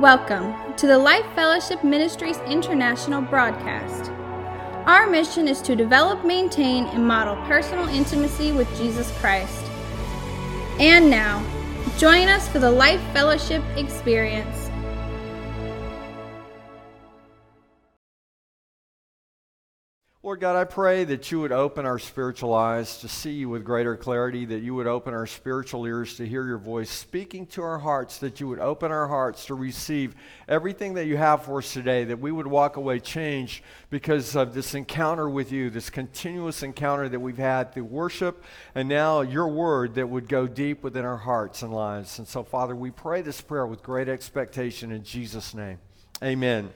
Welcome 0.00 0.54
to 0.76 0.86
the 0.86 0.96
Life 0.96 1.26
Fellowship 1.34 1.84
Ministries 1.84 2.38
International 2.46 3.20
broadcast. 3.20 4.10
Our 4.86 5.06
mission 5.06 5.46
is 5.46 5.60
to 5.60 5.76
develop, 5.76 6.24
maintain, 6.24 6.86
and 6.86 7.06
model 7.06 7.36
personal 7.44 7.86
intimacy 7.86 8.52
with 8.52 8.66
Jesus 8.78 9.12
Christ. 9.18 9.62
And 10.78 11.10
now, 11.10 11.44
join 11.98 12.28
us 12.28 12.48
for 12.48 12.60
the 12.60 12.70
Life 12.70 13.02
Fellowship 13.12 13.62
experience. 13.76 14.69
Lord 20.30 20.38
God, 20.38 20.54
I 20.54 20.62
pray 20.62 21.02
that 21.02 21.32
you 21.32 21.40
would 21.40 21.50
open 21.50 21.84
our 21.84 21.98
spiritual 21.98 22.54
eyes 22.54 22.98
to 22.98 23.08
see 23.08 23.32
you 23.32 23.48
with 23.48 23.64
greater 23.64 23.96
clarity, 23.96 24.44
that 24.44 24.62
you 24.62 24.76
would 24.76 24.86
open 24.86 25.12
our 25.12 25.26
spiritual 25.26 25.84
ears 25.86 26.16
to 26.18 26.24
hear 26.24 26.46
your 26.46 26.56
voice 26.56 26.88
speaking 26.88 27.46
to 27.48 27.62
our 27.62 27.80
hearts, 27.80 28.18
that 28.18 28.38
you 28.38 28.46
would 28.46 28.60
open 28.60 28.92
our 28.92 29.08
hearts 29.08 29.46
to 29.46 29.56
receive 29.56 30.14
everything 30.46 30.94
that 30.94 31.06
you 31.06 31.16
have 31.16 31.44
for 31.44 31.58
us 31.58 31.72
today, 31.72 32.04
that 32.04 32.20
we 32.20 32.30
would 32.30 32.46
walk 32.46 32.76
away 32.76 33.00
changed 33.00 33.64
because 33.90 34.36
of 34.36 34.54
this 34.54 34.72
encounter 34.72 35.28
with 35.28 35.50
you, 35.50 35.68
this 35.68 35.90
continuous 35.90 36.62
encounter 36.62 37.08
that 37.08 37.18
we've 37.18 37.36
had 37.36 37.74
through 37.74 37.82
worship, 37.82 38.44
and 38.76 38.88
now 38.88 39.22
your 39.22 39.48
word 39.48 39.96
that 39.96 40.08
would 40.08 40.28
go 40.28 40.46
deep 40.46 40.84
within 40.84 41.04
our 41.04 41.16
hearts 41.16 41.62
and 41.62 41.74
lives. 41.74 42.20
And 42.20 42.28
so, 42.28 42.44
Father, 42.44 42.76
we 42.76 42.92
pray 42.92 43.20
this 43.20 43.40
prayer 43.40 43.66
with 43.66 43.82
great 43.82 44.08
expectation 44.08 44.92
in 44.92 45.02
Jesus' 45.02 45.54
name. 45.54 45.78
Amen. 46.22 46.70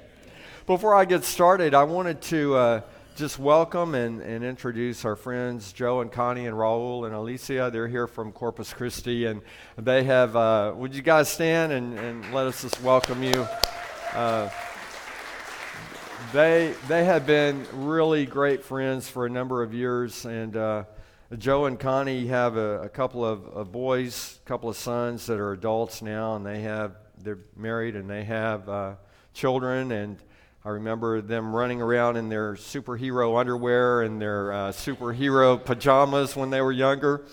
Before 0.66 0.92
I 0.92 1.04
get 1.04 1.22
started, 1.22 1.72
I 1.72 1.84
wanted 1.84 2.20
to. 2.22 2.56
Uh, 2.56 2.80
just 3.14 3.38
welcome 3.38 3.94
and, 3.94 4.20
and 4.20 4.44
introduce 4.44 5.04
our 5.04 5.14
friends 5.14 5.72
Joe 5.72 6.00
and 6.00 6.10
Connie 6.10 6.46
and 6.46 6.56
Raul 6.56 7.06
and 7.06 7.14
Alicia. 7.14 7.70
They're 7.72 7.86
here 7.86 8.08
from 8.08 8.32
Corpus 8.32 8.72
Christi, 8.72 9.26
and 9.26 9.40
they 9.78 10.02
have. 10.02 10.34
Uh, 10.34 10.72
would 10.74 10.96
you 10.96 11.02
guys 11.02 11.28
stand 11.28 11.72
and, 11.72 11.96
and 11.96 12.34
let 12.34 12.46
us 12.46 12.62
just 12.62 12.82
welcome 12.82 13.22
you? 13.22 13.46
Uh, 14.14 14.50
they 16.32 16.74
they 16.88 17.04
have 17.04 17.24
been 17.24 17.64
really 17.72 18.26
great 18.26 18.64
friends 18.64 19.08
for 19.08 19.26
a 19.26 19.30
number 19.30 19.62
of 19.62 19.72
years, 19.72 20.24
and 20.24 20.56
uh, 20.56 20.82
Joe 21.38 21.66
and 21.66 21.78
Connie 21.78 22.26
have 22.26 22.56
a, 22.56 22.82
a 22.82 22.88
couple 22.88 23.24
of, 23.24 23.46
of, 23.46 23.70
boys, 23.70 24.40
a 24.44 24.48
couple 24.48 24.68
of 24.68 24.76
sons 24.76 25.26
that 25.26 25.38
are 25.38 25.52
adults 25.52 26.02
now, 26.02 26.34
and 26.34 26.44
they 26.44 26.62
have 26.62 26.96
they're 27.22 27.38
married 27.56 27.94
and 27.94 28.10
they 28.10 28.24
have 28.24 28.68
uh, 28.68 28.94
children 29.32 29.92
and 29.92 30.18
I 30.66 30.70
remember 30.70 31.20
them 31.20 31.54
running 31.54 31.82
around 31.82 32.16
in 32.16 32.30
their 32.30 32.54
superhero 32.54 33.38
underwear 33.38 34.00
and 34.00 34.18
their 34.18 34.50
uh, 34.50 34.72
superhero 34.72 35.62
pajamas 35.62 36.36
when 36.36 36.48
they 36.48 36.62
were 36.62 36.72
younger, 36.72 37.26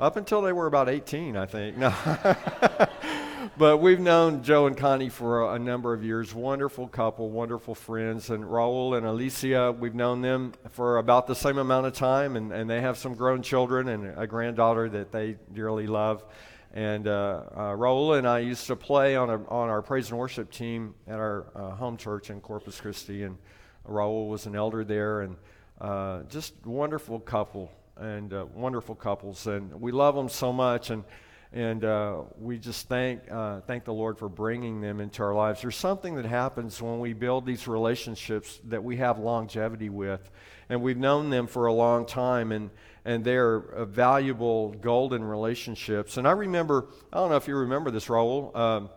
up 0.00 0.16
until 0.16 0.40
they 0.40 0.54
were 0.54 0.66
about 0.66 0.88
18, 0.88 1.36
I 1.36 1.44
think. 1.44 1.76
No. 1.76 1.92
but 3.58 3.76
we've 3.76 4.00
known 4.00 4.42
Joe 4.42 4.66
and 4.68 4.74
Connie 4.74 5.10
for 5.10 5.42
a, 5.42 5.56
a, 5.56 5.58
number 5.58 5.92
of 5.92 6.02
years. 6.02 6.34
Wonderful 6.34 6.88
couple, 6.88 7.28
wonderful 7.28 7.74
friends. 7.74 8.30
And 8.30 8.42
Raul 8.42 8.96
and 8.96 9.04
Alicia, 9.04 9.72
we've 9.72 9.94
known 9.94 10.22
them 10.22 10.54
for 10.70 10.96
about 10.96 11.26
the 11.26 11.34
same 11.34 11.58
amount 11.58 11.84
of 11.84 11.92
time, 11.92 12.36
and, 12.36 12.52
and 12.52 12.70
they 12.70 12.80
have 12.80 12.96
some 12.96 13.14
grown 13.14 13.42
children 13.42 13.88
and 13.88 14.18
a 14.18 14.26
granddaughter 14.26 14.88
that 14.88 15.12
they 15.12 15.36
dearly 15.52 15.86
love. 15.86 16.24
And 16.74 17.08
uh, 17.08 17.42
uh, 17.50 17.58
Raul 17.76 18.18
and 18.18 18.28
I 18.28 18.40
used 18.40 18.66
to 18.66 18.76
play 18.76 19.16
on, 19.16 19.30
a, 19.30 19.36
on 19.48 19.68
our 19.68 19.80
praise 19.82 20.10
and 20.10 20.18
worship 20.18 20.50
team 20.50 20.94
at 21.06 21.18
our 21.18 21.46
uh, 21.54 21.70
home 21.70 21.96
church 21.96 22.30
in 22.30 22.40
Corpus 22.40 22.80
Christi. 22.80 23.22
And 23.22 23.38
Raul 23.86 24.28
was 24.28 24.46
an 24.46 24.54
elder 24.54 24.84
there, 24.84 25.22
and 25.22 25.36
uh, 25.80 26.22
just 26.24 26.54
wonderful 26.64 27.20
couple 27.20 27.72
and 27.96 28.32
uh, 28.32 28.46
wonderful 28.54 28.94
couples. 28.94 29.46
And 29.46 29.80
we 29.80 29.92
love 29.92 30.14
them 30.14 30.28
so 30.28 30.52
much. 30.52 30.90
And 30.90 31.04
and 31.52 31.82
uh, 31.82 32.22
we 32.38 32.58
just 32.58 32.88
thank 32.88 33.22
uh, 33.30 33.60
thank 33.62 33.84
the 33.84 33.92
Lord 33.92 34.18
for 34.18 34.28
bringing 34.28 34.80
them 34.80 35.00
into 35.00 35.22
our 35.22 35.34
lives. 35.34 35.62
There's 35.62 35.76
something 35.76 36.16
that 36.16 36.26
happens 36.26 36.82
when 36.82 37.00
we 37.00 37.14
build 37.14 37.46
these 37.46 37.66
relationships 37.66 38.60
that 38.64 38.84
we 38.84 38.96
have 38.96 39.18
longevity 39.18 39.88
with, 39.88 40.30
and 40.68 40.82
we've 40.82 40.98
known 40.98 41.30
them 41.30 41.46
for 41.46 41.66
a 41.66 41.72
long 41.72 42.04
time, 42.04 42.52
and 42.52 42.70
and 43.04 43.24
they're 43.24 43.60
valuable 43.86 44.72
golden 44.72 45.24
relationships. 45.24 46.16
And 46.16 46.26
I 46.26 46.32
remember, 46.32 46.86
I 47.12 47.16
don't 47.18 47.30
know 47.30 47.36
if 47.36 47.48
you 47.48 47.56
remember 47.56 47.90
this, 47.90 48.06
Raul. 48.06 48.54
Um, 48.56 48.90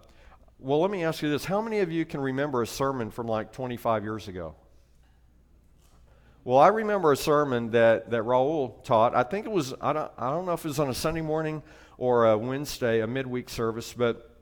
well, 0.59 0.79
let 0.79 0.91
me 0.91 1.03
ask 1.03 1.21
you 1.21 1.29
this: 1.29 1.45
How 1.45 1.61
many 1.61 1.79
of 1.79 1.91
you 1.91 2.05
can 2.05 2.21
remember 2.21 2.61
a 2.61 2.67
sermon 2.67 3.09
from 3.11 3.27
like 3.27 3.51
25 3.51 4.03
years 4.03 4.27
ago? 4.27 4.55
Well, 6.43 6.57
I 6.57 6.69
remember 6.69 7.11
a 7.11 7.17
sermon 7.17 7.69
that, 7.71 8.09
that 8.09 8.23
Raul 8.23 8.83
taught. 8.83 9.15
I 9.15 9.21
think 9.21 9.45
it 9.45 9.51
was, 9.51 9.75
I 9.79 9.93
don't, 9.93 10.11
I 10.17 10.31
don't 10.31 10.47
know 10.47 10.53
if 10.53 10.65
it 10.65 10.69
was 10.69 10.79
on 10.79 10.89
a 10.89 10.93
Sunday 10.93 11.21
morning 11.21 11.61
or 11.99 12.25
a 12.31 12.35
Wednesday, 12.35 13.01
a 13.01 13.07
midweek 13.07 13.47
service, 13.47 13.93
but 13.93 14.35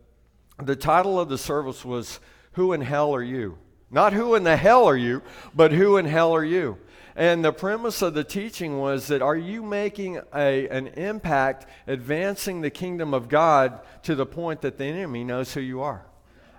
the 0.63 0.77
title 0.77 1.19
of 1.19 1.27
the 1.27 1.37
service 1.37 1.83
was 1.83 2.21
Who 2.53 2.71
in 2.71 2.79
Hell 2.79 3.13
Are 3.13 3.21
You? 3.21 3.57
Not 3.91 4.13
who 4.13 4.35
in 4.35 4.43
the 4.43 4.55
hell 4.55 4.85
are 4.85 4.97
you, 4.97 5.21
but 5.55 5.71
who 5.71 5.97
in 5.97 6.05
hell 6.05 6.33
are 6.33 6.45
you? 6.45 6.77
And 7.19 7.43
the 7.43 7.51
premise 7.51 8.01
of 8.01 8.13
the 8.13 8.23
teaching 8.23 8.79
was 8.79 9.07
that 9.07 9.21
are 9.21 9.35
you 9.35 9.61
making 9.61 10.21
a, 10.33 10.69
an 10.69 10.87
impact 10.87 11.65
advancing 11.85 12.61
the 12.61 12.69
kingdom 12.69 13.13
of 13.13 13.27
God 13.27 13.81
to 14.03 14.15
the 14.15 14.25
point 14.25 14.61
that 14.61 14.77
the 14.77 14.85
enemy 14.85 15.25
knows 15.25 15.53
who 15.53 15.59
you 15.59 15.81
are? 15.81 16.05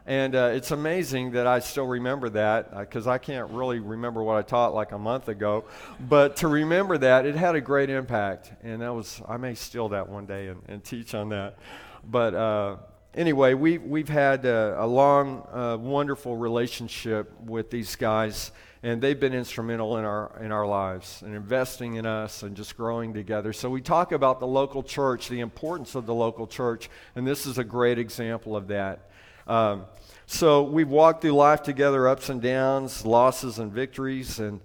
And 0.04 0.34
uh, 0.34 0.50
it's 0.52 0.70
amazing 0.70 1.30
that 1.30 1.46
I 1.46 1.60
still 1.60 1.86
remember 1.86 2.28
that 2.28 2.78
because 2.78 3.06
uh, 3.06 3.12
I 3.12 3.16
can't 3.16 3.50
really 3.50 3.78
remember 3.78 4.22
what 4.22 4.36
I 4.36 4.42
taught 4.42 4.74
like 4.74 4.92
a 4.92 4.98
month 4.98 5.28
ago. 5.28 5.64
But 5.98 6.36
to 6.36 6.48
remember 6.48 6.98
that, 6.98 7.24
it 7.24 7.36
had 7.36 7.54
a 7.54 7.60
great 7.62 7.88
impact. 7.88 8.52
And 8.62 8.82
that 8.82 8.92
was, 8.92 9.22
I 9.26 9.38
may 9.38 9.54
steal 9.54 9.88
that 9.88 10.10
one 10.10 10.26
day 10.26 10.48
and, 10.48 10.60
and 10.68 10.84
teach 10.84 11.14
on 11.14 11.30
that. 11.30 11.56
But 12.04 12.34
uh, 12.34 12.76
anyway, 13.14 13.54
we, 13.54 13.78
we've 13.78 14.10
had 14.10 14.44
a, 14.44 14.76
a 14.78 14.86
long, 14.86 15.48
uh, 15.54 15.78
wonderful 15.80 16.36
relationship 16.36 17.32
with 17.40 17.70
these 17.70 17.96
guys. 17.96 18.52
And 18.82 19.02
they've 19.02 19.20
been 19.20 19.34
instrumental 19.34 19.98
in 19.98 20.04
our, 20.06 20.40
in 20.42 20.52
our 20.52 20.66
lives 20.66 21.22
and 21.22 21.34
investing 21.34 21.96
in 21.96 22.06
us 22.06 22.42
and 22.42 22.56
just 22.56 22.76
growing 22.78 23.12
together. 23.12 23.52
So 23.52 23.68
we 23.68 23.82
talk 23.82 24.12
about 24.12 24.40
the 24.40 24.46
local 24.46 24.82
church, 24.82 25.28
the 25.28 25.40
importance 25.40 25.94
of 25.94 26.06
the 26.06 26.14
local 26.14 26.46
church. 26.46 26.88
And 27.14 27.26
this 27.26 27.44
is 27.44 27.58
a 27.58 27.64
great 27.64 27.98
example 27.98 28.56
of 28.56 28.68
that. 28.68 29.10
Um, 29.46 29.84
so 30.26 30.62
we've 30.62 30.88
walked 30.88 31.22
through 31.22 31.32
life 31.32 31.62
together, 31.62 32.08
ups 32.08 32.30
and 32.30 32.40
downs, 32.40 33.04
losses 33.04 33.58
and 33.58 33.70
victories, 33.70 34.38
and 34.38 34.60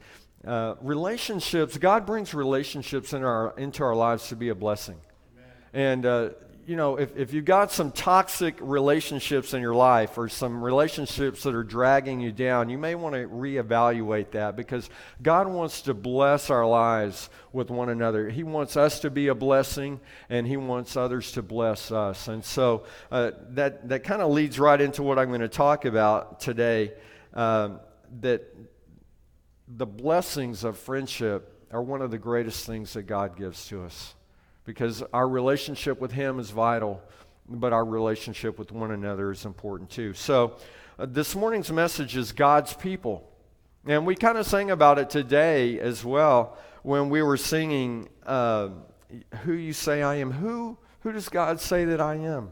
uh, 0.45 0.75
relationships. 0.79 1.77
God 1.77 2.05
brings 2.05 2.33
relationships 2.33 3.11
in 3.11 3.23
our, 3.23 3.53
into 3.57 3.83
our 3.83 3.95
lives 3.95 4.29
to 4.29 4.35
be 4.35 4.49
a 4.49 4.55
blessing. 4.55 4.97
Amen. 5.33 5.51
And 5.73 6.05
uh, 6.05 6.29
you 6.65 6.75
know, 6.75 6.97
if, 6.97 7.15
if 7.15 7.31
you've 7.31 7.45
got 7.45 7.71
some 7.71 7.91
toxic 7.91 8.55
relationships 8.59 9.53
in 9.53 9.61
your 9.61 9.75
life 9.75 10.17
or 10.17 10.27
some 10.27 10.63
relationships 10.63 11.43
that 11.43 11.53
are 11.53 11.63
dragging 11.63 12.19
you 12.19 12.31
down, 12.31 12.69
you 12.69 12.77
may 12.79 12.95
want 12.95 13.13
to 13.13 13.27
reevaluate 13.27 14.31
that 14.31 14.55
because 14.55 14.89
God 15.21 15.47
wants 15.47 15.83
to 15.83 15.93
bless 15.93 16.49
our 16.49 16.65
lives 16.65 17.29
with 17.53 17.69
one 17.69 17.89
another. 17.89 18.29
He 18.29 18.43
wants 18.43 18.77
us 18.77 18.99
to 19.01 19.11
be 19.11 19.27
a 19.27 19.35
blessing 19.35 19.99
and 20.27 20.47
He 20.47 20.57
wants 20.57 20.97
others 20.97 21.33
to 21.33 21.43
bless 21.43 21.91
us. 21.91 22.27
And 22.27 22.43
so 22.43 22.85
uh, 23.11 23.31
that, 23.49 23.87
that 23.89 24.03
kind 24.03 24.23
of 24.23 24.31
leads 24.31 24.57
right 24.57 24.81
into 24.81 25.03
what 25.03 25.19
I'm 25.19 25.27
going 25.27 25.41
to 25.41 25.47
talk 25.47 25.85
about 25.85 26.39
today 26.39 26.93
um, 27.35 27.79
that 28.21 28.43
the 29.67 29.85
blessings 29.85 30.63
of 30.63 30.79
friendship 30.79 31.67
are 31.69 31.81
one 31.81 32.01
of 32.01 32.09
the 32.09 32.17
greatest 32.17 32.65
things 32.65 32.93
that 32.93 33.03
God 33.03 33.37
gives 33.37 33.67
to 33.67 33.83
us 33.83 34.15
because 34.65 35.03
our 35.13 35.27
relationship 35.27 36.01
with 36.01 36.11
Him 36.11 36.39
is 36.39 36.49
vital, 36.49 37.01
but 37.47 37.71
our 37.71 37.85
relationship 37.85 38.59
with 38.59 38.71
one 38.71 38.91
another 38.91 39.31
is 39.31 39.45
important 39.45 39.89
too. 39.89 40.13
So, 40.13 40.57
uh, 40.97 41.05
this 41.05 41.35
morning's 41.35 41.71
message 41.71 42.17
is 42.17 42.31
God's 42.31 42.73
people. 42.73 43.29
And 43.85 44.05
we 44.05 44.15
kind 44.15 44.37
of 44.37 44.47
sang 44.47 44.71
about 44.71 44.97
it 44.97 45.11
today 45.11 45.79
as 45.79 46.03
well 46.03 46.57
when 46.81 47.09
we 47.09 47.21
were 47.21 47.37
singing, 47.37 48.09
uh, 48.25 48.69
Who 49.43 49.53
You 49.53 49.73
Say 49.73 50.01
I 50.01 50.15
Am. 50.15 50.31
Who, 50.31 50.77
who 51.01 51.11
does 51.11 51.29
God 51.29 51.59
say 51.59 51.85
that 51.85 52.01
I 52.01 52.15
am? 52.15 52.49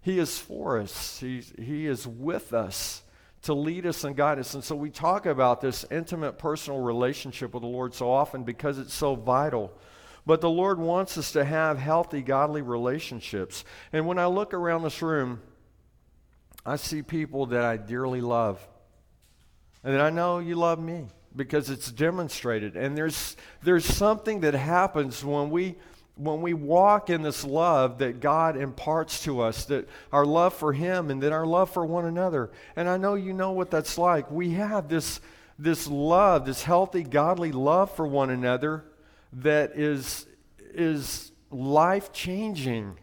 He 0.00 0.18
is 0.18 0.38
for 0.38 0.80
us, 0.80 1.18
He's, 1.20 1.52
He 1.58 1.86
is 1.86 2.06
with 2.06 2.54
us 2.54 3.02
to 3.42 3.54
lead 3.54 3.86
us 3.86 4.04
and 4.04 4.16
guide 4.16 4.38
us. 4.38 4.54
And 4.54 4.62
so 4.62 4.76
we 4.76 4.88
talk 4.88 5.26
about 5.26 5.60
this 5.60 5.84
intimate 5.90 6.38
personal 6.38 6.80
relationship 6.80 7.52
with 7.52 7.62
the 7.62 7.68
Lord 7.68 7.92
so 7.92 8.10
often 8.10 8.44
because 8.44 8.78
it's 8.78 8.94
so 8.94 9.16
vital 9.16 9.72
but 10.24 10.40
the 10.40 10.50
Lord 10.50 10.78
wants 10.78 11.18
us 11.18 11.32
to 11.32 11.44
have 11.44 11.78
healthy, 11.78 12.22
godly 12.22 12.62
relationships. 12.62 13.64
And 13.92 14.06
when 14.06 14.18
I 14.18 14.26
look 14.26 14.54
around 14.54 14.82
this 14.82 15.02
room, 15.02 15.40
I 16.64 16.76
see 16.76 17.02
people 17.02 17.46
that 17.46 17.64
I 17.64 17.76
dearly 17.76 18.20
love. 18.20 18.66
And 19.82 20.00
I 20.00 20.10
know 20.10 20.38
you 20.38 20.54
love 20.54 20.78
me 20.78 21.08
because 21.34 21.70
it's 21.70 21.90
demonstrated. 21.90 22.76
And 22.76 22.96
there's, 22.96 23.36
there's 23.62 23.84
something 23.84 24.40
that 24.40 24.54
happens 24.54 25.24
when 25.24 25.50
we, 25.50 25.74
when 26.14 26.40
we 26.40 26.54
walk 26.54 27.10
in 27.10 27.22
this 27.22 27.44
love 27.44 27.98
that 27.98 28.20
God 28.20 28.56
imparts 28.56 29.24
to 29.24 29.40
us, 29.40 29.64
that 29.64 29.88
our 30.12 30.24
love 30.24 30.54
for 30.54 30.72
Him 30.72 31.10
and 31.10 31.20
then 31.20 31.32
our 31.32 31.46
love 31.46 31.70
for 31.70 31.84
one 31.84 32.04
another. 32.04 32.52
And 32.76 32.88
I 32.88 32.96
know 32.96 33.14
you 33.14 33.32
know 33.32 33.50
what 33.50 33.72
that's 33.72 33.98
like. 33.98 34.30
We 34.30 34.50
have 34.50 34.88
this, 34.88 35.20
this 35.58 35.88
love, 35.88 36.46
this 36.46 36.62
healthy, 36.62 37.02
godly 37.02 37.50
love 37.50 37.90
for 37.96 38.06
one 38.06 38.30
another 38.30 38.84
that 39.32 39.72
is, 39.76 40.26
is 40.74 41.32
life 41.50 42.12
changing, 42.12 42.98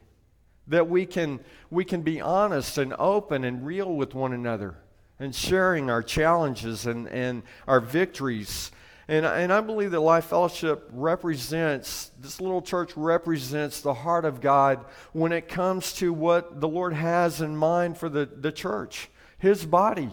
that 0.68 0.88
we 0.88 1.06
can, 1.06 1.40
we 1.70 1.84
can 1.84 2.02
be 2.02 2.22
honest 2.22 2.78
and 2.78 2.94
open 3.00 3.44
and 3.44 3.66
real 3.66 3.96
with 3.96 4.14
one 4.14 4.34
another 4.34 4.76
and 5.20 5.36
sharing 5.36 5.90
our 5.90 6.02
challenges 6.02 6.86
and, 6.86 7.08
and 7.10 7.44
our 7.68 7.80
victories. 7.80 8.72
And, 9.08 9.26
and 9.26 9.52
I 9.52 9.60
believe 9.62 9.92
that 9.92 10.00
Life 10.00 10.26
Fellowship 10.26 10.88
represents, 10.94 12.12
this 12.20 12.40
little 12.40 12.62
church 12.62 12.96
represents 12.96 13.82
the 13.82 13.94
heart 13.94 14.24
of 14.24 14.40
God 14.40 14.86
when 15.14 15.32
it 15.32 15.50
comes 15.50 15.94
to 15.94 16.14
what 16.14 16.62
the 16.62 16.68
Lord 16.68 16.94
has 16.94 17.42
in 17.42 17.56
mind 17.56 17.98
for 17.98 18.08
the, 18.08 18.28
the 18.28 18.52
church, 18.52 19.10
His 19.40 19.66
body. 19.66 20.12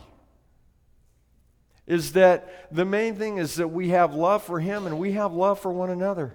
Is 1.86 2.12
that 2.12 2.74
the 2.74 2.84
main 2.84 3.14
thing 3.14 3.38
is 3.38 3.56
that 3.56 3.68
we 3.68 3.90
have 3.90 4.14
love 4.14 4.42
for 4.42 4.58
Him 4.60 4.86
and 4.86 4.98
we 4.98 5.12
have 5.12 5.32
love 5.32 5.60
for 5.60 5.72
one 5.72 5.90
another. 5.90 6.34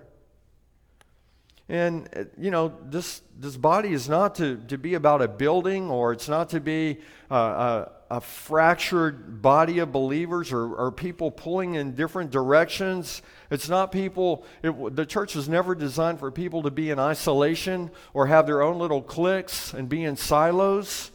And, 1.72 2.28
you 2.38 2.52
know, 2.52 2.74
this, 2.84 3.22
this 3.40 3.56
body 3.56 3.94
is 3.94 4.10
not 4.10 4.36
to, 4.36 4.58
to 4.68 4.78
be 4.78 4.96
about 4.96 5.22
a 5.22 5.28
building 5.30 5.90
or 5.90 6.12
it's 6.12 6.28
not 6.28 6.50
to 6.50 6.60
be 6.60 7.00
uh, 7.32 7.88
a, 8.10 8.16
a, 8.16 8.20
fractured 8.20 9.42
body 9.42 9.80
of 9.80 9.90
believers 9.90 10.52
or, 10.52 10.76
or 10.76 10.92
people 10.92 11.32
pulling 11.32 11.76
in 11.76 11.96
different 11.96 12.30
directions. 12.30 13.22
It's 13.50 13.70
not 13.70 13.94
people, 13.94 14.44
it, 14.62 14.98
the 14.98 15.06
church 15.06 15.34
was 15.34 15.48
never 15.48 15.74
designed 15.74 16.20
for 16.20 16.30
people 16.30 16.64
to 16.64 16.72
be 16.72 16.90
in 16.90 17.00
isolation 17.00 17.90
or 18.14 18.28
have 18.28 18.48
their 18.48 18.62
own 18.62 18.78
little 18.78 19.02
cliques 19.02 19.74
and 19.74 19.88
be 19.88 20.04
in 20.04 20.18
silos. 20.18 21.11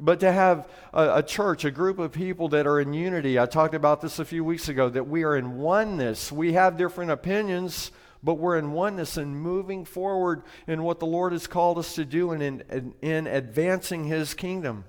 But 0.00 0.20
to 0.20 0.32
have 0.32 0.68
a, 0.92 1.16
a, 1.16 1.22
church, 1.22 1.64
a 1.64 1.70
group 1.70 1.98
of 1.98 2.12
people 2.12 2.48
that 2.48 2.66
are 2.66 2.80
in 2.80 2.92
unity. 2.92 3.38
I 3.38 3.46
talked 3.46 3.74
about 3.74 4.00
this 4.00 4.18
a 4.18 4.24
few 4.24 4.44
weeks 4.44 4.68
ago 4.68 4.88
that 4.88 5.08
we 5.08 5.22
are 5.22 5.36
in 5.36 5.58
oneness. 5.58 6.32
We 6.32 6.54
have 6.54 6.76
different 6.76 7.12
opinions, 7.12 7.92
but 8.22 8.34
we're 8.34 8.58
in 8.58 8.72
oneness 8.72 9.16
and 9.16 9.36
moving 9.36 9.84
forward 9.84 10.42
in 10.66 10.82
what 10.82 10.98
the 10.98 11.06
Lord 11.06 11.32
has 11.32 11.46
called 11.46 11.78
us 11.78 11.94
to 11.94 12.04
do 12.04 12.32
and 12.32 12.42
in, 12.42 12.62
in, 12.70 12.94
in 13.02 13.26
advancing 13.28 14.04
His 14.04 14.34
kingdom. 14.34 14.84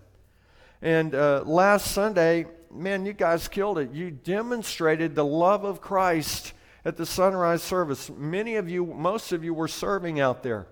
And 0.82 1.14
uh, 1.14 1.44
last 1.46 1.92
Sunday, 1.92 2.48
man, 2.72 3.06
you 3.06 3.14
guys 3.14 3.48
killed 3.48 3.78
it. 3.78 3.92
You 3.92 4.10
demonstrated 4.10 5.14
the 5.14 5.26
love 5.26 5.64
of 5.64 5.82
Christ 5.82 6.54
at 6.84 6.98
the 6.98 7.06
sunrise 7.06 7.64
service. 7.64 8.10
Many 8.10 8.56
of 8.56 8.70
you, 8.70 8.86
most 8.86 9.32
of 9.32 9.44
you, 9.44 9.54
were 9.54 9.68
serving 9.68 10.20
out 10.20 10.44
there. 10.44 10.68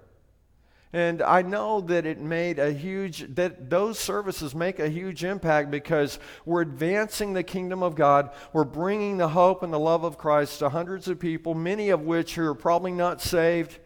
And 0.96 1.24
I 1.24 1.42
know 1.42 1.82
that 1.82 2.06
it 2.06 2.22
made 2.22 2.60
a 2.60 2.72
huge, 2.72 3.34
that 3.34 3.68
those 3.68 3.98
services 3.98 4.54
make 4.54 4.78
a 4.78 4.88
huge 4.88 5.24
impact 5.24 5.72
because 5.72 6.20
we're 6.46 6.62
advancing 6.62 7.34
the 7.34 7.42
kingdom 7.42 7.82
of 7.82 7.96
God. 7.96 8.30
We're 8.54 8.64
bringing 8.64 9.18
the 9.18 9.30
hope 9.30 9.64
and 9.64 9.74
the 9.74 9.80
love 9.80 10.04
of 10.04 10.20
Christ 10.20 10.60
to 10.60 10.70
hundreds 10.70 11.08
of 11.08 11.20
people, 11.20 11.56
many 11.56 11.90
of 11.90 12.02
which 12.02 12.36
who 12.36 12.46
are 12.46 12.54
probably 12.54 12.92
not 12.92 13.22
saved, 13.22 13.80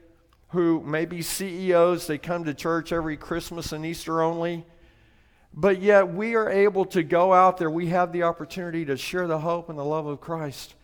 who 0.49 0.81
may 0.81 1.05
be 1.05 1.21
CEOs. 1.21 2.07
They 2.07 2.17
come 2.17 2.43
to 2.43 2.53
church 2.53 2.91
every 2.91 3.15
Christmas 3.15 3.71
and 3.71 3.85
Easter 3.85 4.21
only. 4.21 4.65
But 5.53 5.81
yet 5.81 6.13
we 6.13 6.35
are 6.35 6.49
able 6.49 6.83
to 6.87 7.03
go 7.03 7.33
out 7.33 7.57
there. 7.57 7.71
We 7.71 7.87
have 7.87 8.11
the 8.11 8.23
opportunity 8.23 8.83
to 8.83 8.97
share 8.97 9.27
the 9.27 9.39
hope 9.39 9.69
and 9.69 9.79
the 9.79 9.85
love 9.85 10.07
of 10.07 10.19
Christ. 10.19 10.75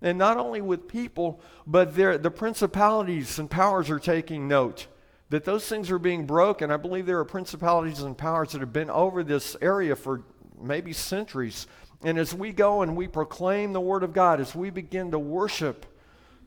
And 0.00 0.16
not 0.16 0.36
only 0.36 0.60
with 0.60 0.86
people, 0.86 1.40
but 1.66 1.92
the 1.96 2.30
principalities 2.30 3.40
and 3.40 3.50
powers 3.50 3.90
are 3.90 3.98
taking 3.98 4.46
note 4.46 4.86
that 5.32 5.46
those 5.46 5.66
things 5.66 5.90
are 5.90 5.98
being 5.98 6.26
broken. 6.26 6.70
I 6.70 6.76
believe 6.76 7.06
there 7.06 7.18
are 7.18 7.24
principalities 7.24 8.00
and 8.00 8.18
powers 8.18 8.52
that 8.52 8.60
have 8.60 8.74
been 8.74 8.90
over 8.90 9.24
this 9.24 9.56
area 9.62 9.96
for 9.96 10.24
maybe 10.60 10.92
centuries. 10.92 11.66
And 12.02 12.18
as 12.18 12.34
we 12.34 12.52
go 12.52 12.82
and 12.82 12.94
we 12.94 13.08
proclaim 13.08 13.72
the 13.72 13.80
Word 13.80 14.02
of 14.02 14.12
God, 14.12 14.40
as 14.42 14.54
we 14.54 14.68
begin 14.68 15.10
to 15.12 15.18
worship, 15.18 15.86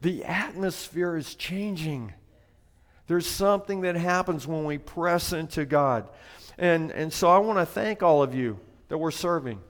the 0.01 0.23
atmosphere 0.23 1.17
is 1.17 1.33
changing. 1.33 2.13
There's 3.07 3.25
something 3.25 3.81
that 3.81 3.95
happens 3.95 4.45
when 4.45 4.65
we 4.65 4.77
press 4.77 5.33
into 5.33 5.65
God. 5.65 6.07
And, 6.59 6.91
and 6.91 7.11
so 7.11 7.27
I 7.27 7.39
want 7.39 7.57
to 7.57 7.65
thank 7.65 8.03
all 8.03 8.21
of 8.21 8.35
you 8.35 8.59
that 8.89 8.99
were 8.99 9.09
serving 9.09 9.61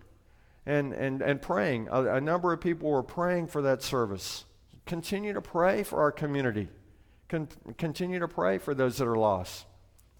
and, 0.65 0.91
and, 0.91 1.21
and 1.21 1.41
praying. 1.41 1.87
A, 1.89 2.15
a 2.15 2.21
number 2.21 2.51
of 2.51 2.59
people 2.59 2.91
were 2.91 3.01
praying 3.01 3.47
for 3.47 3.61
that 3.61 3.81
service. 3.81 4.43
Continue 4.85 5.31
to 5.31 5.41
pray 5.41 5.83
for 5.83 6.01
our 6.01 6.11
community. 6.11 6.67
Con- 7.27 7.47
continue 7.77 8.19
to 8.19 8.27
pray 8.27 8.57
for 8.57 8.73
those 8.73 8.97
that 8.97 9.07
are 9.07 9.17
lost. 9.17 9.65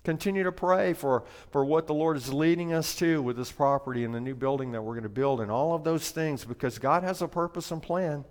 Continue 0.04 0.44
to 0.44 0.52
pray 0.52 0.94
for, 0.94 1.24
for 1.52 1.66
what 1.66 1.88
the 1.88 1.94
Lord 1.94 2.16
is 2.16 2.32
leading 2.32 2.74
us 2.74 2.96
to 2.98 3.22
with 3.22 3.38
this 3.38 3.52
property 3.52 4.04
and 4.04 4.14
the 4.14 4.22
new 4.22 4.36
building 4.36 4.72
that 4.72 4.82
we're 4.82 4.94
going 4.94 5.04
to 5.04 5.10
build 5.10 5.42
and 5.42 5.50
all 5.50 5.74
of 5.74 5.84
those 5.84 6.12
things 6.12 6.46
because 6.46 6.78
God 6.78 7.04
has 7.04 7.22
a 7.22 7.28
purpose 7.28 7.72
and 7.72 7.82
plan. 7.82 8.24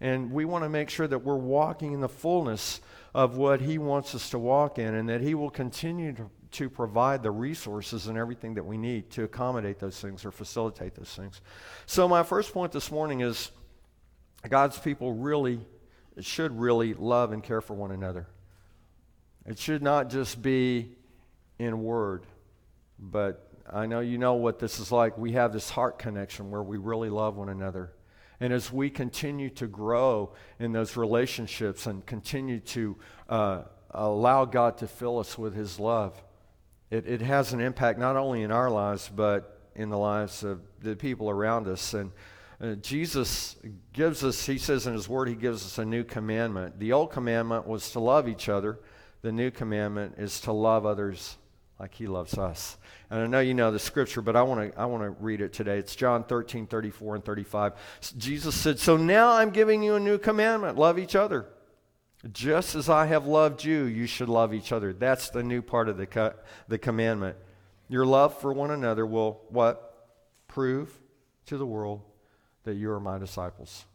And 0.00 0.30
we 0.30 0.44
want 0.44 0.64
to 0.64 0.68
make 0.68 0.90
sure 0.90 1.06
that 1.06 1.18
we're 1.18 1.36
walking 1.36 1.92
in 1.92 2.00
the 2.00 2.08
fullness 2.08 2.80
of 3.14 3.36
what 3.36 3.60
He 3.60 3.78
wants 3.78 4.14
us 4.14 4.30
to 4.30 4.38
walk 4.38 4.78
in 4.78 4.94
and 4.94 5.08
that 5.08 5.20
He 5.20 5.34
will 5.34 5.50
continue 5.50 6.12
to, 6.14 6.30
to 6.52 6.70
provide 6.70 7.22
the 7.22 7.30
resources 7.30 8.06
and 8.06 8.18
everything 8.18 8.54
that 8.54 8.64
we 8.64 8.76
need 8.76 9.10
to 9.12 9.24
accommodate 9.24 9.78
those 9.78 9.98
things 10.00 10.24
or 10.24 10.30
facilitate 10.30 10.94
those 10.94 11.14
things. 11.14 11.40
So, 11.86 12.06
my 12.08 12.22
first 12.22 12.52
point 12.52 12.72
this 12.72 12.90
morning 12.90 13.20
is 13.20 13.50
God's 14.48 14.78
people 14.78 15.12
really 15.12 15.60
it 16.16 16.24
should 16.24 16.58
really 16.58 16.94
love 16.94 17.32
and 17.32 17.42
care 17.42 17.60
for 17.60 17.74
one 17.74 17.90
another. 17.90 18.26
It 19.44 19.58
should 19.58 19.82
not 19.82 20.10
just 20.10 20.42
be 20.42 20.92
in 21.58 21.82
word, 21.82 22.26
but 22.98 23.50
I 23.70 23.86
know 23.86 24.00
you 24.00 24.18
know 24.18 24.34
what 24.34 24.58
this 24.58 24.78
is 24.78 24.90
like. 24.90 25.18
We 25.18 25.32
have 25.32 25.52
this 25.52 25.70
heart 25.70 25.98
connection 25.98 26.50
where 26.50 26.62
we 26.62 26.78
really 26.78 27.10
love 27.10 27.36
one 27.36 27.48
another. 27.48 27.92
And 28.40 28.52
as 28.52 28.72
we 28.72 28.90
continue 28.90 29.50
to 29.50 29.66
grow 29.66 30.32
in 30.58 30.72
those 30.72 30.96
relationships 30.96 31.86
and 31.86 32.04
continue 32.04 32.60
to 32.60 32.96
uh, 33.28 33.62
allow 33.90 34.44
God 34.44 34.78
to 34.78 34.86
fill 34.86 35.18
us 35.18 35.38
with 35.38 35.54
His 35.54 35.80
love, 35.80 36.20
it, 36.90 37.06
it 37.06 37.20
has 37.20 37.52
an 37.52 37.60
impact 37.60 37.98
not 37.98 38.16
only 38.16 38.42
in 38.42 38.50
our 38.50 38.70
lives, 38.70 39.10
but 39.14 39.60
in 39.74 39.88
the 39.90 39.98
lives 39.98 40.42
of 40.42 40.60
the 40.80 40.96
people 40.96 41.30
around 41.30 41.66
us. 41.66 41.94
And 41.94 42.12
uh, 42.60 42.74
Jesus 42.76 43.56
gives 43.92 44.24
us, 44.24 44.46
he 44.46 44.58
says 44.58 44.86
in 44.86 44.94
his 44.94 45.08
word, 45.08 45.28
he 45.28 45.34
gives 45.34 45.64
us 45.64 45.78
a 45.78 45.84
new 45.84 46.04
commandment. 46.04 46.78
The 46.78 46.92
old 46.92 47.10
commandment 47.10 47.66
was 47.66 47.90
to 47.92 48.00
love 48.00 48.28
each 48.28 48.48
other, 48.48 48.78
the 49.22 49.32
new 49.32 49.50
commandment 49.50 50.14
is 50.18 50.40
to 50.42 50.52
love 50.52 50.86
others 50.86 51.36
like 51.78 51.94
he 51.94 52.06
loves 52.06 52.38
us. 52.38 52.78
And 53.10 53.20
I 53.20 53.26
know 53.26 53.40
you 53.40 53.52
know 53.52 53.70
the 53.70 53.78
scripture, 53.78 54.22
but 54.22 54.36
I 54.36 54.42
want 54.42 54.72
to 54.72 54.80
I 54.80 54.86
want 54.86 55.02
to 55.02 55.10
read 55.22 55.40
it 55.40 55.52
today. 55.52 55.78
It's 55.78 55.94
John 55.94 56.24
13, 56.24 56.66
34 56.66 57.16
and 57.16 57.24
35. 57.24 57.72
Jesus 58.16 58.54
said, 58.54 58.78
So 58.78 58.96
now 58.96 59.32
I'm 59.32 59.50
giving 59.50 59.82
you 59.82 59.96
a 59.96 60.00
new 60.00 60.18
commandment. 60.18 60.78
Love 60.78 60.98
each 60.98 61.14
other. 61.14 61.46
Just 62.32 62.74
as 62.74 62.88
I 62.88 63.06
have 63.06 63.26
loved 63.26 63.62
you, 63.62 63.84
you 63.84 64.06
should 64.06 64.28
love 64.28 64.54
each 64.54 64.72
other. 64.72 64.92
That's 64.92 65.28
the 65.30 65.42
new 65.42 65.60
part 65.60 65.88
of 65.88 65.96
the, 65.96 66.06
co- 66.06 66.34
the 66.66 66.78
commandment. 66.78 67.36
Your 67.88 68.06
love 68.06 68.40
for 68.40 68.52
one 68.52 68.70
another 68.70 69.04
will 69.06 69.42
what? 69.50 69.82
Prove 70.48 70.98
to 71.46 71.58
the 71.58 71.66
world 71.66 72.00
that 72.66 72.74
you 72.74 72.90
are 72.92 73.00
my 73.00 73.16
disciples. 73.16 73.86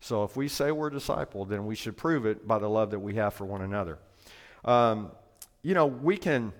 So 0.00 0.22
if 0.24 0.36
we 0.36 0.48
say 0.48 0.70
we're 0.70 0.90
disciple, 0.90 1.46
then 1.46 1.64
we 1.64 1.74
should 1.74 1.96
prove 1.96 2.26
it 2.26 2.46
by 2.46 2.58
the 2.58 2.68
love 2.68 2.90
that 2.90 2.98
we 2.98 3.14
have 3.14 3.34
for 3.34 3.44
one 3.44 3.62
another. 3.62 3.98
Um, 4.64 5.10
you 5.62 5.74
know, 5.74 5.86
we 5.86 6.16
can 6.16 6.52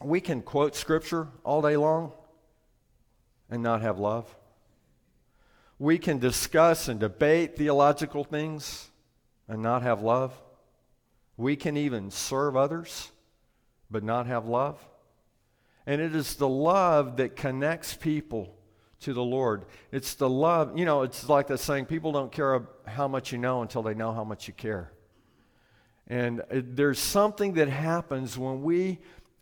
we 0.00 0.20
can 0.20 0.42
quote 0.42 0.76
scripture 0.76 1.28
all 1.42 1.62
day 1.62 1.76
long 1.76 2.12
and 3.50 3.62
not 3.62 3.80
have 3.82 3.98
love. 3.98 4.34
We 5.78 5.98
can 5.98 6.18
discuss 6.18 6.88
and 6.88 7.00
debate 7.00 7.56
theological 7.56 8.24
things 8.24 8.88
and 9.48 9.62
not 9.62 9.82
have 9.82 10.02
love. 10.02 10.32
We 11.36 11.56
can 11.56 11.76
even 11.76 12.10
serve 12.10 12.56
others 12.56 13.10
but 13.90 14.02
not 14.02 14.26
have 14.26 14.46
love. 14.46 14.84
And 15.86 16.00
it 16.00 16.14
is 16.14 16.36
the 16.36 16.48
love 16.48 17.18
that 17.18 17.36
connects 17.36 17.94
people 17.94 18.55
to 19.00 19.12
the 19.12 19.22
Lord. 19.22 19.66
It's 19.92 20.14
the 20.14 20.28
love, 20.28 20.78
you 20.78 20.84
know, 20.84 21.02
it's 21.02 21.28
like 21.28 21.48
that 21.48 21.58
saying 21.58 21.86
people 21.86 22.12
don't 22.12 22.32
care 22.32 22.62
how 22.86 23.08
much 23.08 23.32
you 23.32 23.38
know 23.38 23.62
until 23.62 23.82
they 23.82 23.94
know 23.94 24.12
how 24.12 24.24
much 24.24 24.48
you 24.48 24.54
care. 24.54 24.90
And 26.08 26.42
it, 26.50 26.76
there's 26.76 26.98
something 26.98 27.54
that 27.54 27.68
happens 27.68 28.38
when 28.38 28.62
we 28.62 28.98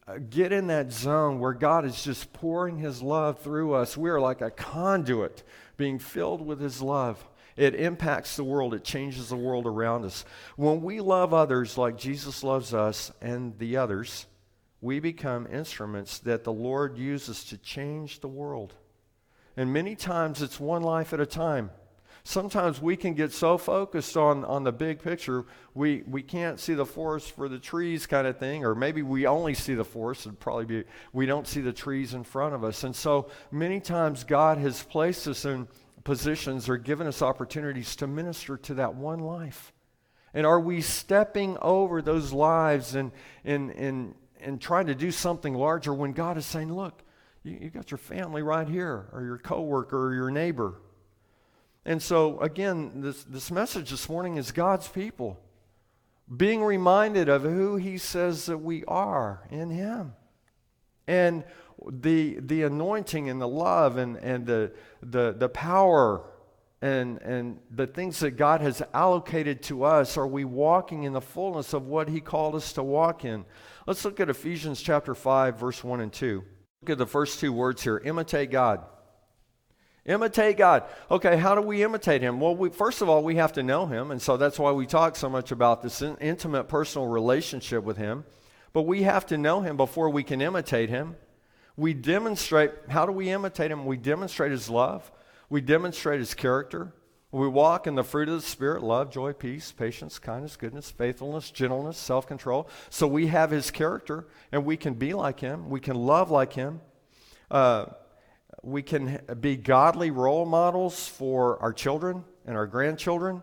uh, 0.06 0.18
get 0.30 0.52
in 0.52 0.66
that 0.68 0.92
zone 0.92 1.38
where 1.38 1.52
God 1.52 1.84
is 1.84 2.02
just 2.02 2.32
pouring 2.32 2.78
His 2.78 3.02
love 3.02 3.38
through 3.40 3.74
us. 3.74 3.96
We 3.96 4.10
are 4.10 4.20
like 4.20 4.40
a 4.40 4.50
conduit 4.50 5.42
being 5.76 5.98
filled 5.98 6.44
with 6.44 6.60
His 6.60 6.82
love. 6.82 7.24
It 7.56 7.74
impacts 7.74 8.36
the 8.36 8.44
world, 8.44 8.74
it 8.74 8.82
changes 8.82 9.28
the 9.28 9.36
world 9.36 9.66
around 9.66 10.04
us. 10.04 10.24
When 10.56 10.82
we 10.82 11.00
love 11.00 11.32
others 11.32 11.78
like 11.78 11.96
Jesus 11.96 12.42
loves 12.42 12.74
us 12.74 13.12
and 13.20 13.56
the 13.58 13.76
others, 13.76 14.26
we 14.80 14.98
become 14.98 15.46
instruments 15.46 16.18
that 16.20 16.44
the 16.44 16.52
Lord 16.52 16.98
uses 16.98 17.44
to 17.44 17.58
change 17.58 18.20
the 18.20 18.28
world. 18.28 18.74
And 19.56 19.72
many 19.72 19.94
times 19.94 20.42
it's 20.42 20.58
one 20.58 20.82
life 20.82 21.12
at 21.12 21.20
a 21.20 21.26
time. 21.26 21.70
Sometimes 22.26 22.80
we 22.80 22.96
can 22.96 23.12
get 23.12 23.32
so 23.32 23.58
focused 23.58 24.16
on, 24.16 24.44
on 24.46 24.64
the 24.64 24.72
big 24.72 25.02
picture, 25.02 25.44
we, 25.74 26.02
we 26.08 26.22
can't 26.22 26.58
see 26.58 26.72
the 26.72 26.86
forest 26.86 27.36
for 27.36 27.50
the 27.50 27.58
trees 27.58 28.06
kind 28.06 28.26
of 28.26 28.38
thing, 28.38 28.64
or 28.64 28.74
maybe 28.74 29.02
we 29.02 29.26
only 29.26 29.52
see 29.52 29.74
the 29.74 29.84
forest, 29.84 30.24
it'd 30.24 30.40
probably 30.40 30.64
be, 30.64 30.84
we 31.12 31.26
don't 31.26 31.46
see 31.46 31.60
the 31.60 31.72
trees 31.72 32.14
in 32.14 32.24
front 32.24 32.54
of 32.54 32.64
us. 32.64 32.82
And 32.82 32.96
so 32.96 33.28
many 33.50 33.78
times 33.78 34.24
God 34.24 34.56
has 34.56 34.82
placed 34.82 35.28
us 35.28 35.44
in 35.44 35.68
positions 36.02 36.66
or 36.66 36.78
given 36.78 37.06
us 37.06 37.20
opportunities 37.20 37.94
to 37.96 38.06
minister 38.06 38.56
to 38.56 38.74
that 38.74 38.94
one 38.94 39.20
life. 39.20 39.74
And 40.32 40.46
are 40.46 40.60
we 40.60 40.80
stepping 40.80 41.58
over 41.60 42.00
those 42.00 42.32
lives 42.32 42.94
and, 42.94 43.12
and, 43.44 43.70
and 43.72 44.14
and 44.44 44.60
trying 44.60 44.86
to 44.86 44.94
do 44.94 45.10
something 45.10 45.54
larger 45.54 45.92
when 45.92 46.12
God 46.12 46.36
is 46.36 46.46
saying, 46.46 46.72
look, 46.72 47.02
you, 47.44 47.70
got 47.70 47.90
your 47.90 47.98
family 47.98 48.42
right 48.42 48.66
here, 48.66 49.06
or 49.12 49.22
your 49.22 49.38
coworker, 49.38 50.06
or 50.06 50.14
your 50.14 50.30
neighbor. 50.30 50.80
And 51.84 52.02
so, 52.02 52.40
again, 52.40 53.02
this, 53.02 53.22
this 53.24 53.50
message 53.50 53.90
this 53.90 54.08
morning 54.08 54.36
is 54.36 54.50
God's 54.50 54.88
people 54.88 55.38
being 56.34 56.64
reminded 56.64 57.28
of 57.28 57.42
who 57.42 57.76
He 57.76 57.98
says 57.98 58.46
that 58.46 58.58
we 58.58 58.82
are 58.86 59.46
in 59.50 59.68
Him. 59.70 60.14
And 61.06 61.44
the, 61.86 62.38
the 62.40 62.62
anointing 62.62 63.28
and 63.28 63.40
the 63.40 63.48
love 63.48 63.98
and, 63.98 64.16
and 64.16 64.46
the, 64.46 64.72
the, 65.02 65.34
the 65.36 65.50
power 65.50 66.24
and, 66.80 67.20
and 67.20 67.58
the 67.70 67.86
things 67.86 68.20
that 68.20 68.32
God 68.32 68.62
has 68.62 68.82
allocated 68.94 69.62
to 69.64 69.84
us, 69.84 70.16
are 70.16 70.26
we 70.26 70.46
walking 70.46 71.02
in 71.02 71.12
the 71.12 71.20
fullness 71.20 71.74
of 71.74 71.86
what 71.86 72.08
He 72.08 72.20
called 72.20 72.54
us 72.54 72.72
to 72.74 72.82
walk 72.82 73.26
in? 73.26 73.44
Let's 73.86 74.02
look 74.02 74.18
at 74.20 74.30
Ephesians 74.30 74.80
chapter 74.80 75.14
5, 75.14 75.58
verse 75.58 75.84
1 75.84 76.00
and 76.00 76.12
2. 76.12 76.42
Look 76.84 76.90
at 76.90 76.98
the 76.98 77.06
first 77.06 77.40
two 77.40 77.50
words 77.50 77.82
here 77.82 77.96
imitate 78.04 78.50
God. 78.50 78.84
Imitate 80.04 80.58
God. 80.58 80.82
Okay, 81.10 81.38
how 81.38 81.54
do 81.54 81.62
we 81.62 81.82
imitate 81.82 82.20
Him? 82.20 82.40
Well, 82.40 82.54
we, 82.54 82.68
first 82.68 83.00
of 83.00 83.08
all, 83.08 83.24
we 83.24 83.36
have 83.36 83.54
to 83.54 83.62
know 83.62 83.86
Him, 83.86 84.10
and 84.10 84.20
so 84.20 84.36
that's 84.36 84.58
why 84.58 84.70
we 84.70 84.84
talk 84.84 85.16
so 85.16 85.30
much 85.30 85.50
about 85.50 85.80
this 85.80 86.02
in, 86.02 86.18
intimate 86.18 86.64
personal 86.64 87.08
relationship 87.08 87.84
with 87.84 87.96
Him. 87.96 88.26
But 88.74 88.82
we 88.82 89.04
have 89.04 89.24
to 89.28 89.38
know 89.38 89.62
Him 89.62 89.78
before 89.78 90.10
we 90.10 90.22
can 90.22 90.42
imitate 90.42 90.90
Him. 90.90 91.16
We 91.74 91.94
demonstrate, 91.94 92.72
how 92.90 93.06
do 93.06 93.12
we 93.12 93.30
imitate 93.30 93.70
Him? 93.70 93.86
We 93.86 93.96
demonstrate 93.96 94.52
His 94.52 94.68
love. 94.68 95.10
We 95.48 95.62
demonstrate 95.62 96.20
his 96.20 96.34
character. 96.34 96.92
We 97.34 97.48
walk 97.48 97.88
in 97.88 97.96
the 97.96 98.04
fruit 98.04 98.28
of 98.28 98.36
the 98.36 98.46
Spirit 98.46 98.84
love, 98.84 99.10
joy, 99.10 99.32
peace, 99.32 99.72
patience, 99.72 100.20
kindness, 100.20 100.56
goodness, 100.56 100.92
faithfulness, 100.92 101.50
gentleness, 101.50 101.98
self 101.98 102.28
control. 102.28 102.68
So 102.90 103.08
we 103.08 103.26
have 103.26 103.50
his 103.50 103.72
character 103.72 104.28
and 104.52 104.64
we 104.64 104.76
can 104.76 104.94
be 104.94 105.14
like 105.14 105.40
him. 105.40 105.68
We 105.68 105.80
can 105.80 105.96
love 105.96 106.30
like 106.30 106.52
him. 106.52 106.80
Uh, 107.50 107.86
we 108.62 108.82
can 108.82 109.18
be 109.40 109.56
godly 109.56 110.12
role 110.12 110.46
models 110.46 111.08
for 111.08 111.60
our 111.60 111.72
children 111.72 112.24
and 112.46 112.56
our 112.56 112.68
grandchildren. 112.68 113.42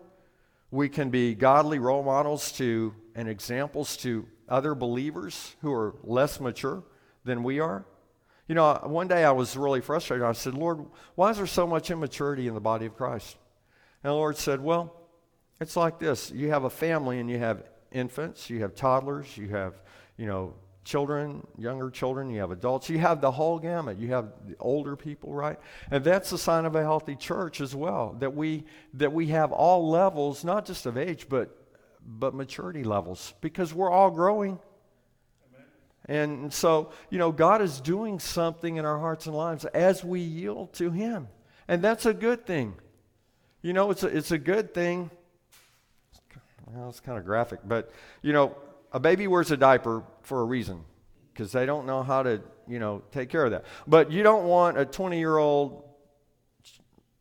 We 0.70 0.88
can 0.88 1.10
be 1.10 1.34
godly 1.34 1.78
role 1.78 2.02
models 2.02 2.50
to 2.52 2.94
and 3.14 3.28
examples 3.28 3.98
to 3.98 4.26
other 4.48 4.74
believers 4.74 5.54
who 5.60 5.70
are 5.70 5.96
less 6.02 6.40
mature 6.40 6.82
than 7.26 7.42
we 7.42 7.60
are. 7.60 7.84
You 8.48 8.54
know, 8.54 8.72
one 8.84 9.06
day 9.06 9.22
I 9.22 9.32
was 9.32 9.54
really 9.54 9.82
frustrated. 9.82 10.24
I 10.24 10.32
said, 10.32 10.54
Lord, 10.54 10.86
why 11.14 11.28
is 11.28 11.36
there 11.36 11.46
so 11.46 11.66
much 11.66 11.90
immaturity 11.90 12.48
in 12.48 12.54
the 12.54 12.60
body 12.60 12.86
of 12.86 12.96
Christ? 12.96 13.36
And 14.02 14.10
the 14.10 14.14
Lord 14.14 14.36
said, 14.36 14.60
Well, 14.60 14.94
it's 15.60 15.76
like 15.76 15.98
this 15.98 16.30
you 16.30 16.50
have 16.50 16.64
a 16.64 16.70
family 16.70 17.20
and 17.20 17.30
you 17.30 17.38
have 17.38 17.64
infants, 17.90 18.50
you 18.50 18.60
have 18.62 18.74
toddlers, 18.74 19.36
you 19.36 19.48
have, 19.48 19.74
you 20.16 20.26
know, 20.26 20.54
children, 20.84 21.46
younger 21.56 21.90
children, 21.90 22.30
you 22.30 22.40
have 22.40 22.50
adults, 22.50 22.88
you 22.90 22.98
have 22.98 23.20
the 23.20 23.30
whole 23.30 23.58
gamut. 23.58 23.98
You 23.98 24.08
have 24.08 24.32
the 24.46 24.56
older 24.58 24.96
people, 24.96 25.32
right? 25.32 25.58
And 25.90 26.02
that's 26.02 26.32
a 26.32 26.38
sign 26.38 26.64
of 26.64 26.74
a 26.74 26.82
healthy 26.82 27.16
church 27.16 27.60
as 27.60 27.74
well, 27.74 28.16
that 28.18 28.34
we 28.34 28.64
that 28.94 29.12
we 29.12 29.28
have 29.28 29.52
all 29.52 29.88
levels, 29.88 30.44
not 30.44 30.66
just 30.66 30.86
of 30.86 30.96
age, 30.96 31.26
but 31.28 31.56
but 32.04 32.34
maturity 32.34 32.82
levels, 32.82 33.34
because 33.40 33.72
we're 33.72 33.90
all 33.90 34.10
growing. 34.10 34.58
And 36.06 36.52
so, 36.52 36.90
you 37.10 37.18
know, 37.18 37.30
God 37.30 37.62
is 37.62 37.80
doing 37.80 38.18
something 38.18 38.76
in 38.76 38.84
our 38.84 38.98
hearts 38.98 39.26
and 39.26 39.36
lives 39.36 39.64
as 39.66 40.02
we 40.02 40.18
yield 40.18 40.72
to 40.74 40.90
Him. 40.90 41.28
And 41.68 41.80
that's 41.80 42.06
a 42.06 42.12
good 42.12 42.44
thing. 42.44 42.74
You 43.62 43.72
know, 43.72 43.90
it's 43.90 44.02
a, 44.02 44.08
it's 44.08 44.32
a 44.32 44.38
good 44.38 44.74
thing. 44.74 45.10
Well, 46.66 46.88
it's 46.88 47.00
kind 47.00 47.18
of 47.18 47.24
graphic, 47.24 47.60
but, 47.64 47.92
you 48.22 48.32
know, 48.32 48.56
a 48.92 49.00
baby 49.00 49.26
wears 49.26 49.50
a 49.50 49.56
diaper 49.56 50.02
for 50.22 50.40
a 50.40 50.44
reason 50.44 50.84
because 51.32 51.52
they 51.52 51.66
don't 51.66 51.86
know 51.86 52.02
how 52.02 52.22
to, 52.22 52.40
you 52.66 52.78
know, 52.78 53.02
take 53.12 53.28
care 53.28 53.44
of 53.44 53.50
that. 53.52 53.64
But 53.86 54.10
you 54.10 54.22
don't 54.22 54.44
want 54.44 54.78
a 54.78 54.84
20 54.84 55.18
year 55.18 55.36
old 55.36 55.84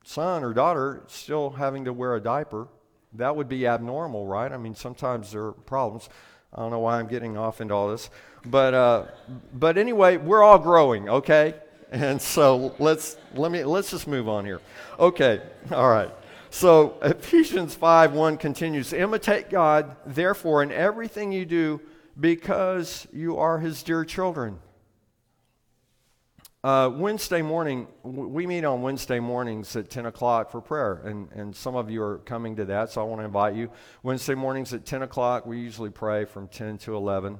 son 0.03 0.43
or 0.43 0.53
daughter 0.53 1.03
still 1.07 1.51
having 1.51 1.85
to 1.85 1.93
wear 1.93 2.15
a 2.15 2.21
diaper. 2.21 2.67
That 3.13 3.35
would 3.35 3.49
be 3.49 3.67
abnormal, 3.67 4.25
right? 4.25 4.51
I 4.51 4.57
mean, 4.57 4.75
sometimes 4.75 5.31
there 5.31 5.45
are 5.45 5.51
problems. 5.51 6.09
I 6.53 6.61
don't 6.61 6.71
know 6.71 6.79
why 6.79 6.99
I'm 6.99 7.07
getting 7.07 7.37
off 7.37 7.61
into 7.61 7.73
all 7.73 7.89
this. 7.89 8.09
But, 8.45 8.73
uh, 8.73 9.05
but 9.53 9.77
anyway, 9.77 10.17
we're 10.17 10.43
all 10.43 10.59
growing, 10.59 11.09
okay? 11.09 11.55
And 11.91 12.21
so 12.21 12.73
let's, 12.79 13.17
let 13.35 13.51
me, 13.51 13.65
let's 13.65 13.91
just 13.91 14.07
move 14.07 14.29
on 14.29 14.45
here. 14.45 14.61
Okay, 14.97 15.41
all 15.71 15.89
right. 15.89 16.09
So 16.51 16.97
Ephesians 17.01 17.73
5 17.75 18.11
1 18.11 18.37
continues 18.37 18.91
Imitate 18.93 19.49
God, 19.49 19.95
therefore, 20.05 20.61
in 20.61 20.71
everything 20.71 21.31
you 21.31 21.45
do, 21.45 21.81
because 22.19 23.07
you 23.13 23.37
are 23.37 23.57
his 23.57 23.81
dear 23.81 24.03
children. 24.03 24.59
Uh, 26.63 26.91
Wednesday 26.93 27.41
morning, 27.41 27.87
we 28.03 28.45
meet 28.45 28.65
on 28.65 28.83
Wednesday 28.83 29.19
mornings 29.19 29.75
at 29.75 29.89
10 29.89 30.05
o'clock 30.07 30.51
for 30.51 30.61
prayer, 30.61 31.01
and, 31.05 31.31
and 31.31 31.55
some 31.55 31.75
of 31.75 31.89
you 31.89 32.03
are 32.03 32.19
coming 32.19 32.57
to 32.57 32.65
that, 32.65 32.91
so 32.91 33.01
I 33.01 33.05
want 33.05 33.21
to 33.21 33.25
invite 33.25 33.55
you. 33.55 33.71
Wednesday 34.03 34.35
mornings 34.35 34.73
at 34.73 34.85
10 34.85 35.03
o'clock, 35.03 35.45
we 35.47 35.57
usually 35.57 35.89
pray 35.89 36.25
from 36.25 36.49
10 36.49 36.77
to 36.79 36.95
11. 36.95 37.39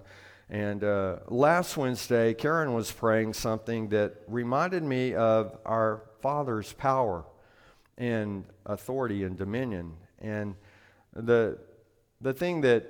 And 0.50 0.84
uh, 0.84 1.18
last 1.28 1.78
Wednesday, 1.78 2.34
Karen 2.34 2.74
was 2.74 2.92
praying 2.92 3.34
something 3.34 3.90
that 3.90 4.16
reminded 4.28 4.84
me 4.84 5.14
of 5.14 5.56
our 5.66 6.02
Father's 6.22 6.74
power 6.74 7.26
and 8.02 8.44
authority 8.66 9.24
and 9.24 9.38
dominion. 9.38 9.94
And 10.20 10.56
the, 11.14 11.60
the 12.20 12.34
thing 12.34 12.62
that, 12.62 12.90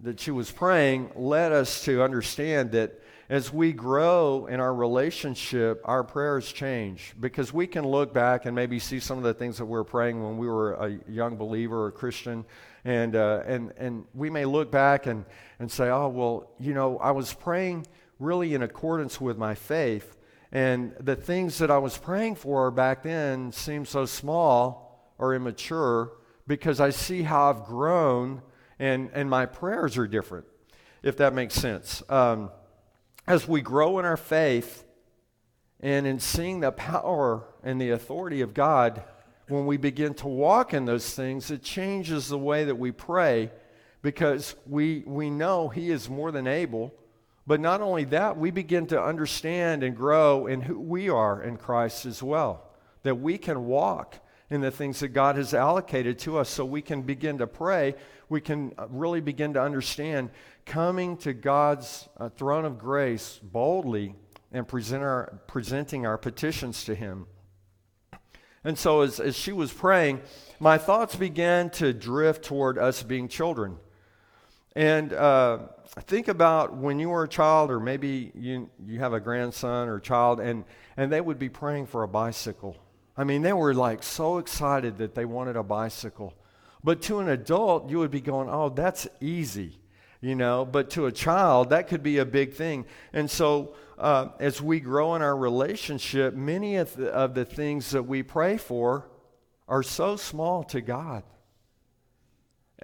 that 0.00 0.20
she 0.20 0.30
was 0.30 0.50
praying 0.52 1.10
led 1.16 1.50
us 1.50 1.84
to 1.86 2.04
understand 2.04 2.70
that 2.70 3.02
as 3.28 3.52
we 3.52 3.72
grow 3.72 4.46
in 4.46 4.60
our 4.60 4.72
relationship, 4.72 5.82
our 5.84 6.04
prayers 6.04 6.52
change 6.52 7.14
because 7.18 7.52
we 7.52 7.66
can 7.66 7.84
look 7.84 8.14
back 8.14 8.46
and 8.46 8.54
maybe 8.54 8.78
see 8.78 9.00
some 9.00 9.18
of 9.18 9.24
the 9.24 9.34
things 9.34 9.58
that 9.58 9.64
we 9.64 9.72
were 9.72 9.82
praying 9.82 10.22
when 10.22 10.38
we 10.38 10.46
were 10.46 10.74
a 10.74 11.00
young 11.08 11.36
believer 11.36 11.86
or 11.86 11.90
Christian. 11.90 12.44
And, 12.84 13.16
uh, 13.16 13.42
and, 13.46 13.72
and 13.76 14.04
we 14.14 14.30
may 14.30 14.44
look 14.44 14.70
back 14.70 15.06
and, 15.06 15.24
and 15.58 15.68
say, 15.68 15.88
oh, 15.88 16.08
well, 16.08 16.50
you 16.60 16.74
know, 16.74 16.98
I 16.98 17.10
was 17.10 17.34
praying 17.34 17.88
really 18.20 18.54
in 18.54 18.62
accordance 18.62 19.20
with 19.20 19.36
my 19.36 19.56
faith. 19.56 20.16
And 20.54 20.94
the 21.00 21.16
things 21.16 21.58
that 21.58 21.70
I 21.72 21.78
was 21.78 21.98
praying 21.98 22.36
for 22.36 22.70
back 22.70 23.02
then 23.02 23.50
seem 23.50 23.84
so 23.84 24.06
small 24.06 25.12
or 25.18 25.34
immature 25.34 26.12
because 26.46 26.78
I 26.78 26.90
see 26.90 27.22
how 27.22 27.50
I've 27.50 27.64
grown 27.64 28.40
and, 28.78 29.10
and 29.14 29.28
my 29.28 29.46
prayers 29.46 29.98
are 29.98 30.06
different, 30.06 30.46
if 31.02 31.16
that 31.16 31.34
makes 31.34 31.54
sense. 31.54 32.04
Um, 32.08 32.50
as 33.26 33.48
we 33.48 33.62
grow 33.62 33.98
in 33.98 34.04
our 34.04 34.16
faith 34.16 34.84
and 35.80 36.06
in 36.06 36.20
seeing 36.20 36.60
the 36.60 36.70
power 36.70 37.48
and 37.64 37.80
the 37.80 37.90
authority 37.90 38.40
of 38.40 38.54
God, 38.54 39.02
when 39.48 39.66
we 39.66 39.76
begin 39.76 40.14
to 40.14 40.28
walk 40.28 40.72
in 40.72 40.84
those 40.84 41.14
things, 41.14 41.50
it 41.50 41.64
changes 41.64 42.28
the 42.28 42.38
way 42.38 42.64
that 42.64 42.76
we 42.76 42.92
pray 42.92 43.50
because 44.02 44.54
we, 44.66 45.02
we 45.04 45.30
know 45.30 45.68
He 45.68 45.90
is 45.90 46.08
more 46.08 46.30
than 46.30 46.46
able. 46.46 46.94
But 47.46 47.60
not 47.60 47.80
only 47.80 48.04
that, 48.04 48.38
we 48.38 48.50
begin 48.50 48.86
to 48.86 49.02
understand 49.02 49.82
and 49.82 49.96
grow 49.96 50.46
in 50.46 50.62
who 50.62 50.80
we 50.80 51.10
are 51.10 51.42
in 51.42 51.56
Christ 51.56 52.06
as 52.06 52.22
well. 52.22 52.70
That 53.02 53.16
we 53.16 53.36
can 53.36 53.66
walk 53.66 54.18
in 54.48 54.60
the 54.60 54.70
things 54.70 55.00
that 55.00 55.08
God 55.08 55.36
has 55.36 55.52
allocated 55.52 56.18
to 56.20 56.38
us 56.38 56.48
so 56.48 56.64
we 56.64 56.80
can 56.80 57.02
begin 57.02 57.38
to 57.38 57.46
pray. 57.46 57.94
We 58.28 58.40
can 58.40 58.72
really 58.88 59.20
begin 59.20 59.54
to 59.54 59.62
understand 59.62 60.30
coming 60.64 61.16
to 61.18 61.34
God's 61.34 62.08
uh, 62.16 62.30
throne 62.30 62.64
of 62.64 62.78
grace 62.78 63.38
boldly 63.42 64.14
and 64.52 64.66
present 64.66 65.02
our, 65.02 65.40
presenting 65.46 66.06
our 66.06 66.16
petitions 66.16 66.84
to 66.84 66.94
Him. 66.94 67.26
And 68.62 68.78
so, 68.78 69.02
as, 69.02 69.20
as 69.20 69.36
she 69.36 69.52
was 69.52 69.70
praying, 69.70 70.22
my 70.58 70.78
thoughts 70.78 71.16
began 71.16 71.68
to 71.70 71.92
drift 71.92 72.44
toward 72.44 72.78
us 72.78 73.02
being 73.02 73.28
children. 73.28 73.76
And 74.76 75.12
uh, 75.12 75.58
think 76.00 76.28
about 76.28 76.76
when 76.76 76.98
you 76.98 77.10
were 77.10 77.24
a 77.24 77.28
child, 77.28 77.70
or 77.70 77.78
maybe 77.78 78.32
you, 78.34 78.68
you 78.84 78.98
have 78.98 79.12
a 79.12 79.20
grandson 79.20 79.88
or 79.88 80.00
child, 80.00 80.40
and, 80.40 80.64
and 80.96 81.12
they 81.12 81.20
would 81.20 81.38
be 81.38 81.48
praying 81.48 81.86
for 81.86 82.02
a 82.02 82.08
bicycle. 82.08 82.76
I 83.16 83.24
mean, 83.24 83.42
they 83.42 83.52
were 83.52 83.74
like 83.74 84.02
so 84.02 84.38
excited 84.38 84.98
that 84.98 85.14
they 85.14 85.24
wanted 85.24 85.56
a 85.56 85.62
bicycle. 85.62 86.34
But 86.82 87.02
to 87.02 87.20
an 87.20 87.28
adult, 87.28 87.88
you 87.88 87.98
would 87.98 88.10
be 88.10 88.20
going, 88.20 88.48
oh, 88.50 88.68
that's 88.68 89.06
easy 89.20 89.78
you 90.24 90.34
know, 90.34 90.64
but 90.64 90.88
to 90.88 91.04
a 91.04 91.12
child, 91.12 91.68
that 91.68 91.86
could 91.86 92.02
be 92.02 92.16
a 92.16 92.24
big 92.24 92.54
thing. 92.54 92.86
And 93.12 93.30
so, 93.30 93.74
uh, 93.98 94.28
as 94.40 94.62
we 94.62 94.80
grow 94.80 95.14
in 95.16 95.20
our 95.20 95.36
relationship, 95.36 96.32
many 96.32 96.76
of 96.76 96.96
the, 96.96 97.10
of 97.10 97.34
the 97.34 97.44
things 97.44 97.90
that 97.90 98.04
we 98.04 98.22
pray 98.22 98.56
for 98.56 99.06
are 99.68 99.82
so 99.82 100.16
small 100.16 100.64
to 100.64 100.80
God. 100.80 101.24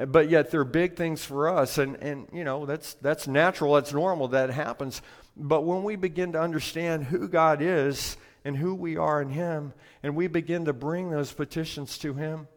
But 0.07 0.31
yet 0.31 0.51
they're 0.51 0.65
big 0.65 0.97
things 0.97 1.25
for 1.25 1.49
us. 1.49 1.79
And, 1.79 1.97
and 1.97 2.29
you 2.33 2.45
know, 2.45 2.67
that's, 2.67 2.95
that's 2.95 3.27
natural, 3.27 3.75
that's 3.75 3.93
normal, 3.93 4.29
that 4.29 4.51
happens. 4.51 5.03
But 5.37 5.63
when 5.63 5.83
we 5.83 5.97
begin 5.97 6.33
to 6.33 6.41
understand 6.41 7.05
who 7.05 7.29
God 7.29 7.61
is 7.63 8.17
and 8.45 8.57
who 8.57 8.75
we 8.75 8.97
are 8.97 9.21
in 9.21 9.31
Him, 9.31 9.73
and 10.03 10.17
we 10.17 10.27
begin 10.27 10.65
to 10.65 10.73
bring 10.73 11.11
those 11.11 11.33
petitions 11.33 11.99
to 11.99 12.15
Him, 12.15 12.49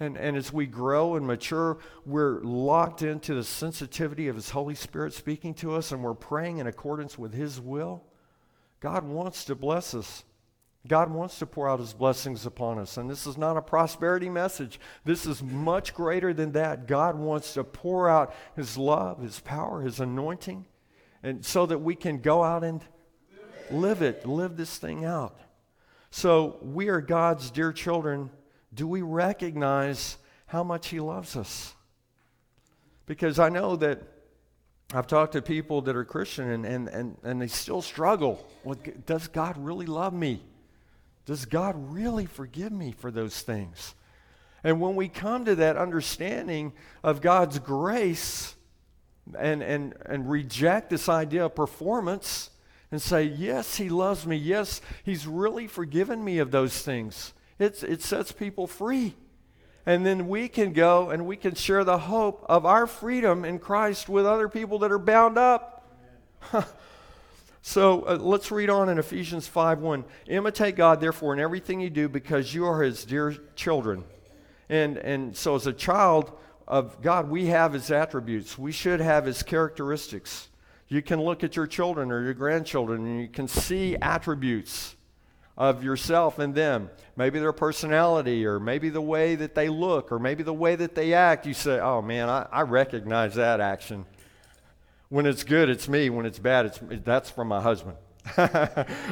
And, 0.00 0.16
and 0.16 0.36
as 0.36 0.52
we 0.52 0.66
grow 0.66 1.14
and 1.14 1.24
mature, 1.26 1.78
we're 2.04 2.40
locked 2.42 3.02
into 3.02 3.34
the 3.34 3.44
sensitivity 3.44 4.26
of 4.26 4.34
His 4.34 4.50
Holy 4.50 4.74
Spirit 4.74 5.14
speaking 5.14 5.54
to 5.54 5.74
us, 5.76 5.92
and 5.92 6.02
we're 6.02 6.14
praying 6.14 6.58
in 6.58 6.66
accordance 6.66 7.16
with 7.16 7.32
His 7.32 7.60
will. 7.60 8.02
God 8.80 9.04
wants 9.04 9.44
to 9.44 9.54
bless 9.54 9.94
us. 9.94 10.24
God 10.86 11.12
wants 11.12 11.38
to 11.38 11.46
pour 11.46 11.68
out 11.68 11.78
His 11.78 11.94
blessings 11.94 12.44
upon 12.44 12.78
us. 12.78 12.96
And 12.96 13.08
this 13.08 13.26
is 13.26 13.38
not 13.38 13.56
a 13.56 13.62
prosperity 13.62 14.28
message. 14.28 14.80
This 15.04 15.26
is 15.26 15.42
much 15.42 15.94
greater 15.94 16.34
than 16.34 16.52
that. 16.52 16.88
God 16.88 17.16
wants 17.16 17.54
to 17.54 17.62
pour 17.62 18.08
out 18.08 18.34
His 18.56 18.76
love, 18.76 19.22
His 19.22 19.38
power, 19.40 19.82
His 19.82 20.00
anointing, 20.00 20.66
and 21.22 21.44
so 21.44 21.66
that 21.66 21.78
we 21.78 21.94
can 21.94 22.18
go 22.18 22.42
out 22.42 22.64
and 22.64 22.84
live 23.70 24.02
it, 24.02 24.26
live 24.26 24.56
this 24.56 24.76
thing 24.76 25.04
out. 25.04 25.38
So 26.10 26.58
we 26.62 26.88
are 26.88 27.00
God's 27.00 27.50
dear 27.50 27.72
children. 27.72 28.30
Do 28.74 28.88
we 28.88 29.02
recognize 29.02 30.18
how 30.46 30.64
much 30.64 30.88
He 30.88 30.98
loves 30.98 31.36
us? 31.36 31.74
Because 33.06 33.38
I 33.38 33.50
know 33.50 33.76
that 33.76 34.02
I've 34.92 35.06
talked 35.06 35.32
to 35.34 35.42
people 35.42 35.80
that 35.82 35.94
are 35.94 36.04
Christian 36.04 36.50
and, 36.50 36.66
and, 36.66 36.88
and, 36.88 37.16
and 37.22 37.40
they 37.40 37.46
still 37.46 37.82
struggle 37.82 38.44
with 38.64 39.06
does 39.06 39.28
God 39.28 39.56
really 39.56 39.86
love 39.86 40.12
me? 40.12 40.42
Does 41.24 41.44
God 41.44 41.74
really 41.92 42.26
forgive 42.26 42.72
me 42.72 42.92
for 42.92 43.10
those 43.10 43.40
things? 43.42 43.94
And 44.64 44.80
when 44.80 44.96
we 44.96 45.08
come 45.08 45.44
to 45.44 45.54
that 45.56 45.76
understanding 45.76 46.72
of 47.02 47.20
God's 47.20 47.58
grace 47.58 48.54
and, 49.38 49.62
and, 49.62 49.94
and 50.06 50.30
reject 50.30 50.90
this 50.90 51.08
idea 51.08 51.46
of 51.46 51.54
performance 51.54 52.50
and 52.90 53.00
say, 53.00 53.24
Yes, 53.24 53.76
He 53.76 53.88
loves 53.88 54.26
me. 54.26 54.36
Yes, 54.36 54.80
He's 55.04 55.26
really 55.26 55.66
forgiven 55.66 56.24
me 56.24 56.38
of 56.38 56.50
those 56.50 56.82
things, 56.82 57.32
it's, 57.58 57.82
it 57.82 58.02
sets 58.02 58.32
people 58.32 58.66
free. 58.66 59.14
And 59.84 60.06
then 60.06 60.28
we 60.28 60.46
can 60.46 60.72
go 60.72 61.10
and 61.10 61.26
we 61.26 61.36
can 61.36 61.56
share 61.56 61.82
the 61.82 61.98
hope 61.98 62.46
of 62.48 62.64
our 62.64 62.86
freedom 62.86 63.44
in 63.44 63.58
Christ 63.58 64.08
with 64.08 64.24
other 64.24 64.48
people 64.48 64.78
that 64.80 64.92
are 64.92 64.98
bound 64.98 65.38
up. 65.38 65.84
So 67.62 68.02
uh, 68.02 68.18
let's 68.20 68.50
read 68.50 68.70
on 68.70 68.88
in 68.88 68.98
Ephesians 68.98 69.48
5:1. 69.48 70.04
Imitate 70.26 70.74
God, 70.74 71.00
therefore, 71.00 71.32
in 71.32 71.38
everything 71.38 71.80
you 71.80 71.90
do, 71.90 72.08
because 72.08 72.52
you 72.52 72.66
are 72.66 72.82
His 72.82 73.04
dear 73.04 73.36
children. 73.54 74.04
And 74.68 74.98
and 74.98 75.36
so, 75.36 75.54
as 75.54 75.68
a 75.68 75.72
child 75.72 76.32
of 76.66 77.00
God, 77.00 77.30
we 77.30 77.46
have 77.46 77.72
His 77.72 77.92
attributes. 77.92 78.58
We 78.58 78.72
should 78.72 79.00
have 79.00 79.26
His 79.26 79.44
characteristics. 79.44 80.48
You 80.88 81.02
can 81.02 81.22
look 81.22 81.44
at 81.44 81.54
your 81.54 81.68
children 81.68 82.10
or 82.10 82.22
your 82.22 82.34
grandchildren, 82.34 83.06
and 83.06 83.20
you 83.20 83.28
can 83.28 83.46
see 83.46 83.96
attributes 84.02 84.96
of 85.56 85.84
yourself 85.84 86.40
and 86.40 86.54
them. 86.54 86.90
Maybe 87.16 87.38
their 87.38 87.52
personality, 87.52 88.44
or 88.44 88.58
maybe 88.58 88.88
the 88.88 89.00
way 89.00 89.36
that 89.36 89.54
they 89.54 89.68
look, 89.68 90.10
or 90.10 90.18
maybe 90.18 90.42
the 90.42 90.52
way 90.52 90.74
that 90.74 90.96
they 90.96 91.14
act. 91.14 91.46
You 91.46 91.54
say, 91.54 91.78
"Oh 91.78 92.02
man, 92.02 92.28
I, 92.28 92.48
I 92.50 92.62
recognize 92.62 93.36
that 93.36 93.60
action." 93.60 94.04
When 95.12 95.26
it's 95.26 95.44
good, 95.44 95.68
it's 95.68 95.90
me. 95.90 96.08
When 96.08 96.24
it's 96.24 96.38
bad, 96.38 96.64
it's 96.64 96.80
that's 97.04 97.28
from 97.28 97.48
my 97.48 97.60
husband. 97.60 97.98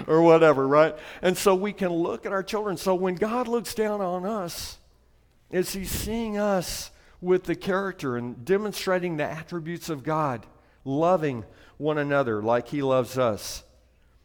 or 0.06 0.22
whatever, 0.22 0.66
right? 0.66 0.96
And 1.20 1.36
so 1.36 1.54
we 1.54 1.74
can 1.74 1.90
look 1.90 2.24
at 2.24 2.32
our 2.32 2.42
children. 2.42 2.78
So 2.78 2.94
when 2.94 3.16
God 3.16 3.46
looks 3.46 3.74
down 3.74 4.00
on 4.00 4.24
us, 4.24 4.78
is 5.50 5.74
he 5.74 5.84
seeing 5.84 6.38
us 6.38 6.90
with 7.20 7.44
the 7.44 7.54
character 7.54 8.16
and 8.16 8.46
demonstrating 8.46 9.18
the 9.18 9.24
attributes 9.24 9.90
of 9.90 10.02
God, 10.02 10.46
loving 10.86 11.44
one 11.76 11.98
another 11.98 12.42
like 12.42 12.68
he 12.68 12.80
loves 12.80 13.18
us. 13.18 13.62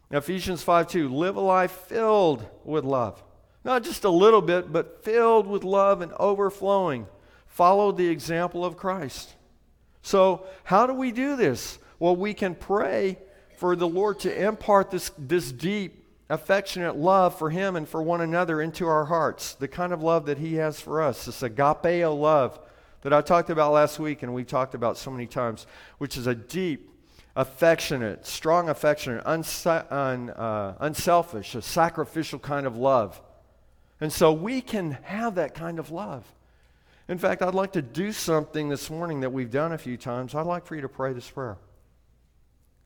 Ephesians 0.10 0.64
5 0.64 0.88
2, 0.88 1.10
live 1.10 1.36
a 1.36 1.42
life 1.42 1.72
filled 1.72 2.48
with 2.64 2.86
love. 2.86 3.22
Not 3.66 3.84
just 3.84 4.06
a 4.06 4.10
little 4.10 4.42
bit, 4.42 4.72
but 4.72 5.04
filled 5.04 5.46
with 5.46 5.66
love 5.66 6.00
and 6.00 6.14
overflowing. 6.14 7.08
Follow 7.48 7.92
the 7.92 8.08
example 8.08 8.64
of 8.64 8.78
Christ. 8.78 9.35
So, 10.06 10.46
how 10.66 10.86
do 10.86 10.94
we 10.94 11.12
do 11.12 11.36
this? 11.36 11.80
Well, 11.98 12.16
we 12.16 12.36
can 12.36 12.54
pray 12.54 13.18
for 13.58 13.76
the 13.76 13.88
Lord 13.88 14.20
to 14.20 14.48
impart 14.48 14.92
this, 14.92 15.10
this 15.18 15.52
deep, 15.52 16.06
affectionate 16.30 16.96
love 16.96 17.40
for 17.40 17.50
Him 17.50 17.76
and 17.76 17.90
for 17.90 18.04
one 18.04 18.22
another 18.22 18.62
into 18.62 18.86
our 18.86 19.06
hearts, 19.06 19.56
the 19.56 19.68
kind 19.68 19.92
of 19.92 20.04
love 20.04 20.28
that 20.28 20.38
He 20.38 20.56
has 20.56 20.80
for 20.80 21.02
us, 21.02 21.26
this 21.26 21.42
agapeo 21.42 22.16
love 22.16 22.60
that 23.02 23.14
I 23.14 23.22
talked 23.22 23.50
about 23.50 23.72
last 23.72 23.98
week 23.98 24.22
and 24.22 24.32
we've 24.32 24.46
talked 24.46 24.76
about 24.76 25.00
so 25.00 25.10
many 25.10 25.26
times, 25.26 25.66
which 25.98 26.18
is 26.18 26.28
a 26.28 26.36
deep, 26.36 26.88
affectionate, 27.36 28.28
strong, 28.28 28.70
affectionate, 28.70 29.24
unse- 29.26 29.92
un, 29.92 30.30
uh, 30.30 30.76
unselfish, 30.82 31.56
a 31.56 31.64
sacrificial 31.64 32.38
kind 32.38 32.68
of 32.68 32.78
love. 32.78 33.20
And 34.00 34.14
so 34.14 34.32
we 34.32 34.62
can 34.62 35.00
have 35.02 35.34
that 35.34 35.56
kind 35.56 35.80
of 35.80 35.90
love. 35.90 36.32
In 37.08 37.20
fact, 37.20 37.44
I'd 37.44 37.54
like 37.54 37.74
to 37.74 37.84
do 37.84 38.12
something 38.12 38.70
this 38.70 38.90
morning 38.90 39.20
that 39.20 39.30
we've 39.30 39.52
done 39.52 39.72
a 39.72 39.78
few 39.78 39.96
times. 39.96 40.34
I'd 40.34 40.48
like 40.48 40.66
for 40.66 40.76
you 40.76 40.82
to 40.82 40.90
pray 40.90 41.14
this 41.14 41.30
prayer. 41.30 41.58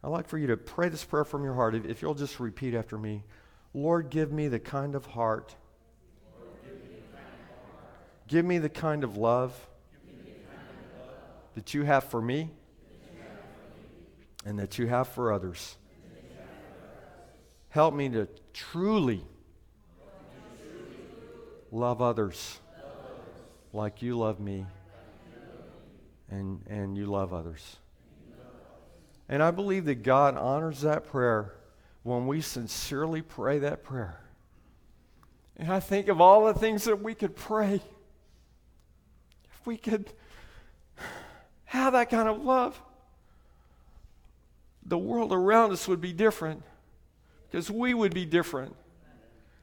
I'd 0.03 0.09
like 0.09 0.27
for 0.27 0.37
you 0.37 0.47
to 0.47 0.57
pray 0.57 0.89
this 0.89 1.05
prayer 1.05 1.23
from 1.23 1.43
your 1.43 1.53
heart. 1.53 1.73
If, 1.73 1.85
if 1.85 2.01
you'll 2.01 2.15
just 2.15 2.39
repeat 2.39 2.73
after 2.73 2.97
me 2.97 3.23
Lord, 3.73 4.09
give 4.09 4.31
me 4.31 4.47
the 4.47 4.59
kind 4.59 4.95
of 4.95 5.05
heart, 5.05 5.55
give 8.27 8.43
me 8.43 8.57
the 8.57 8.69
kind 8.69 9.03
of 9.03 9.15
love 9.15 9.67
that 11.53 11.73
you 11.73 11.83
have 11.83 12.05
for 12.05 12.21
me 12.21 12.49
and 14.43 14.57
that 14.59 14.79
you 14.79 14.87
have 14.87 15.07
for 15.07 15.31
others. 15.31 15.77
Help 17.69 17.93
me 17.93 18.09
to 18.09 18.27
truly 18.53 19.23
love 21.71 22.01
others 22.01 22.59
like 23.73 24.01
you 24.01 24.17
love 24.17 24.39
me 24.39 24.65
and, 26.29 26.61
and 26.67 26.97
you 26.97 27.05
love 27.05 27.33
others. 27.33 27.77
And 29.27 29.43
I 29.43 29.51
believe 29.51 29.85
that 29.85 30.03
God 30.03 30.37
honors 30.37 30.81
that 30.81 31.05
prayer 31.05 31.53
when 32.03 32.25
we 32.25 32.41
sincerely 32.41 33.21
pray 33.21 33.59
that 33.59 33.83
prayer. 33.83 34.19
And 35.57 35.71
I 35.71 35.79
think 35.79 36.07
of 36.07 36.19
all 36.21 36.45
the 36.45 36.53
things 36.53 36.85
that 36.85 37.01
we 37.03 37.13
could 37.13 37.35
pray. 37.35 37.81
If 39.51 39.67
we 39.67 39.77
could 39.77 40.11
have 41.65 41.93
that 41.93 42.09
kind 42.09 42.27
of 42.27 42.43
love, 42.43 42.81
the 44.83 44.97
world 44.97 45.31
around 45.31 45.71
us 45.71 45.87
would 45.87 46.01
be 46.01 46.13
different 46.13 46.63
because 47.45 47.69
we 47.69 47.93
would 47.93 48.13
be 48.13 48.25
different. 48.25 48.75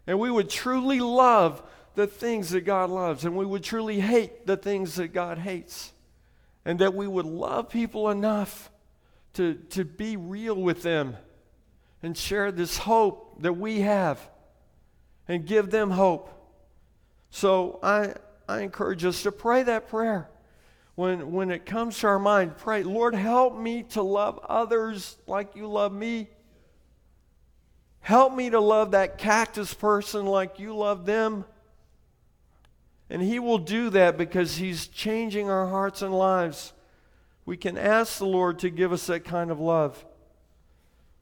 And 0.07 0.21
we 0.21 0.31
would 0.31 0.49
truly 0.49 1.01
love 1.01 1.63
the 1.97 2.07
things 2.07 2.51
that 2.51 2.61
God 2.61 2.91
loves, 2.91 3.25
and 3.25 3.37
we 3.37 3.45
would 3.45 3.65
truly 3.65 3.99
hate 3.99 4.47
the 4.47 4.57
things 4.57 4.95
that 4.95 5.09
God 5.09 5.39
hates, 5.39 5.93
and 6.65 6.79
that 6.79 6.95
we 6.95 7.09
would 7.09 7.27
love 7.27 7.69
people 7.69 8.11
enough 8.11 8.71
to, 9.35 9.55
to 9.71 9.85
be 9.85 10.17
real 10.17 10.55
with 10.55 10.83
them 10.83 11.17
and 12.03 12.17
share 12.17 12.53
this 12.53 12.79
hope 12.79 13.43
that 13.43 13.55
we 13.55 13.81
have 13.81 14.21
and 15.27 15.47
give 15.47 15.71
them 15.71 15.91
hope. 15.91 16.31
So 17.31 17.81
I, 17.83 18.15
I 18.49 18.61
encourage 18.61 19.05
us 19.05 19.23
to 19.25 19.33
pray 19.33 19.63
that 19.65 19.89
prayer. 19.89 20.29
When, 20.95 21.33
when 21.33 21.51
it 21.51 21.67
comes 21.67 21.99
to 21.99 22.07
our 22.07 22.19
mind, 22.19 22.57
pray, 22.57 22.83
Lord, 22.83 23.15
help 23.15 23.59
me 23.59 23.83
to 23.91 24.03
love 24.03 24.39
others 24.49 25.17
like 25.27 25.55
you 25.55 25.67
love 25.67 25.93
me. 25.93 26.29
Help 28.01 28.35
me 28.35 28.51
to 28.51 28.61
love 28.61 28.93
that 28.93 29.19
cactus 29.19 29.75
person 29.75 30.25
like 30.25 30.59
you 30.59 30.75
love 30.75 31.05
them. 31.05 31.45
And 33.09 33.23
He 33.23 33.39
will 33.39 33.59
do 33.59 33.91
that 33.91 34.17
because 34.17 34.57
He's 34.57 34.87
changing 34.89 35.49
our 35.49 35.69
hearts 35.69 36.03
and 36.03 36.13
lives. 36.13 36.73
We 37.45 37.57
can 37.57 37.79
ask 37.79 38.19
the 38.19 38.27
Lord 38.27 38.59
to 38.61 38.71
give 38.71 38.93
us 38.93 39.07
that 39.07 39.25
kind 39.25 39.51
of 39.51 39.61
love. 39.61 40.05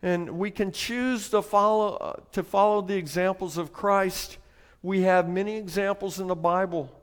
And 0.03 0.39
we 0.39 0.51
can 0.51 0.73
choose 0.73 1.29
to 1.31 1.43
follow, 1.43 1.97
uh, 1.97 2.13
to 2.33 2.43
follow 2.43 2.83
the 2.83 2.97
examples 2.97 3.59
of 3.59 3.73
Christ. 3.73 4.39
We 4.83 5.03
have 5.03 5.29
many 5.29 5.57
examples 5.57 6.21
in 6.21 6.27
the 6.27 6.35
Bible. 6.35 7.01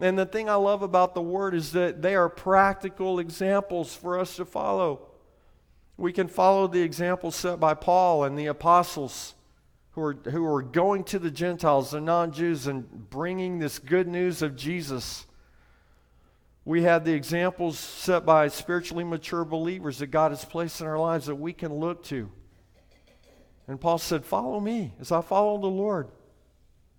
And 0.00 0.18
the 0.18 0.26
thing 0.26 0.48
I 0.48 0.54
love 0.54 0.82
about 0.82 1.14
the 1.14 1.20
Word 1.20 1.54
is 1.54 1.72
that 1.72 2.02
they 2.02 2.14
are 2.14 2.28
practical 2.28 3.18
examples 3.18 3.94
for 3.94 4.18
us 4.18 4.36
to 4.36 4.44
follow. 4.44 5.08
We 5.96 6.12
can 6.12 6.28
follow 6.28 6.66
the 6.66 6.80
examples 6.80 7.36
set 7.36 7.60
by 7.60 7.74
Paul 7.74 8.24
and 8.24 8.38
the 8.38 8.46
apostles 8.46 9.34
who 9.92 10.02
are, 10.02 10.12
who 10.12 10.44
are 10.46 10.62
going 10.62 11.04
to 11.04 11.18
the 11.18 11.30
Gentiles, 11.30 11.90
the 11.90 12.00
non 12.00 12.32
Jews, 12.32 12.66
and 12.66 13.10
bringing 13.10 13.58
this 13.58 13.78
good 13.78 14.06
news 14.08 14.42
of 14.42 14.56
Jesus. 14.56 15.26
We 16.64 16.82
have 16.82 17.04
the 17.04 17.12
examples 17.12 17.78
set 17.78 18.24
by 18.24 18.48
spiritually 18.48 19.02
mature 19.02 19.44
believers 19.44 19.98
that 19.98 20.08
God 20.08 20.30
has 20.30 20.44
placed 20.44 20.80
in 20.80 20.86
our 20.86 20.98
lives 20.98 21.26
that 21.26 21.34
we 21.34 21.52
can 21.52 21.74
look 21.74 22.04
to. 22.04 22.30
And 23.66 23.80
Paul 23.80 23.98
said, 23.98 24.24
Follow 24.24 24.60
me 24.60 24.92
as 25.00 25.10
I 25.10 25.22
follow 25.22 25.58
the 25.58 25.66
Lord. 25.66 26.08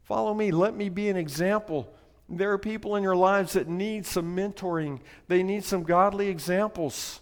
Follow 0.03 0.33
me. 0.33 0.51
Let 0.51 0.75
me 0.75 0.89
be 0.89 1.09
an 1.09 1.17
example. 1.17 1.93
There 2.27 2.51
are 2.51 2.57
people 2.57 2.95
in 2.95 3.03
your 3.03 3.15
lives 3.15 3.53
that 3.53 3.67
need 3.67 4.05
some 4.05 4.35
mentoring, 4.35 4.99
they 5.27 5.43
need 5.43 5.63
some 5.63 5.83
godly 5.83 6.27
examples. 6.27 7.21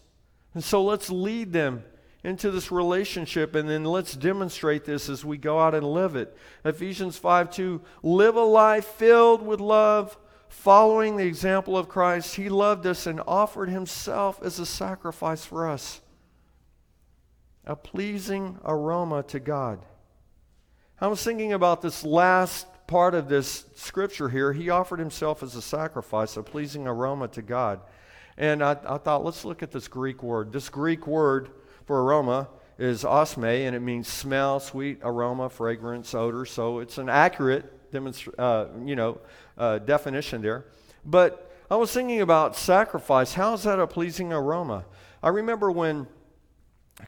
And 0.54 0.64
so 0.64 0.84
let's 0.84 1.12
lead 1.12 1.54
them 1.54 1.84
into 2.24 2.52
this 2.52 2.72
relationship 2.72 3.56
and 3.56 3.70
then 3.70 3.86
let's 3.86 4.16
demonstrate 4.16 4.84
this 4.86 5.08
as 5.08 5.24
we 5.24 5.38
go 5.38 5.60
out 5.60 5.74
and 5.74 5.86
live 5.86 6.16
it. 6.16 6.36
Ephesians 6.66 7.18
5 7.18 7.52
2 7.52 7.82
live 8.04 8.36
a 8.36 8.44
life 8.44 8.86
filled 8.86 9.46
with 9.46 9.60
love, 9.60 10.18
following 10.50 11.16
the 11.16 11.26
example 11.26 11.78
of 11.78 11.88
Christ, 11.88 12.36
he 12.36 12.50
loved 12.50 12.86
us 12.86 13.08
and 13.08 13.22
offered 13.26 13.70
himself 13.70 14.42
as 14.44 14.60
a 14.60 14.66
sacrifice 14.66 15.46
for 15.46 15.68
us, 15.68 16.02
a 17.66 17.76
pleasing 17.76 18.60
aroma 18.66 19.24
to 19.24 19.40
God. 19.40 19.86
I 21.00 21.08
was 21.08 21.24
thinking 21.24 21.54
about 21.54 21.82
this 21.82 22.04
last 22.04 22.68
part 22.88 23.14
of 23.14 23.30
this 23.30 23.66
scripture 23.76 24.28
here. 24.28 24.52
He 24.52 24.70
offered 24.70 25.00
himself 25.00 25.42
as 25.44 25.56
a 25.56 25.62
sacrifice, 25.62 26.36
a 26.36 26.44
pleasing 26.44 26.88
aroma 26.88 27.30
to 27.30 27.42
God. 27.42 27.80
And 28.38 28.62
I, 28.62 28.72
I 28.86 28.98
thought, 28.98 29.24
let's 29.24 29.46
look 29.46 29.64
at 29.64 29.72
this 29.72 29.88
Greek 29.88 30.24
word. 30.24 30.52
This 30.52 30.68
Greek 30.68 31.08
word 31.08 31.52
for 31.90 32.04
aroma 32.04 32.48
is 32.78 33.04
osme, 33.04 33.66
and 33.66 33.76
it 33.76 33.80
means 33.80 34.08
smell, 34.08 34.60
sweet 34.60 35.00
aroma, 35.02 35.50
fragrance, 35.50 36.14
odor. 36.14 36.46
So 36.46 36.78
it's 36.78 37.00
an 37.00 37.10
accurate 37.10 37.92
demonstra- 37.92 38.36
uh, 38.38 38.68
you 38.86 38.96
know, 38.96 39.18
uh, 39.58 39.80
definition 39.80 40.44
there. 40.44 40.66
But 41.04 41.52
I 41.68 41.78
was 41.78 41.92
thinking 41.92 42.22
about 42.22 42.56
sacrifice. 42.56 43.34
How 43.34 43.56
is 43.56 43.64
that 43.64 43.80
a 43.80 43.88
pleasing 43.88 44.32
aroma? 44.32 44.86
I 45.24 45.30
remember 45.30 45.72
when 45.72 46.06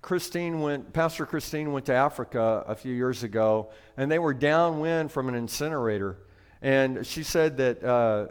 Christine 0.01 0.61
went, 0.61 0.93
Pastor 0.93 1.27
Christine 1.27 1.71
went 1.71 1.85
to 1.85 1.93
Africa 1.93 2.63
a 2.65 2.73
few 2.73 2.95
years 2.95 3.21
ago, 3.21 3.69
and 3.97 4.11
they 4.11 4.17
were 4.17 4.33
downwind 4.33 5.11
from 5.11 5.29
an 5.29 5.35
incinerator. 5.35 6.17
And 6.63 7.05
she 7.05 7.21
said 7.21 7.57
that 7.57 7.83
uh, 7.83 8.29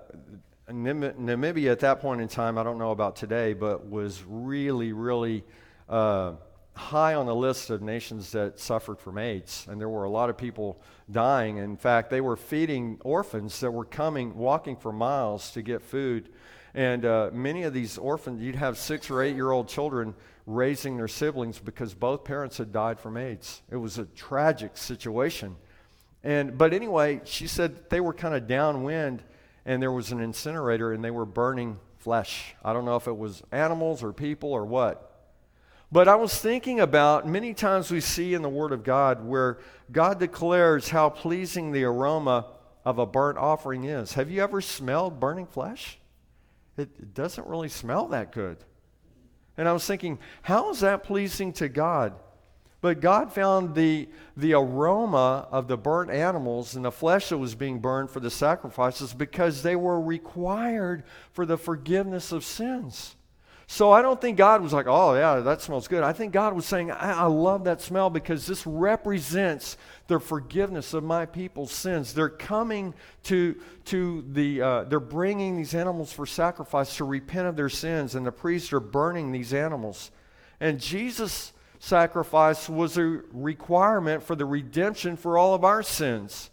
Namibia 0.68 1.70
at 1.70 1.78
that 1.78 2.00
point 2.00 2.20
in 2.20 2.26
time, 2.26 2.58
I 2.58 2.64
don't 2.64 2.78
know 2.78 2.90
about 2.90 3.14
today, 3.14 3.52
but 3.52 3.88
was 3.88 4.24
really, 4.26 4.92
really 4.92 5.44
uh, 5.90 6.32
high 6.74 7.14
on 7.14 7.26
the 7.26 7.34
list 7.34 7.68
of 7.68 7.82
nations 7.82 8.32
that 8.32 8.58
suffered 8.58 8.98
from 8.98 9.18
AIDS. 9.18 9.66
And 9.68 9.78
there 9.78 9.88
were 9.88 10.04
a 10.04 10.10
lot 10.10 10.30
of 10.30 10.38
people 10.38 10.80
dying. 11.10 11.58
In 11.58 11.76
fact, 11.76 12.08
they 12.10 12.20
were 12.20 12.36
feeding 12.36 12.98
orphans 13.04 13.60
that 13.60 13.70
were 13.70 13.84
coming, 13.84 14.36
walking 14.36 14.76
for 14.76 14.92
miles 14.92 15.50
to 15.52 15.62
get 15.62 15.82
food. 15.82 16.30
And 16.72 17.04
uh, 17.04 17.30
many 17.32 17.64
of 17.64 17.74
these 17.74 17.98
orphans, 17.98 18.40
you'd 18.40 18.54
have 18.54 18.78
six 18.78 19.10
or 19.10 19.22
eight 19.22 19.34
year 19.34 19.50
old 19.50 19.68
children 19.68 20.14
raising 20.46 20.96
their 20.96 21.08
siblings 21.08 21.58
because 21.58 21.92
both 21.94 22.24
parents 22.24 22.58
had 22.58 22.72
died 22.72 22.98
from 22.98 23.16
AIDS. 23.16 23.62
It 23.70 23.76
was 23.76 23.98
a 23.98 24.06
tragic 24.06 24.76
situation. 24.76 25.56
And 26.22 26.56
but 26.56 26.72
anyway, 26.72 27.20
she 27.24 27.46
said 27.46 27.90
they 27.90 28.00
were 28.00 28.14
kind 28.14 28.34
of 28.34 28.46
downwind 28.46 29.22
and 29.64 29.82
there 29.82 29.92
was 29.92 30.12
an 30.12 30.20
incinerator 30.20 30.92
and 30.92 31.04
they 31.04 31.10
were 31.10 31.26
burning 31.26 31.78
flesh. 31.98 32.54
I 32.64 32.72
don't 32.72 32.84
know 32.84 32.96
if 32.96 33.06
it 33.06 33.16
was 33.16 33.42
animals 33.52 34.02
or 34.02 34.12
people 34.12 34.52
or 34.52 34.64
what. 34.64 35.09
But 35.92 36.06
I 36.06 36.14
was 36.14 36.38
thinking 36.38 36.80
about 36.80 37.26
many 37.26 37.52
times 37.52 37.90
we 37.90 38.00
see 38.00 38.34
in 38.34 38.42
the 38.42 38.48
Word 38.48 38.72
of 38.72 38.84
God 38.84 39.24
where 39.24 39.58
God 39.90 40.20
declares 40.20 40.88
how 40.88 41.08
pleasing 41.08 41.72
the 41.72 41.84
aroma 41.84 42.46
of 42.84 42.98
a 42.98 43.06
burnt 43.06 43.38
offering 43.38 43.84
is. 43.84 44.12
Have 44.12 44.30
you 44.30 44.42
ever 44.42 44.60
smelled 44.60 45.18
burning 45.18 45.46
flesh? 45.46 45.98
It 46.76 47.12
doesn't 47.12 47.46
really 47.46 47.68
smell 47.68 48.06
that 48.08 48.30
good. 48.32 48.58
And 49.56 49.68
I 49.68 49.72
was 49.72 49.84
thinking, 49.84 50.18
how 50.42 50.70
is 50.70 50.80
that 50.80 51.02
pleasing 51.02 51.52
to 51.54 51.68
God? 51.68 52.14
But 52.80 53.00
God 53.00 53.32
found 53.32 53.74
the, 53.74 54.08
the 54.36 54.54
aroma 54.54 55.46
of 55.50 55.68
the 55.68 55.76
burnt 55.76 56.10
animals 56.10 56.76
and 56.76 56.84
the 56.84 56.92
flesh 56.92 57.28
that 57.28 57.36
was 57.36 57.54
being 57.54 57.80
burned 57.80 58.10
for 58.10 58.20
the 58.20 58.30
sacrifices 58.30 59.12
because 59.12 59.62
they 59.62 59.76
were 59.76 60.00
required 60.00 61.02
for 61.32 61.44
the 61.44 61.58
forgiveness 61.58 62.32
of 62.32 62.42
sins. 62.42 63.16
So 63.72 63.92
I 63.92 64.02
don't 64.02 64.20
think 64.20 64.36
God 64.36 64.62
was 64.62 64.72
like, 64.72 64.88
oh, 64.88 65.14
yeah, 65.14 65.38
that 65.38 65.62
smells 65.62 65.86
good. 65.86 66.02
I 66.02 66.12
think 66.12 66.32
God 66.32 66.54
was 66.54 66.66
saying, 66.66 66.90
I, 66.90 67.12
I, 67.12 67.26
love 67.26 67.62
that 67.64 67.80
smell 67.80 68.10
because 68.10 68.44
this 68.44 68.66
represents 68.66 69.76
the 70.08 70.18
forgiveness 70.18 70.92
of 70.92 71.04
my 71.04 71.24
people's 71.24 71.70
sins. 71.70 72.12
They're 72.12 72.28
coming 72.28 72.94
to, 73.22 73.54
to 73.84 74.24
the, 74.32 74.60
uh, 74.60 74.84
they're 74.84 74.98
bringing 74.98 75.56
these 75.56 75.72
animals 75.72 76.12
for 76.12 76.26
sacrifice 76.26 76.96
to 76.96 77.04
repent 77.04 77.46
of 77.46 77.54
their 77.54 77.68
sins, 77.68 78.16
and 78.16 78.26
the 78.26 78.32
priests 78.32 78.72
are 78.72 78.80
burning 78.80 79.30
these 79.30 79.54
animals. 79.54 80.10
And 80.58 80.80
Jesus' 80.80 81.52
sacrifice 81.78 82.68
was 82.68 82.98
a 82.98 83.20
requirement 83.32 84.24
for 84.24 84.34
the 84.34 84.46
redemption 84.46 85.16
for 85.16 85.38
all 85.38 85.54
of 85.54 85.62
our 85.62 85.84
sins 85.84 86.50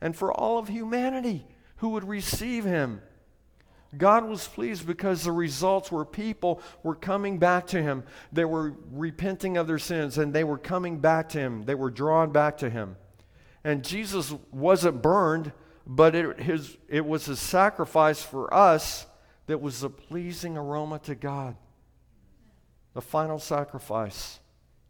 and 0.00 0.16
for 0.16 0.32
all 0.32 0.56
of 0.56 0.68
humanity 0.68 1.44
who 1.76 1.90
would 1.90 2.08
receive 2.08 2.64
him. 2.64 3.02
God 3.98 4.24
was 4.24 4.46
pleased 4.46 4.86
because 4.86 5.24
the 5.24 5.32
results 5.32 5.90
were 5.90 6.04
people 6.04 6.60
were 6.82 6.94
coming 6.94 7.38
back 7.38 7.66
to 7.68 7.82
him. 7.82 8.04
They 8.32 8.44
were 8.44 8.74
repenting 8.92 9.56
of 9.56 9.66
their 9.66 9.78
sins 9.78 10.18
and 10.18 10.32
they 10.32 10.44
were 10.44 10.58
coming 10.58 10.98
back 10.98 11.30
to 11.30 11.38
him. 11.38 11.64
They 11.64 11.74
were 11.74 11.90
drawn 11.90 12.30
back 12.30 12.58
to 12.58 12.70
him. 12.70 12.96
And 13.64 13.84
Jesus 13.84 14.34
wasn't 14.52 15.02
burned, 15.02 15.52
but 15.86 16.14
it, 16.14 16.40
his, 16.40 16.76
it 16.88 17.04
was 17.04 17.28
a 17.28 17.36
sacrifice 17.36 18.22
for 18.22 18.52
us 18.52 19.06
that 19.46 19.60
was 19.60 19.82
a 19.82 19.90
pleasing 19.90 20.56
aroma 20.56 20.98
to 21.00 21.14
God. 21.14 21.56
The 22.92 23.02
final 23.02 23.38
sacrifice. 23.38 24.38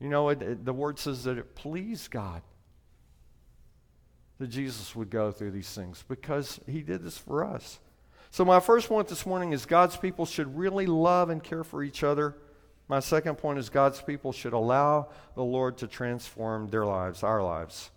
You 0.00 0.08
know, 0.08 0.28
it, 0.28 0.42
it, 0.42 0.64
the 0.64 0.72
word 0.72 0.98
says 0.98 1.24
that 1.24 1.38
it 1.38 1.54
pleased 1.54 2.10
God 2.10 2.42
that 4.38 4.48
Jesus 4.48 4.94
would 4.96 5.10
go 5.10 5.30
through 5.30 5.52
these 5.52 5.70
things 5.70 6.04
because 6.08 6.60
he 6.66 6.82
did 6.82 7.02
this 7.02 7.16
for 7.16 7.44
us. 7.44 7.78
So, 8.34 8.44
my 8.44 8.58
first 8.58 8.88
point 8.88 9.06
this 9.06 9.26
morning 9.26 9.52
is 9.52 9.64
God's 9.64 9.96
people 9.96 10.26
should 10.26 10.58
really 10.58 10.86
love 10.86 11.30
and 11.30 11.40
care 11.40 11.62
for 11.62 11.84
each 11.84 12.02
other. 12.02 12.34
My 12.88 12.98
second 12.98 13.36
point 13.36 13.60
is 13.60 13.68
God's 13.68 14.02
people 14.02 14.32
should 14.32 14.54
allow 14.54 15.10
the 15.36 15.44
Lord 15.44 15.78
to 15.78 15.86
transform 15.86 16.66
their 16.66 16.84
lives, 16.84 17.22
our 17.22 17.44
lives. 17.44 17.92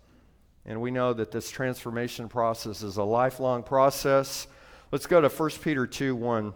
And 0.64 0.80
we 0.80 0.92
know 0.92 1.12
that 1.12 1.32
this 1.32 1.50
transformation 1.50 2.28
process 2.28 2.84
is 2.84 2.98
a 2.98 3.02
lifelong 3.02 3.64
process. 3.64 4.46
Let's 4.92 5.08
go 5.08 5.20
to 5.20 5.28
1 5.28 5.50
Peter 5.60 5.88
2 5.88 6.14
1. 6.14 6.54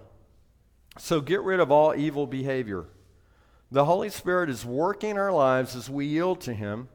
So, 0.98 1.20
get 1.20 1.40
rid 1.40 1.58
of 1.58 1.72
all 1.72 1.92
evil 1.92 2.28
behavior. 2.28 2.84
The 3.72 3.84
Holy 3.84 4.10
Spirit 4.10 4.48
is 4.48 4.64
working 4.64 5.18
our 5.18 5.32
lives 5.32 5.74
as 5.74 5.90
we 5.90 6.06
yield 6.06 6.40
to 6.42 6.54
Him, 6.54 6.88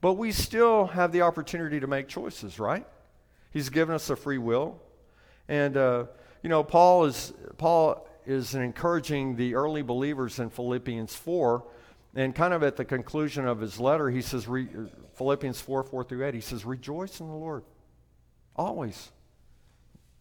but 0.00 0.14
we 0.14 0.32
still 0.32 0.86
have 0.86 1.12
the 1.12 1.22
opportunity 1.22 1.78
to 1.78 1.86
make 1.86 2.08
choices, 2.08 2.58
right? 2.58 2.84
He's 3.52 3.68
given 3.68 3.94
us 3.94 4.10
a 4.10 4.16
free 4.16 4.38
will. 4.38 4.82
And, 5.46 5.76
uh, 5.76 6.06
you 6.42 6.48
know, 6.48 6.64
Paul 6.64 7.04
is, 7.04 7.32
Paul 7.56 8.06
is 8.26 8.54
encouraging 8.54 9.36
the 9.36 9.54
early 9.54 9.82
believers 9.82 10.38
in 10.38 10.50
Philippians 10.50 11.14
4. 11.14 11.64
And 12.14 12.34
kind 12.34 12.52
of 12.52 12.62
at 12.62 12.76
the 12.76 12.84
conclusion 12.84 13.46
of 13.46 13.60
his 13.60 13.80
letter, 13.80 14.10
he 14.10 14.20
says, 14.20 14.46
re, 14.46 14.68
Philippians 15.14 15.60
4 15.60 15.82
4 15.82 16.04
through 16.04 16.26
8, 16.26 16.34
he 16.34 16.40
says, 16.40 16.64
Rejoice 16.64 17.20
in 17.20 17.28
the 17.28 17.34
Lord. 17.34 17.64
Always. 18.54 19.10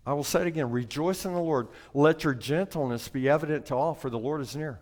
I 0.06 0.14
will 0.14 0.24
say 0.24 0.42
it 0.42 0.48
again 0.48 0.72
rejoice 0.72 1.26
in 1.26 1.34
the 1.34 1.40
Lord. 1.40 1.68
Let 1.94 2.24
your 2.24 2.34
gentleness 2.34 3.08
be 3.08 3.30
evident 3.30 3.68
to 3.68 3.76
all, 3.76 3.94
for 3.94 4.10
the 4.10 4.18
Lord 4.18 4.42
is 4.42 4.56
near. 4.56 4.80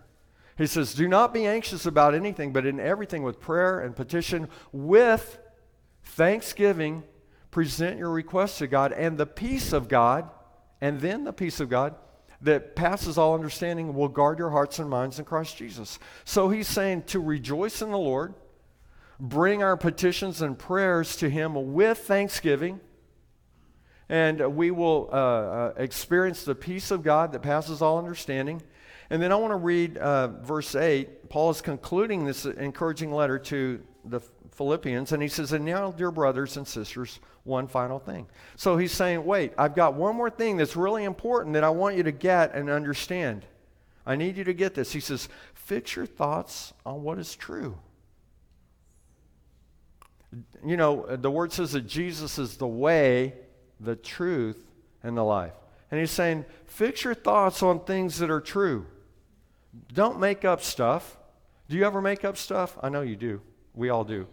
He 0.57 0.67
says, 0.67 0.93
Do 0.93 1.07
not 1.07 1.33
be 1.33 1.45
anxious 1.45 1.85
about 1.85 2.13
anything, 2.13 2.53
but 2.53 2.65
in 2.65 2.79
everything 2.79 3.23
with 3.23 3.39
prayer 3.39 3.79
and 3.79 3.95
petition, 3.95 4.47
with 4.71 5.39
thanksgiving, 6.03 7.03
present 7.49 7.97
your 7.97 8.11
requests 8.11 8.59
to 8.59 8.67
God, 8.67 8.93
and 8.93 9.17
the 9.17 9.25
peace 9.25 9.73
of 9.73 9.87
God 9.87 10.29
and 10.81 10.99
then 11.01 11.23
the 11.23 11.33
peace 11.33 11.59
of 11.59 11.69
God 11.69 11.95
that 12.41 12.75
passes 12.75 13.17
all 13.17 13.33
understanding 13.33 13.93
will 13.93 14.07
guard 14.07 14.39
your 14.39 14.49
hearts 14.49 14.79
and 14.79 14.89
minds 14.89 15.19
in 15.19 15.25
Christ 15.25 15.57
Jesus. 15.57 15.99
So 16.23 16.49
he's 16.49 16.67
saying 16.67 17.03
to 17.07 17.19
rejoice 17.19 17.81
in 17.81 17.91
the 17.91 17.97
Lord, 17.97 18.33
bring 19.19 19.61
our 19.61 19.75
petitions 19.75 20.41
and 20.41 20.57
prayers 20.57 21.17
to 21.17 21.29
him 21.29 21.73
with 21.73 21.97
thanksgiving, 21.99 22.79
and 24.07 24.55
we 24.55 24.71
will 24.71 25.09
uh, 25.11 25.15
uh, 25.15 25.73
experience 25.77 26.43
the 26.43 26.55
peace 26.55 26.91
of 26.91 27.03
God 27.03 27.33
that 27.33 27.41
passes 27.41 27.81
all 27.81 27.97
understanding. 27.97 28.61
And 29.09 29.21
then 29.21 29.31
I 29.31 29.35
want 29.35 29.51
to 29.51 29.57
read 29.57 29.97
uh, 29.97 30.27
verse 30.27 30.75
8. 30.75 31.29
Paul 31.29 31.49
is 31.49 31.61
concluding 31.61 32.25
this 32.25 32.45
encouraging 32.45 33.11
letter 33.11 33.37
to 33.39 33.81
the 34.05 34.19
Philippians, 34.51 35.11
and 35.11 35.21
he 35.21 35.29
says, 35.29 35.51
And 35.51 35.65
now, 35.65 35.91
dear 35.91 36.11
brothers 36.11 36.57
and 36.57 36.67
sisters, 36.67 37.19
one 37.43 37.67
final 37.67 37.99
thing. 37.99 38.27
So 38.55 38.77
he's 38.77 38.91
saying, 38.91 39.25
Wait, 39.25 39.53
I've 39.57 39.75
got 39.75 39.93
one 39.93 40.15
more 40.15 40.29
thing 40.29 40.57
that's 40.57 40.75
really 40.75 41.03
important 41.03 41.53
that 41.53 41.63
I 41.63 41.69
want 41.69 41.97
you 41.97 42.03
to 42.03 42.11
get 42.11 42.53
and 42.53 42.69
understand. 42.69 43.45
I 44.05 44.15
need 44.15 44.37
you 44.37 44.43
to 44.45 44.53
get 44.53 44.73
this. 44.73 44.91
He 44.91 44.99
says, 44.99 45.29
Fix 45.53 45.95
your 45.95 46.05
thoughts 46.05 46.73
on 46.85 47.03
what 47.03 47.19
is 47.19 47.35
true. 47.35 47.77
You 50.65 50.77
know, 50.77 51.15
the 51.15 51.31
word 51.31 51.51
says 51.51 51.71
that 51.73 51.87
Jesus 51.87 52.37
is 52.37 52.57
the 52.57 52.67
way, 52.67 53.33
the 53.79 53.95
truth, 53.95 54.63
and 55.03 55.17
the 55.17 55.23
life. 55.23 55.53
And 55.91 55.99
he's 55.99 56.11
saying, 56.11 56.45
Fix 56.65 57.03
your 57.03 57.15
thoughts 57.15 57.63
on 57.63 57.83
things 57.85 58.19
that 58.19 58.29
are 58.29 58.41
true. 58.41 58.85
Don't 59.93 60.19
make 60.19 60.45
up 60.45 60.61
stuff. 60.61 61.17
Do 61.67 61.77
you 61.77 61.85
ever 61.85 62.01
make 62.01 62.25
up 62.25 62.37
stuff? 62.37 62.77
I 62.81 62.89
know 62.89 63.01
you 63.01 63.15
do. 63.15 63.41
We 63.79 63.89
all 63.89 64.03
do. 64.03 64.27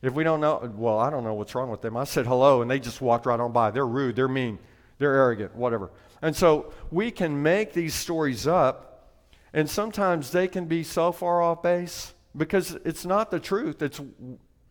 If 0.00 0.14
we 0.14 0.22
don't 0.22 0.40
know, 0.40 0.72
well, 0.76 1.00
I 1.00 1.10
don't 1.10 1.24
know 1.24 1.34
what's 1.34 1.54
wrong 1.56 1.70
with 1.70 1.82
them. 1.82 1.96
I 1.96 2.04
said 2.04 2.24
hello 2.24 2.62
and 2.62 2.70
they 2.70 2.78
just 2.78 3.00
walked 3.00 3.26
right 3.26 3.40
on 3.40 3.50
by. 3.50 3.72
They're 3.72 3.86
rude, 3.86 4.14
they're 4.14 4.28
mean, 4.28 4.60
they're 4.98 5.14
arrogant, 5.14 5.56
whatever. 5.56 5.90
And 6.22 6.36
so 6.36 6.72
we 6.92 7.10
can 7.10 7.42
make 7.42 7.72
these 7.72 7.94
stories 7.94 8.46
up, 8.46 9.10
and 9.52 9.68
sometimes 9.68 10.30
they 10.30 10.46
can 10.46 10.66
be 10.66 10.84
so 10.84 11.10
far 11.10 11.42
off 11.42 11.62
base 11.62 12.14
because 12.36 12.78
it's 12.84 13.04
not 13.04 13.32
the 13.32 13.40
truth. 13.40 13.82
It's 13.82 14.00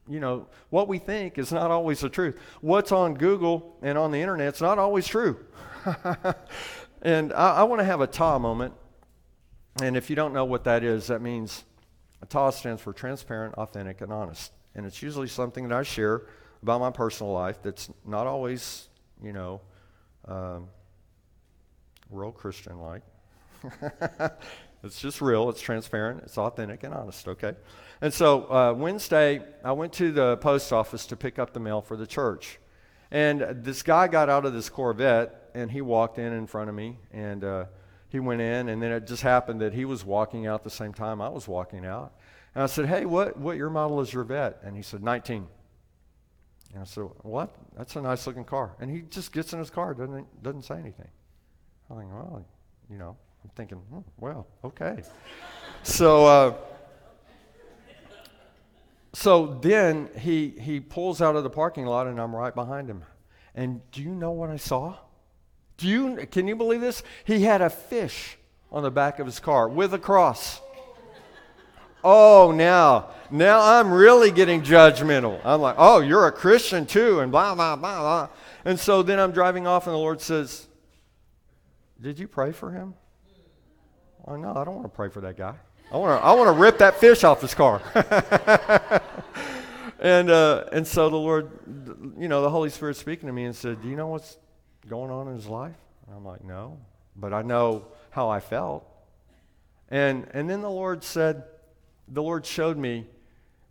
you 0.07 0.19
know, 0.19 0.47
what 0.69 0.87
we 0.87 0.97
think 0.97 1.37
is 1.37 1.51
not 1.51 1.71
always 1.71 1.99
the 1.99 2.09
truth. 2.09 2.37
What's 2.61 2.91
on 2.91 3.15
Google 3.15 3.77
and 3.81 3.97
on 3.97 4.11
the 4.11 4.21
internet 4.21 4.55
is 4.55 4.61
not 4.61 4.79
always 4.79 5.07
true. 5.07 5.39
and 7.01 7.33
I, 7.33 7.55
I 7.55 7.63
want 7.63 7.79
to 7.79 7.85
have 7.85 8.01
a 8.01 8.07
ta 8.07 8.39
moment. 8.39 8.73
And 9.81 9.97
if 9.97 10.09
you 10.09 10.15
don't 10.15 10.33
know 10.33 10.45
what 10.45 10.63
that 10.63 10.83
is, 10.83 11.07
that 11.07 11.21
means 11.21 11.65
a 12.25 12.27
ta 12.27 12.49
stands 12.49 12.81
for 12.81 12.91
transparent, 12.91 13.53
authentic, 13.55 14.01
and 14.01 14.11
honest. 14.11 14.51
And 14.73 14.85
it's 14.85 15.01
usually 15.01 15.27
something 15.27 15.67
that 15.67 15.77
I 15.77 15.83
share 15.83 16.23
about 16.63 16.81
my 16.81 16.89
personal 16.89 17.31
life 17.31 17.61
that's 17.61 17.89
not 18.05 18.25
always, 18.25 18.89
you 19.23 19.31
know, 19.31 19.61
um, 20.27 20.67
real 22.09 22.31
Christian 22.31 22.79
like. 22.79 23.03
it's 24.83 24.99
just 24.99 25.21
real, 25.21 25.49
it's 25.49 25.61
transparent, 25.61 26.23
it's 26.23 26.37
authentic, 26.37 26.83
and 26.83 26.93
honest, 26.93 27.27
okay? 27.27 27.53
And 28.01 28.13
so 28.13 28.51
uh, 28.51 28.73
Wednesday, 28.73 29.41
I 29.63 29.71
went 29.71 29.93
to 29.93 30.11
the 30.11 30.37
post 30.37 30.73
office 30.73 31.05
to 31.07 31.15
pick 31.15 31.37
up 31.37 31.53
the 31.53 31.59
mail 31.59 31.81
for 31.81 31.95
the 31.95 32.07
church. 32.07 32.59
And 33.11 33.41
this 33.63 33.83
guy 33.83 34.07
got 34.07 34.29
out 34.29 34.45
of 34.45 34.53
this 34.53 34.69
Corvette 34.69 35.51
and 35.53 35.71
he 35.71 35.81
walked 35.81 36.17
in 36.17 36.33
in 36.33 36.47
front 36.47 36.69
of 36.69 36.75
me 36.75 36.97
and 37.11 37.43
uh, 37.43 37.65
he 38.09 38.19
went 38.19 38.41
in. 38.41 38.69
And 38.69 38.81
then 38.81 38.91
it 38.91 39.07
just 39.07 39.23
happened 39.23 39.61
that 39.61 39.73
he 39.73 39.85
was 39.85 40.05
walking 40.05 40.47
out 40.47 40.63
the 40.63 40.69
same 40.69 40.93
time 40.93 41.21
I 41.21 41.29
was 41.29 41.47
walking 41.47 41.85
out. 41.85 42.13
And 42.53 42.63
I 42.63 42.67
said, 42.67 42.85
Hey, 42.87 43.05
what, 43.05 43.37
what 43.37 43.57
your 43.57 43.69
model 43.69 43.99
is 44.01 44.13
your 44.13 44.23
vet? 44.23 44.59
And 44.63 44.75
he 44.75 44.81
said, 44.81 45.03
19. 45.03 45.47
And 46.73 46.81
I 46.81 46.85
said, 46.85 47.03
What? 47.21 47.53
That's 47.77 47.95
a 47.95 48.01
nice 48.01 48.25
looking 48.27 48.45
car. 48.45 48.75
And 48.79 48.89
he 48.89 49.01
just 49.01 49.31
gets 49.31 49.53
in 49.53 49.59
his 49.59 49.69
car, 49.69 49.93
doesn't, 49.93 50.43
doesn't 50.43 50.63
say 50.63 50.75
anything. 50.75 51.07
I'm 51.89 51.97
like, 51.97 52.07
Well, 52.07 52.45
you 52.89 52.97
know, 52.97 53.17
I'm 53.43 53.49
thinking, 53.55 53.77
hmm, 53.77 53.99
Well, 54.17 54.47
okay. 54.63 55.03
so, 55.83 56.25
uh, 56.25 56.53
so 59.13 59.57
then 59.61 60.09
he, 60.17 60.49
he 60.59 60.79
pulls 60.81 61.21
out 61.21 61.35
of 61.37 61.43
the 61.43 61.49
parking 61.49 61.85
lot, 61.85 62.07
and 62.07 62.19
I'm 62.19 62.35
right 62.35 62.53
behind 62.53 62.89
him. 62.89 63.03
And 63.53 63.79
do 63.91 64.01
you 64.01 64.09
know 64.09 64.31
what 64.31 64.49
I 64.49 64.57
saw? 64.57 64.97
Do 65.77 65.87
you, 65.87 66.27
can 66.31 66.47
you 66.47 66.55
believe 66.55 66.81
this? 66.81 67.03
He 67.23 67.43
had 67.43 67.61
a 67.61 67.69
fish 67.69 68.37
on 68.71 68.83
the 68.83 68.91
back 68.91 69.19
of 69.19 69.25
his 69.25 69.39
car 69.39 69.67
with 69.67 69.93
a 69.93 69.99
cross. 69.99 70.61
Oh, 72.03 72.51
now, 72.51 73.09
now 73.31 73.59
I'm 73.61 73.91
really 73.91 74.29
getting 74.29 74.61
judgmental. 74.61 75.41
I'm 75.43 75.59
like, 75.59 75.75
oh, 75.77 76.01
you're 76.01 76.27
a 76.27 76.31
Christian 76.31 76.85
too, 76.85 77.19
and 77.19 77.31
blah, 77.31 77.55
blah, 77.55 77.75
blah, 77.75 77.99
blah. 77.99 78.29
And 78.63 78.79
so 78.79 79.01
then 79.01 79.19
I'm 79.19 79.31
driving 79.31 79.65
off, 79.65 79.87
and 79.87 79.93
the 79.93 79.97
Lord 79.97 80.21
says, 80.21 80.67
Did 81.99 82.19
you 82.19 82.27
pray 82.27 82.51
for 82.51 82.71
him? 82.71 82.93
Oh, 84.27 84.35
no, 84.35 84.55
I 84.55 84.63
don't 84.63 84.75
want 84.75 84.85
to 84.85 84.95
pray 84.95 85.09
for 85.09 85.21
that 85.21 85.35
guy. 85.35 85.55
I 85.91 85.97
want 85.97 86.19
to 86.19 86.25
I 86.25 86.33
want 86.33 86.47
to 86.47 86.59
rip 86.59 86.79
that 86.79 86.99
fish 86.99 87.23
off 87.23 87.41
his 87.41 87.53
car. 87.53 87.81
and 89.99 90.31
uh, 90.31 90.65
and 90.71 90.85
so 90.85 91.09
the 91.09 91.15
Lord, 91.15 91.51
you 92.17 92.27
know, 92.27 92.41
the 92.41 92.49
Holy 92.49 92.69
Spirit 92.69 92.97
speaking 92.97 93.27
to 93.27 93.33
me 93.33 93.45
and 93.45 93.55
said, 93.55 93.81
"Do 93.83 93.87
you 93.87 93.95
know 93.95 94.07
what's 94.07 94.37
going 94.87 95.11
on 95.11 95.27
in 95.27 95.35
his 95.35 95.47
life?" 95.47 95.75
And 96.07 96.15
I'm 96.15 96.25
like, 96.25 96.43
"No, 96.43 96.79
but 97.15 97.33
I 97.33 97.41
know 97.41 97.85
how 98.11 98.29
I 98.29 98.39
felt." 98.39 98.87
And 99.89 100.27
and 100.33 100.49
then 100.49 100.61
the 100.61 100.69
Lord 100.69 101.03
said, 101.03 101.43
the 102.07 102.21
Lord 102.21 102.45
showed 102.45 102.77
me. 102.77 103.07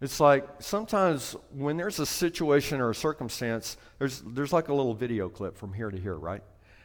It's 0.00 0.20
like 0.20 0.46
sometimes 0.59 1.37
when 1.53 1.77
there's 1.77 1.98
a 1.98 2.07
situation 2.07 2.81
or 2.81 2.90
a 2.90 2.94
circumstance, 2.94 3.77
there's 3.98 4.22
there's 4.27 4.53
like 4.53 4.68
a 4.68 4.74
little 4.74 4.94
video 4.94 5.29
clip 5.29 5.57
from 5.57 5.72
here 5.72 5.90
to 5.90 5.98
here, 5.98 6.16
right? 6.16 6.42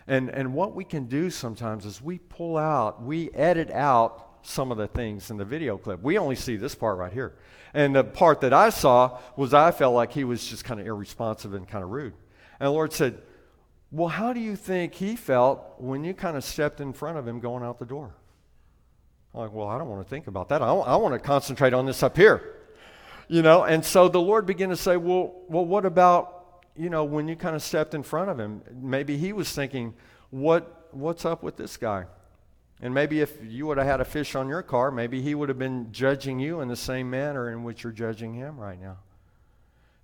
And 0.07 0.29
and 0.29 0.53
what 0.53 0.75
we 0.75 0.83
can 0.83 1.05
do 1.05 1.29
sometimes 1.29 1.85
is 1.85 2.01
we 2.01 2.19
pull 2.19 2.57
out, 2.57 3.03
we 3.03 3.31
edit 3.31 3.71
out 3.71 4.25
some 4.41 4.71
of 4.71 4.77
the 4.77 4.87
things 4.87 5.31
in 5.31 5.37
the 5.37 5.45
video 5.45 5.77
clip. 5.77 6.01
We 6.01 6.17
only 6.17 6.35
see 6.35 6.55
this 6.55 6.75
part 6.75 6.97
right 6.97 7.11
here. 7.11 7.35
And 7.73 7.95
the 7.95 8.03
part 8.03 8.41
that 8.41 8.53
I 8.53 8.69
saw 8.69 9.19
was 9.35 9.53
I 9.53 9.71
felt 9.71 9.93
like 9.93 10.13
he 10.13 10.23
was 10.23 10.47
just 10.47 10.63
kind 10.63 10.79
of 10.79 10.87
irresponsive 10.87 11.53
and 11.53 11.67
kind 11.67 11.83
of 11.83 11.89
rude. 11.89 12.13
And 12.59 12.67
the 12.67 12.71
Lord 12.71 12.93
said, 12.93 13.21
Well, 13.91 14.09
how 14.09 14.33
do 14.33 14.39
you 14.39 14.55
think 14.55 14.93
he 14.93 15.15
felt 15.15 15.75
when 15.79 16.03
you 16.03 16.13
kind 16.13 16.37
of 16.37 16.43
stepped 16.43 16.79
in 16.79 16.93
front 16.93 17.17
of 17.17 17.27
him 17.27 17.39
going 17.39 17.63
out 17.63 17.79
the 17.79 17.85
door? 17.85 18.13
I'm 19.33 19.41
like, 19.41 19.51
Well, 19.51 19.67
I 19.67 19.77
don't 19.77 19.89
want 19.89 20.03
to 20.03 20.09
think 20.09 20.27
about 20.27 20.49
that. 20.49 20.61
I, 20.61 20.67
I 20.67 20.95
want 20.95 21.13
to 21.13 21.19
concentrate 21.19 21.73
on 21.73 21.85
this 21.85 22.03
up 22.03 22.15
here. 22.15 22.55
You 23.27 23.41
know, 23.41 23.63
and 23.63 23.83
so 23.85 24.07
the 24.07 24.21
Lord 24.21 24.45
began 24.45 24.69
to 24.69 24.75
say, 24.75 24.97
Well, 24.97 25.33
well, 25.47 25.65
what 25.65 25.85
about, 25.85 26.63
you 26.75 26.89
know, 26.89 27.03
when 27.03 27.27
you 27.27 27.35
kind 27.35 27.55
of 27.55 27.63
stepped 27.63 27.93
in 27.93 28.03
front 28.03 28.29
of 28.29 28.39
him? 28.39 28.61
Maybe 28.73 29.17
he 29.17 29.33
was 29.33 29.51
thinking, 29.51 29.95
What 30.29 30.89
what's 30.91 31.25
up 31.25 31.41
with 31.43 31.57
this 31.57 31.77
guy? 31.77 32.05
And 32.81 32.93
maybe 32.93 33.19
if 33.19 33.37
you 33.43 33.67
would 33.67 33.77
have 33.77 33.87
had 33.87 34.01
a 34.01 34.05
fish 34.05 34.35
on 34.35 34.47
your 34.47 34.61
car, 34.61 34.89
maybe 34.89 35.21
he 35.21 35.35
would 35.35 35.49
have 35.49 35.59
been 35.59 35.91
judging 35.91 36.39
you 36.39 36.61
in 36.61 36.69
the 36.69 36.77
same 36.77 37.09
manner 37.09 37.51
in 37.51 37.63
which 37.63 37.83
you're 37.83 37.91
judging 37.91 38.33
him 38.33 38.57
right 38.57 38.79
now. 38.79 38.97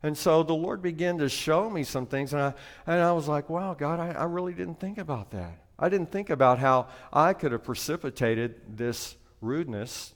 And 0.06 0.15
so 0.15 0.44
the 0.44 0.54
Lord 0.54 0.84
began 0.84 1.18
to 1.18 1.28
show 1.28 1.68
me 1.68 1.84
some 1.84 2.06
things, 2.06 2.32
and 2.32 2.39
I, 2.39 2.54
and 2.86 3.02
I 3.02 3.12
was 3.13 3.28
like, 3.28 3.50
wow, 3.50 3.74
God, 3.74 4.00
I, 4.00 4.10
I 4.12 4.26
really 4.26 4.54
didn't 4.54 4.80
think 4.80 5.00
about 5.00 5.32
that. 5.32 5.58
I 5.80 5.89
didn't 5.89 6.12
think 6.12 6.30
about 6.30 6.60
how 6.60 6.89
I 7.12 7.34
could 7.34 7.52
have 7.54 7.63
precipitated 7.63 8.78
this 8.78 9.18
rudeness 9.41 10.13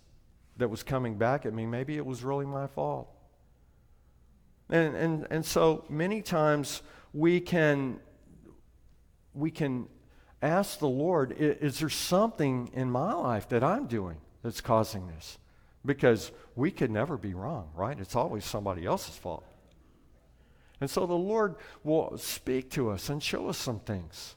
that 0.58 0.69
was 0.69 0.84
coming 0.84 1.17
back 1.17 1.47
at 1.47 1.56
me. 1.56 1.65
Maybe 1.65 1.97
it 1.97 2.06
was 2.06 2.23
really 2.23 2.45
my 2.45 2.67
fault. 2.67 3.10
And, 4.69 4.95
and, 4.95 5.28
and 5.32 5.43
so 5.43 5.86
many 5.89 6.21
times 6.21 6.84
we 7.12 7.39
can, 7.39 7.99
we 9.34 9.49
can 9.49 9.88
ask 10.39 10.78
the 10.78 10.88
Lord, 10.88 11.34
is 11.36 11.80
there 11.80 11.89
something 11.89 12.69
in 12.75 12.91
my 12.91 13.13
life 13.13 13.49
that 13.49 13.63
I'm 13.63 13.88
doing 13.88 14.17
that's 14.43 14.62
causing 14.62 15.08
this? 15.08 15.39
Because 15.84 16.32
we 16.56 16.69
could 16.69 16.91
never 16.91 17.17
be 17.17 17.34
wrong, 17.34 17.71
right? 17.73 17.99
It's 17.99 18.15
always 18.15 18.45
somebody 18.45 18.86
else's 18.86 19.17
fault. 19.17 19.45
And 20.82 20.89
so 20.89 21.06
the 21.06 21.13
Lord 21.13 21.56
will 21.84 22.18
speak 22.18 22.70
to 22.72 22.89
us 22.89 23.10
and 23.10 23.22
show 23.22 23.50
us 23.50 23.58
some 23.58 23.80
things 23.80 24.36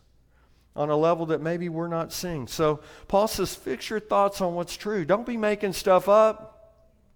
on 0.75 0.91
a 0.91 0.97
level 0.97 1.27
that 1.27 1.41
maybe 1.41 1.69
we're 1.69 1.89
not 1.89 2.13
seeing. 2.13 2.47
So 2.47 2.81
Paul 3.09 3.29
says, 3.29 3.55
fix 3.55 3.91
your 3.91 4.01
thoughts 4.01 4.41
on 4.41 4.55
what's 4.55 4.77
true. 4.77 5.05
Don't 5.05 5.27
be 5.27 5.37
making 5.37 5.75
stuff 5.75 6.09
up 6.09 6.53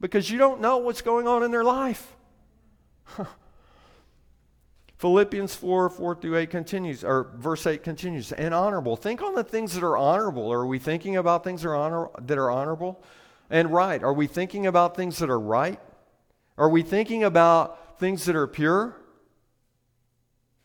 because 0.00 0.30
you 0.30 0.38
don't 0.38 0.60
know 0.60 0.76
what's 0.78 1.02
going 1.02 1.26
on 1.26 1.42
in 1.42 1.50
their 1.50 1.64
life. 1.64 2.14
Philippians 4.98 5.54
4 5.54 5.90
4 5.90 6.14
through 6.16 6.36
8 6.36 6.50
continues, 6.50 7.04
or 7.04 7.30
verse 7.36 7.66
8 7.66 7.82
continues, 7.82 8.32
and 8.32 8.54
honorable. 8.54 8.96
Think 8.96 9.22
on 9.22 9.34
the 9.34 9.44
things 9.44 9.74
that 9.74 9.84
are 9.84 9.96
honorable. 9.96 10.50
Are 10.50 10.66
we 10.66 10.78
thinking 10.78 11.16
about 11.16 11.44
things 11.44 11.62
that 11.62 11.68
are, 11.68 11.76
honor, 11.76 12.08
that 12.22 12.38
are 12.38 12.50
honorable 12.50 13.02
and 13.50 13.70
right? 13.70 14.02
Are 14.02 14.12
we 14.12 14.26
thinking 14.26 14.66
about 14.66 14.96
things 14.96 15.18
that 15.18 15.30
are 15.30 15.40
right? 15.40 15.78
Are 16.58 16.70
we 16.70 16.82
thinking 16.82 17.24
about 17.24 17.98
things 17.98 18.24
that 18.24 18.36
are 18.36 18.46
pure? 18.46 18.96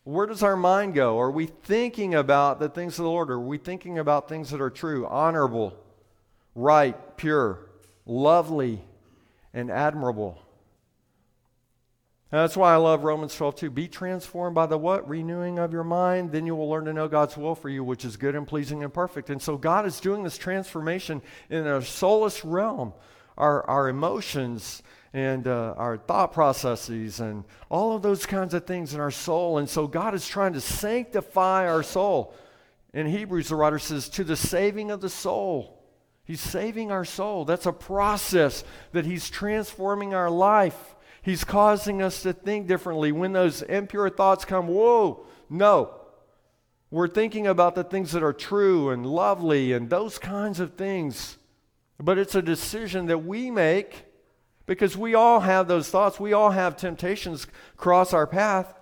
Where 0.04 0.26
does 0.26 0.42
our 0.42 0.56
mind 0.56 0.94
go? 0.94 1.20
Are 1.20 1.30
we 1.30 1.46
thinking 1.46 2.14
about 2.14 2.58
the 2.58 2.68
things 2.68 2.98
of 2.98 3.04
the 3.04 3.10
Lord? 3.10 3.30
Are 3.30 3.38
we 3.38 3.58
thinking 3.58 3.98
about 3.98 4.28
things 4.28 4.50
that 4.50 4.60
are 4.60 4.70
true, 4.70 5.06
honorable, 5.06 5.76
right, 6.56 7.16
pure, 7.16 7.70
lovely, 8.04 8.82
and 9.54 9.70
admirable? 9.70 10.38
that's 12.32 12.56
why 12.56 12.72
I 12.72 12.76
love 12.76 13.04
Romans 13.04 13.34
12 13.34 13.56
two. 13.56 13.70
Be 13.70 13.88
transformed 13.88 14.54
by 14.54 14.64
the 14.64 14.78
what? 14.78 15.06
Renewing 15.06 15.58
of 15.58 15.70
your 15.70 15.84
mind. 15.84 16.32
Then 16.32 16.46
you 16.46 16.56
will 16.56 16.68
learn 16.68 16.86
to 16.86 16.92
know 16.94 17.06
God's 17.06 17.36
will 17.36 17.54
for 17.54 17.68
you, 17.68 17.84
which 17.84 18.06
is 18.06 18.16
good 18.16 18.34
and 18.34 18.46
pleasing 18.46 18.82
and 18.82 18.92
perfect. 18.92 19.28
And 19.28 19.40
so 19.40 19.58
God 19.58 19.84
is 19.84 20.00
doing 20.00 20.22
this 20.22 20.38
transformation 20.38 21.20
in 21.50 21.66
a 21.66 21.80
soulish 21.80 22.40
realm. 22.42 22.94
Our, 23.36 23.68
our 23.68 23.88
emotions 23.88 24.82
and 25.12 25.46
uh, 25.46 25.74
our 25.76 25.98
thought 25.98 26.32
processes 26.32 27.20
and 27.20 27.44
all 27.68 27.94
of 27.94 28.02
those 28.02 28.24
kinds 28.24 28.54
of 28.54 28.66
things 28.66 28.94
in 28.94 29.00
our 29.00 29.10
soul. 29.10 29.58
And 29.58 29.68
so 29.68 29.86
God 29.86 30.14
is 30.14 30.26
trying 30.26 30.54
to 30.54 30.60
sanctify 30.60 31.68
our 31.68 31.82
soul. 31.82 32.34
In 32.94 33.06
Hebrews, 33.06 33.48
the 33.48 33.56
writer 33.56 33.78
says, 33.78 34.08
to 34.10 34.24
the 34.24 34.36
saving 34.36 34.90
of 34.90 35.00
the 35.00 35.08
soul. 35.08 35.82
He's 36.24 36.40
saving 36.40 36.90
our 36.90 37.04
soul. 37.04 37.44
That's 37.44 37.66
a 37.66 37.72
process 37.72 38.64
that 38.92 39.04
He's 39.04 39.28
transforming 39.28 40.14
our 40.14 40.30
life. 40.30 40.94
He's 41.22 41.44
causing 41.44 42.02
us 42.02 42.22
to 42.22 42.32
think 42.32 42.66
differently. 42.66 43.12
When 43.12 43.32
those 43.32 43.62
impure 43.62 44.08
thoughts 44.08 44.44
come, 44.44 44.68
whoa, 44.68 45.26
no. 45.50 45.94
We're 46.90 47.08
thinking 47.08 47.46
about 47.46 47.74
the 47.74 47.84
things 47.84 48.12
that 48.12 48.22
are 48.22 48.32
true 48.32 48.90
and 48.90 49.06
lovely 49.06 49.72
and 49.72 49.88
those 49.88 50.18
kinds 50.18 50.60
of 50.60 50.74
things. 50.74 51.38
But 52.02 52.18
it's 52.18 52.34
a 52.34 52.42
decision 52.42 53.06
that 53.06 53.24
we 53.24 53.48
make 53.52 54.06
because 54.66 54.96
we 54.96 55.14
all 55.14 55.38
have 55.38 55.68
those 55.68 55.88
thoughts. 55.88 56.18
We 56.18 56.32
all 56.32 56.50
have 56.50 56.76
temptations 56.76 57.46
cross 57.76 58.12
our 58.12 58.26
path. 58.26 58.74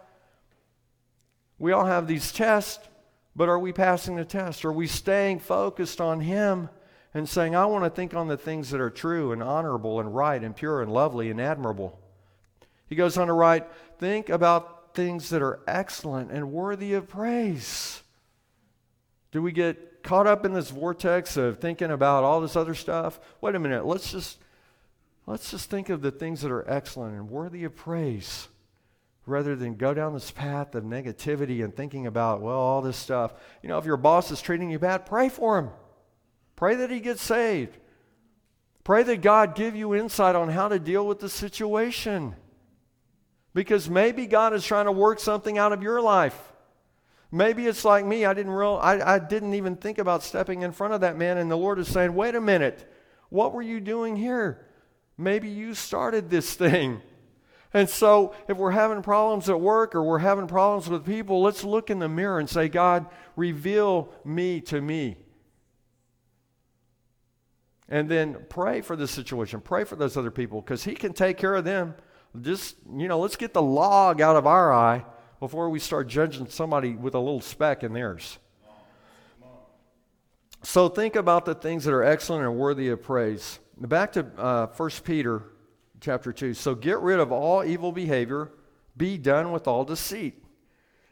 We 1.59 1.73
all 1.73 1.85
have 1.85 2.07
these 2.07 2.33
tests, 2.33 2.89
but 3.37 3.51
are 3.51 3.59
we 3.59 3.75
passing 3.75 4.17
the 4.17 4.25
test? 4.25 4.65
Are 4.65 4.73
we 4.73 4.87
staying 4.87 5.41
focused 5.41 6.01
on 6.01 6.21
Him 6.21 6.71
and 7.13 7.29
saying, 7.29 7.55
I 7.55 7.67
want 7.67 7.85
to 7.85 7.91
think 7.91 8.15
on 8.15 8.27
the 8.27 8.39
things 8.39 8.71
that 8.71 8.81
are 8.81 8.89
true 8.89 9.33
and 9.33 9.43
honorable 9.43 10.01
and 10.01 10.15
right 10.15 10.43
and 10.43 10.57
pure 10.57 10.81
and 10.81 10.91
lovely 10.91 11.31
and 11.31 11.39
admirable? 11.39 12.01
He 12.87 12.95
goes 12.95 13.19
on 13.19 13.27
to 13.27 13.35
write, 13.35 13.67
Think 13.99 14.31
about 14.31 14.95
things 14.95 15.29
that 15.29 15.43
are 15.43 15.61
excellent 15.69 16.31
and 16.31 16.53
worthy 16.53 16.95
of 16.95 17.07
praise. 17.07 18.03
Do 19.31 19.43
we 19.43 19.53
get 19.53 19.90
caught 20.03 20.27
up 20.27 20.45
in 20.45 20.53
this 20.53 20.71
vortex 20.71 21.37
of 21.37 21.59
thinking 21.59 21.91
about 21.91 22.25
all 22.25 22.41
this 22.41 22.57
other 22.57 22.75
stuff? 22.75 23.21
Wait 23.41 23.55
a 23.55 23.59
minute, 23.59 23.87
let's 23.87 24.11
just 24.11 24.39
let's 25.27 25.51
just 25.51 25.71
think 25.71 25.89
of 25.89 26.03
the 26.03 26.11
things 26.11 26.43
that 26.43 26.51
are 26.51 26.69
excellent 26.69 27.15
and 27.15 27.31
worthy 27.31 27.65
of 27.65 27.77
praise 27.77 28.49
rather 29.27 29.55
than 29.55 29.75
go 29.77 29.95
down 29.95 30.13
this 30.13 30.31
path 30.31 30.75
of 30.75 30.85
negativity 30.85 31.63
and 31.63 31.75
thinking 31.75 32.07
about, 32.07 32.41
well, 32.41 32.59
all 32.59 32.83
this 32.83 32.97
stuff. 32.97 33.33
You 33.63 33.69
know, 33.69 33.79
if 33.79 33.85
your 33.85 33.97
boss 33.97 34.31
is 34.31 34.43
treating 34.43 34.71
you 34.71 34.79
bad, 34.79 35.07
pray 35.07 35.29
for 35.29 35.59
him. 35.59 35.71
Pray 36.57 36.75
that 36.75 36.91
he 36.91 37.01
gets 37.01 37.23
saved. 37.23 37.77
Pray 38.83 39.03
that 39.03 39.23
God 39.23 39.55
give 39.55 39.77
you 39.77 39.95
insight 39.95 40.35
on 40.35 40.49
how 40.49 40.69
to 40.69 40.79
deal 40.79 41.07
with 41.07 41.21
the 41.21 41.29
situation. 41.29 42.35
Because 43.55 43.89
maybe 43.89 44.27
God 44.27 44.53
is 44.53 44.65
trying 44.65 44.87
to 44.87 44.93
work 44.93 45.21
something 45.21 45.59
out 45.59 45.73
of 45.73 45.83
your 45.83 46.01
life. 46.01 46.50
Maybe 47.33 47.67
it's 47.67 47.85
like 47.85 48.05
me. 48.05 48.25
I 48.25 48.35
didn't 48.35 48.53
real 48.53 48.79
I, 48.83 49.15
I 49.15 49.19
didn't 49.19 49.55
even 49.55 49.77
think 49.77 49.99
about 49.99 50.23
stepping 50.23 50.63
in 50.63 50.73
front 50.73 50.95
of 50.95 51.03
that 51.03 51.17
man, 51.17 51.39
and 51.39 51.51
the 51.51 51.57
Lord 51.57 51.79
is 51.79 51.89
saying, 51.89 52.15
wait 52.15 52.35
a 52.35 52.41
minute, 52.41 52.91
what 53.29 53.53
were 53.53 53.63
you 53.63 53.81
doing 53.81 54.17
here? 54.17 54.67
Maybe 55.17 55.49
you 55.49 55.75
started 55.75 56.31
this 56.31 56.55
thing. 56.57 57.03
And 57.73 57.89
so, 57.89 58.35
if 58.49 58.57
we're 58.57 58.73
having 58.73 59.01
problems 59.01 59.49
at 59.49 59.61
work 59.61 59.95
or 59.95 60.03
we're 60.03 60.19
having 60.19 60.49
problems 60.49 60.89
with 60.89 61.07
people, 61.07 61.41
let's 61.41 61.63
look 61.63 61.89
in 61.89 62.01
the 62.01 62.09
mirror 62.09 62.41
and 62.41 62.51
say, 62.51 62.69
God, 62.69 63.07
reveal 63.37 64.13
me 64.25 64.61
to 64.63 64.81
me. 64.81 65.17
And 67.89 68.09
then 68.09 68.45
pray 68.49 68.81
for 68.81 68.97
the 68.97 69.07
situation. 69.07 69.61
Pray 69.61 69.85
for 69.85 69.95
those 69.95 70.17
other 70.17 70.33
people 70.33 70.61
because 70.61 70.83
He 70.83 70.95
can 70.95 71.13
take 71.13 71.37
care 71.37 71.55
of 71.55 71.65
them. 71.65 71.95
Just, 72.41 72.75
you 72.93 73.07
know, 73.07 73.21
let's 73.21 73.37
get 73.37 73.55
the 73.55 73.63
log 73.63 74.21
out 74.21 74.35
of 74.35 74.49
our 74.49 74.73
eye 74.73 75.05
before 75.41 75.69
we 75.71 75.79
start 75.79 76.07
judging 76.07 76.47
somebody 76.47 76.95
with 76.95 77.15
a 77.15 77.19
little 77.19 77.41
speck 77.41 77.83
in 77.83 77.93
theirs. 77.93 78.39
So, 80.63 80.91
think 80.91 81.17
about 81.17 81.47
the 81.47 81.55
things 81.55 81.85
that 81.85 81.95
are 81.95 82.05
excellent 82.05 82.45
and 82.45 82.57
worthy 82.57 82.89
of 82.89 83.03
praise. 83.03 83.59
Back 83.79 84.13
to 84.13 84.27
uh, 84.37 84.67
1 84.67 84.91
Peter 85.05 85.43
chapter 86.01 86.33
2. 86.33 86.55
So 86.55 86.75
get 86.75 86.99
rid 87.01 87.21
of 87.21 87.31
all 87.31 87.65
evil 87.65 87.93
behavior, 87.93 88.51
be 88.97 89.19
done 89.19 89.53
with 89.53 89.69
all 89.69 89.85
deceit. 89.85 90.43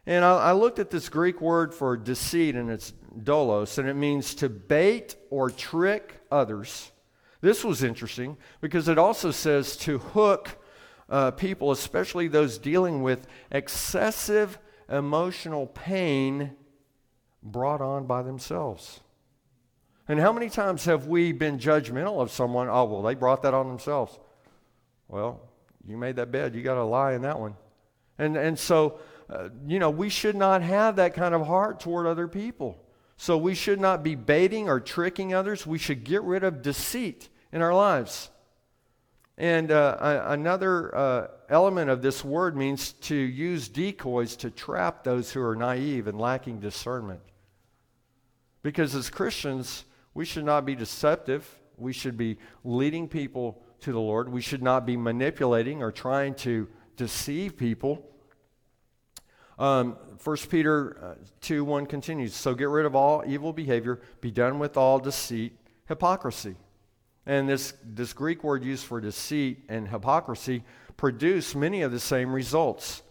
And 0.07 0.25
I, 0.25 0.37
I 0.37 0.53
looked 0.53 0.79
at 0.79 0.91
this 0.91 1.09
Greek 1.09 1.41
word 1.41 1.75
for 1.75 1.97
deceit, 1.97 2.57
and 2.57 2.71
it's 2.71 2.93
dolos, 3.19 3.79
and 3.79 3.89
it 3.89 3.95
means 3.95 4.35
to 4.37 4.49
bait 4.49 5.17
or 5.31 5.51
trick 5.51 6.21
others. 6.31 6.93
This 7.41 7.65
was 7.65 7.83
interesting 7.83 8.37
because 8.61 8.89
it 8.89 8.99
also 8.99 9.31
says 9.31 9.77
to 9.79 9.99
hook 9.99 10.59
uh, 11.09 11.31
people, 11.33 11.71
especially 11.71 12.29
those 12.29 12.59
dealing 12.59 13.03
with 13.03 13.27
excessive 13.51 14.59
emotional 14.89 15.67
pain 15.67 16.53
brought 17.43 17.81
on 17.81 18.07
by 18.07 18.23
themselves. 18.23 19.01
And 20.07 20.19
how 20.19 20.33
many 20.33 20.49
times 20.49 20.87
have 20.87 21.07
we 21.07 21.33
been 21.33 21.59
judgmental 21.59 22.21
of 22.21 22.31
someone? 22.31 22.69
Oh, 22.69 22.85
well, 22.85 23.03
they 23.03 23.15
brought 23.15 23.43
that 23.43 23.55
on 23.55 23.69
themselves. 23.69 24.19
Well, 25.07 25.41
you 25.87 25.97
made 25.97 26.17
that 26.17 26.33
bed. 26.33 26.55
You 26.55 26.63
got 26.63 26.75
to 26.75 26.85
lie 26.85 27.13
in 27.13 27.23
that 27.23 27.39
one. 27.39 27.55
And, 28.19 28.37
and 28.37 28.59
so, 28.59 29.01
uh, 29.31 29.51
you 29.67 29.79
know, 29.79 29.91
we 29.91 30.09
should 30.09 30.37
not 30.37 30.63
have 30.63 30.97
that 30.97 31.15
kind 31.15 31.35
of 31.35 31.47
heart 31.47 31.81
toward 31.81 32.07
other 32.07 32.27
people. 32.27 32.83
So 33.17 33.37
we 33.37 33.55
should 33.55 33.81
not 33.81 34.03
be 34.03 34.15
baiting 34.15 34.69
or 34.69 34.81
tricking 34.81 35.35
others. 35.35 35.67
We 35.67 35.79
should 35.79 36.05
get 36.05 36.23
rid 36.23 36.45
of 36.45 36.63
deceit 36.63 37.29
in 37.53 37.63
our 37.63 37.75
lives. 37.75 38.31
And 39.39 39.71
uh, 39.71 40.25
another 40.27 40.95
uh, 40.95 41.27
element 41.49 41.91
of 41.91 42.03
this 42.03 42.25
word 42.25 42.57
means 42.57 42.93
to 42.93 43.15
use 43.15 43.69
decoys 43.69 44.35
to 44.39 44.51
trap 44.51 45.05
those 45.05 45.31
who 45.31 45.41
are 45.41 45.55
naive 45.55 46.09
and 46.09 46.19
lacking 46.19 46.59
discernment. 46.59 47.21
Because 48.63 48.97
as 48.97 49.09
Christians, 49.09 49.85
we 50.13 50.25
should 50.25 50.45
not 50.45 50.67
be 50.67 50.75
deceptive. 50.75 51.49
We 51.77 51.93
should 51.93 52.17
be 52.17 52.39
leading 52.65 53.07
people 53.07 53.63
to 53.83 53.93
the 53.93 54.01
Lord. 54.01 54.29
We 54.29 54.41
should 54.41 54.63
not 54.63 54.85
be 54.85 54.97
manipulating 54.97 55.85
or 55.85 55.93
trying 55.93 56.35
to 56.35 56.67
deceive 56.97 57.57
people. 57.57 58.05
Um, 59.57 59.97
1 60.23 60.37
Peter 60.51 60.99
uh, 61.01 61.25
2 61.43 61.65
1 61.65 61.87
continues 61.87 62.35
So 62.35 62.55
get 62.55 62.69
rid 62.69 62.87
of 62.87 62.97
all 62.97 63.23
evil 63.25 63.53
behavior, 63.53 64.01
be 64.21 64.33
done 64.33 64.59
with 64.59 64.77
all 64.77 64.99
deceit, 64.99 65.57
hypocrisy. 65.87 66.57
And 67.29 67.47
this, 67.47 67.75
this 67.85 68.15
Greek 68.15 68.43
word 68.43 68.65
used 68.65 68.87
for 68.87 69.03
deceit 69.03 69.65
and 69.69 69.87
hypocrisy 69.87 70.65
produce 70.97 71.55
many 71.55 71.83
of 71.83 71.93
the 71.93 72.01
same 72.01 72.33
results. 72.33 73.03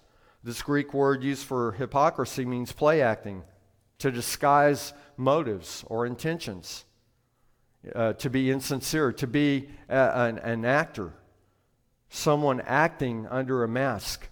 This 0.44 0.64
Greek 0.64 0.92
word 0.92 1.24
used 1.24 1.46
for 1.46 1.74
hypocrisy 1.74 2.44
means 2.44 2.72
play 2.72 3.04
acting, 3.04 3.44
to 4.00 4.12
disguise 4.12 4.94
motives 5.18 5.84
or 5.88 6.08
intentions 6.08 6.86
uh, 7.96 8.14
to 8.14 8.30
be 8.30 8.50
insincere, 8.50 9.12
to 9.14 9.28
be 9.28 9.70
a, 9.88 10.28
an, 10.28 10.40
an 10.40 10.66
actor, 10.66 11.14
someone 12.10 12.60
acting 12.62 13.28
under 13.28 13.64
a 13.64 13.68
mask. 13.68 14.28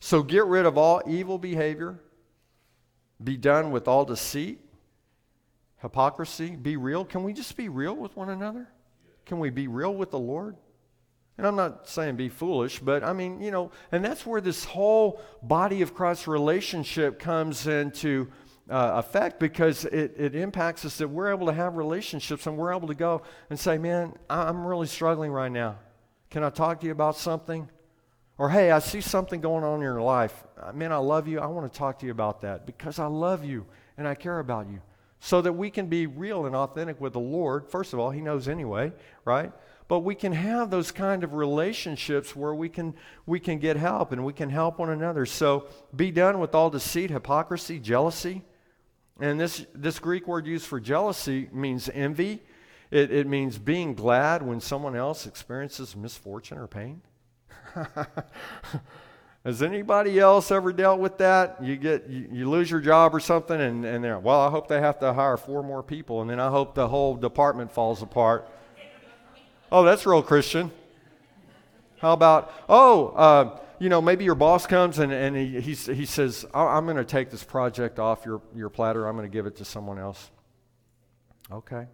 So 0.00 0.22
get 0.24 0.44
rid 0.46 0.66
of 0.66 0.76
all 0.76 1.00
evil 1.06 1.38
behavior, 1.38 2.00
be 3.22 3.36
done 3.36 3.70
with 3.70 3.86
all 3.86 4.04
deceit, 4.04 4.58
hypocrisy, 5.80 6.56
be 6.56 6.76
real. 6.76 7.04
Can 7.04 7.22
we 7.22 7.32
just 7.32 7.56
be 7.56 7.68
real 7.68 7.94
with 7.94 8.16
one 8.16 8.30
another? 8.30 8.68
Can 9.26 9.38
we 9.38 9.50
be 9.50 9.68
real 9.68 9.94
with 9.94 10.10
the 10.10 10.18
Lord? 10.18 10.56
And 11.36 11.46
I'm 11.46 11.54
not 11.54 11.88
saying 11.88 12.16
be 12.16 12.28
foolish, 12.28 12.80
but 12.80 13.04
I 13.04 13.12
mean, 13.12 13.40
you 13.40 13.52
know, 13.52 13.70
and 13.92 14.04
that's 14.04 14.26
where 14.26 14.40
this 14.40 14.64
whole 14.64 15.20
body 15.40 15.82
of 15.82 15.94
Christ 15.94 16.26
relationship 16.26 17.20
comes 17.20 17.68
into 17.68 18.28
uh, 18.68 18.92
effect 18.96 19.38
because 19.38 19.84
it, 19.84 20.14
it 20.18 20.34
impacts 20.34 20.84
us 20.84 20.98
that 20.98 21.08
we're 21.08 21.30
able 21.30 21.46
to 21.46 21.52
have 21.52 21.76
relationships 21.76 22.46
and 22.46 22.56
we're 22.56 22.74
able 22.74 22.88
to 22.88 22.94
go 22.94 23.22
and 23.50 23.58
say, 23.58 23.78
Man, 23.78 24.14
I'm 24.28 24.66
really 24.66 24.88
struggling 24.88 25.30
right 25.30 25.50
now. 25.50 25.76
Can 26.30 26.42
I 26.42 26.50
talk 26.50 26.80
to 26.80 26.86
you 26.86 26.92
about 26.92 27.16
something? 27.16 27.70
Or, 28.36 28.50
hey, 28.50 28.70
I 28.70 28.78
see 28.78 29.00
something 29.00 29.40
going 29.40 29.64
on 29.64 29.76
in 29.76 29.82
your 29.82 30.00
life. 30.00 30.44
Uh, 30.60 30.72
man, 30.72 30.92
I 30.92 30.98
love 30.98 31.26
you. 31.26 31.40
I 31.40 31.46
want 31.46 31.72
to 31.72 31.76
talk 31.76 31.98
to 32.00 32.06
you 32.06 32.12
about 32.12 32.42
that 32.42 32.66
because 32.66 32.98
I 32.98 33.06
love 33.06 33.44
you 33.44 33.66
and 33.96 34.06
I 34.06 34.14
care 34.14 34.38
about 34.38 34.68
you. 34.68 34.80
So 35.20 35.42
that 35.42 35.52
we 35.52 35.70
can 35.70 35.88
be 35.88 36.06
real 36.06 36.46
and 36.46 36.54
authentic 36.54 37.00
with 37.00 37.12
the 37.12 37.20
Lord. 37.20 37.66
First 37.68 37.92
of 37.92 37.98
all, 37.98 38.10
He 38.10 38.20
knows 38.20 38.48
anyway, 38.48 38.92
right? 39.24 39.52
But 39.88 40.00
we 40.00 40.14
can 40.14 40.32
have 40.32 40.70
those 40.70 40.92
kind 40.92 41.24
of 41.24 41.32
relationships 41.32 42.36
where 42.36 42.54
we 42.54 42.68
can, 42.68 42.94
we 43.26 43.40
can 43.40 43.58
get 43.58 43.76
help 43.76 44.12
and 44.12 44.24
we 44.24 44.32
can 44.32 44.50
help 44.50 44.78
one 44.78 44.90
another. 44.90 45.26
So 45.26 45.66
be 45.96 46.10
done 46.10 46.38
with 46.38 46.54
all 46.54 46.70
deceit, 46.70 47.10
hypocrisy, 47.10 47.78
jealousy 47.78 48.44
and 49.20 49.40
this, 49.40 49.66
this 49.74 49.98
Greek 49.98 50.28
word 50.28 50.46
used 50.46 50.66
for 50.66 50.78
jealousy 50.78 51.48
means 51.52 51.88
envy. 51.92 52.42
It, 52.90 53.10
it 53.10 53.26
means 53.26 53.58
being 53.58 53.94
glad 53.94 54.42
when 54.42 54.60
someone 54.60 54.96
else 54.96 55.26
experiences 55.26 55.96
misfortune 55.96 56.58
or 56.58 56.66
pain. 56.66 57.02
Has 59.44 59.62
anybody 59.62 60.18
else 60.18 60.50
ever 60.50 60.72
dealt 60.72 61.00
with 61.00 61.18
that? 61.18 61.62
You 61.62 61.76
get 61.76 62.08
you, 62.08 62.28
you, 62.30 62.50
lose 62.50 62.70
your 62.70 62.80
job 62.80 63.14
or 63.14 63.20
something, 63.20 63.58
and, 63.60 63.84
and 63.84 64.04
they're 64.04 64.18
well. 64.18 64.40
I 64.40 64.50
hope 64.50 64.68
they 64.68 64.80
have 64.80 64.98
to 64.98 65.12
hire 65.12 65.36
four 65.36 65.62
more 65.62 65.82
people, 65.82 66.20
and 66.20 66.28
then 66.28 66.40
I 66.40 66.50
hope 66.50 66.74
the 66.74 66.88
whole 66.88 67.16
department 67.16 67.72
falls 67.72 68.02
apart. 68.02 68.48
Oh, 69.70 69.84
that's 69.84 70.04
real 70.04 70.22
Christian. 70.22 70.70
How 71.98 72.12
about 72.12 72.52
oh, 72.68 73.08
uh, 73.08 73.58
you 73.78 73.88
know, 73.88 74.00
maybe 74.00 74.24
your 74.24 74.34
boss 74.34 74.66
comes 74.66 74.98
and, 74.98 75.12
and 75.12 75.36
he, 75.36 75.60
he, 75.60 75.74
he 75.74 76.04
says, 76.04 76.44
I'm 76.52 76.84
going 76.84 76.96
to 76.96 77.04
take 77.04 77.30
this 77.30 77.44
project 77.44 77.98
off 77.98 78.26
your, 78.26 78.42
your 78.54 78.68
platter. 78.68 79.06
I'm 79.06 79.16
going 79.16 79.28
to 79.28 79.32
give 79.32 79.46
it 79.46 79.56
to 79.56 79.64
someone 79.64 79.98
else. 79.98 80.30
Okay. 81.50 81.86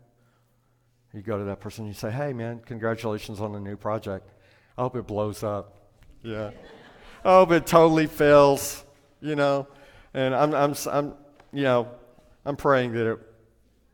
You 1.12 1.20
go 1.20 1.38
to 1.38 1.44
that 1.44 1.60
person 1.60 1.84
and 1.84 1.94
you 1.94 1.98
say, 1.98 2.10
hey, 2.10 2.32
man, 2.32 2.60
congratulations 2.64 3.40
on 3.40 3.52
the 3.52 3.60
new 3.60 3.76
project. 3.76 4.30
I 4.76 4.82
hope 4.82 4.96
it 4.96 5.06
blows 5.06 5.42
up. 5.42 5.76
Yeah. 6.22 6.50
I 7.24 7.44
but 7.44 7.66
totally 7.66 8.06
fails, 8.06 8.84
you 9.20 9.34
know. 9.34 9.66
And 10.12 10.34
I'm, 10.34 10.54
I'm, 10.54 10.74
I'm, 10.90 11.14
you 11.52 11.62
know, 11.62 11.88
I'm 12.44 12.56
praying 12.56 12.92
that 12.92 13.12
it, 13.12 13.18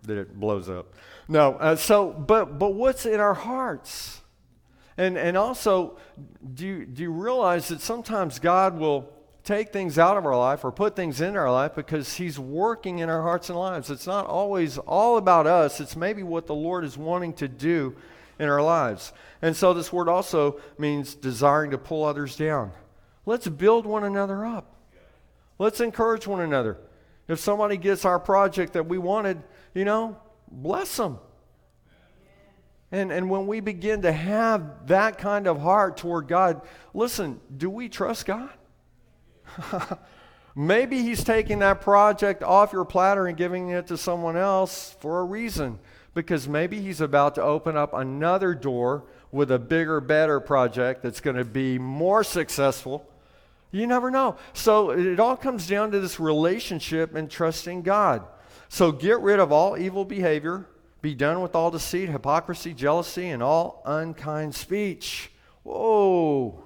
that 0.03 0.19
it 0.19 0.39
blows 0.39 0.69
up. 0.69 0.95
No, 1.29 1.55
uh, 1.55 1.77
so, 1.77 2.11
but, 2.11 2.59
but 2.59 2.75
what's 2.75 3.07
in 3.07 3.21
our 3.21 3.35
hearts? 3.35 4.21
And, 4.97 5.17
and 5.17 5.37
also, 5.37 5.97
do 6.55 6.67
you, 6.67 6.85
do 6.85 7.03
you 7.03 7.13
realize 7.13 7.69
that 7.69 7.81
sometimes 7.81 8.39
God 8.39 8.77
will 8.77 9.09
take 9.45 9.73
things 9.73 9.99
out 9.99 10.17
of 10.17 10.27
our 10.27 10.37
life 10.37 10.65
or 10.65 10.73
put 10.73 10.97
things 10.97 11.21
in 11.21 11.37
our 11.37 11.51
life 11.51 11.75
because 11.75 12.15
He's 12.15 12.39
working 12.39 12.99
in 12.99 13.09
our 13.09 13.23
hearts 13.23 13.49
and 13.49 13.59
lives? 13.59 13.91
It's 13.91 14.07
not 14.07 14.27
always 14.27 14.77
all 14.77 15.17
about 15.17 15.47
us, 15.47 15.81
it's 15.81 15.97
maybe 15.97 16.23
what 16.23 16.47
the 16.47 16.55
Lord 16.55 16.85
is 16.85 16.99
wanting 16.99 17.33
to 17.35 17.49
do 17.49 17.95
in 18.39 18.49
our 18.49 18.63
lives. 18.63 19.13
And 19.41 19.57
so, 19.57 19.73
this 19.73 19.93
word 19.93 20.09
also 20.09 20.61
means 20.77 21.15
desiring 21.15 21.71
to 21.71 21.79
pull 21.79 22.05
others 22.05 22.37
down. 22.37 22.73
Let's 23.31 23.47
build 23.47 23.87
one 23.87 24.03
another 24.03 24.45
up, 24.45 24.75
let's 25.59 25.81
encourage 25.81 26.27
one 26.27 26.41
another. 26.41 26.79
If 27.29 27.39
somebody 27.39 27.77
gets 27.77 28.05
our 28.05 28.19
project 28.19 28.73
that 28.73 28.87
we 28.87 28.99
wanted, 28.99 29.41
you 29.73 29.85
know, 29.85 30.17
bless 30.51 30.97
them 30.97 31.21
and, 32.93 33.13
and 33.13 33.31
when 33.31 33.47
we 33.47 33.61
begin 33.61 34.03
to 34.03 34.13
have 34.13 34.89
that 34.89 35.19
kind 35.19 35.47
of 35.47 35.61
heart 35.61 35.97
toward 35.97 36.27
God, 36.27 36.63
listen, 36.93 37.41
do 37.57 37.71
we 37.71 37.89
trust 37.89 38.27
God? 38.27 38.51
Maybe 40.57 41.03
He's 41.03 41.23
taking 41.23 41.61
that 41.61 41.81
project 41.81 42.43
off 42.43 42.73
your 42.73 42.85
platter 42.85 43.29
and 43.29 43.37
giving 43.37 43.71
it 43.71 43.87
to 43.89 43.97
someone 43.97 44.37
else 44.37 44.97
for 45.01 45.21
a 45.21 45.25
reason. 45.25 45.79
Because 46.13 46.49
maybe 46.49 46.81
He's 46.81 47.01
about 47.01 47.37
to 47.37 47.43
open 47.43 47.77
up 47.77 47.95
another 47.95 48.53
door 48.53 49.05
with 49.31 49.53
a 49.53 49.61
bigger, 49.61 50.01
better 50.01 50.41
project 50.41 51.05
that's 51.05 51.21
going 51.21 51.37
to 51.37 51.45
be 51.45 51.79
more 51.79 52.25
successful. 52.25 53.09
You 53.71 53.87
never 53.87 54.11
know. 54.11 54.37
So 54.53 54.91
it 54.91 55.21
all 55.21 55.37
comes 55.37 55.67
down 55.67 55.93
to 55.93 56.01
this 56.01 56.19
relationship 56.19 57.15
and 57.15 57.31
trusting 57.31 57.83
God. 57.83 58.27
So 58.69 58.93
get 58.93 59.21
rid 59.21 59.41
of 59.41 59.53
all 59.53 59.79
evil 59.79 60.05
behavior, 60.05 60.67
be 61.03 61.15
done 61.15 61.41
with 61.41 61.55
all 61.55 61.71
deceit, 61.71 62.09
hypocrisy, 62.09 62.75
jealousy, 62.75 63.29
and 63.29 63.43
all 63.43 63.83
unkind 63.85 64.55
speech. 64.55 65.31
Whoa. 65.63 66.63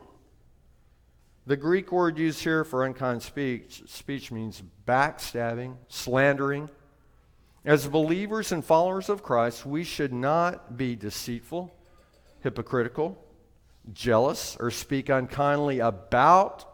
The 1.46 1.57
Greek 1.57 1.92
word 1.92 2.18
used 2.18 2.42
here 2.42 2.64
for 2.64 2.84
unkind 2.84 3.22
speech, 3.22 3.82
speech 3.86 4.32
means 4.32 4.62
backstabbing, 4.86 5.76
slandering. 5.88 6.70
As 7.66 7.86
believers 7.86 8.50
and 8.50 8.64
followers 8.64 9.09
of 9.09 9.22
Christ, 9.22 9.66
we 9.66 9.84
should 9.84 10.12
not 10.12 10.76
be 10.76 10.96
deceitful, 10.96 11.74
hypocritical, 12.40 13.18
jealous, 13.92 14.57
or 14.59 14.70
speak 14.70 15.11
unkindly 15.11 15.80
about 15.80 16.73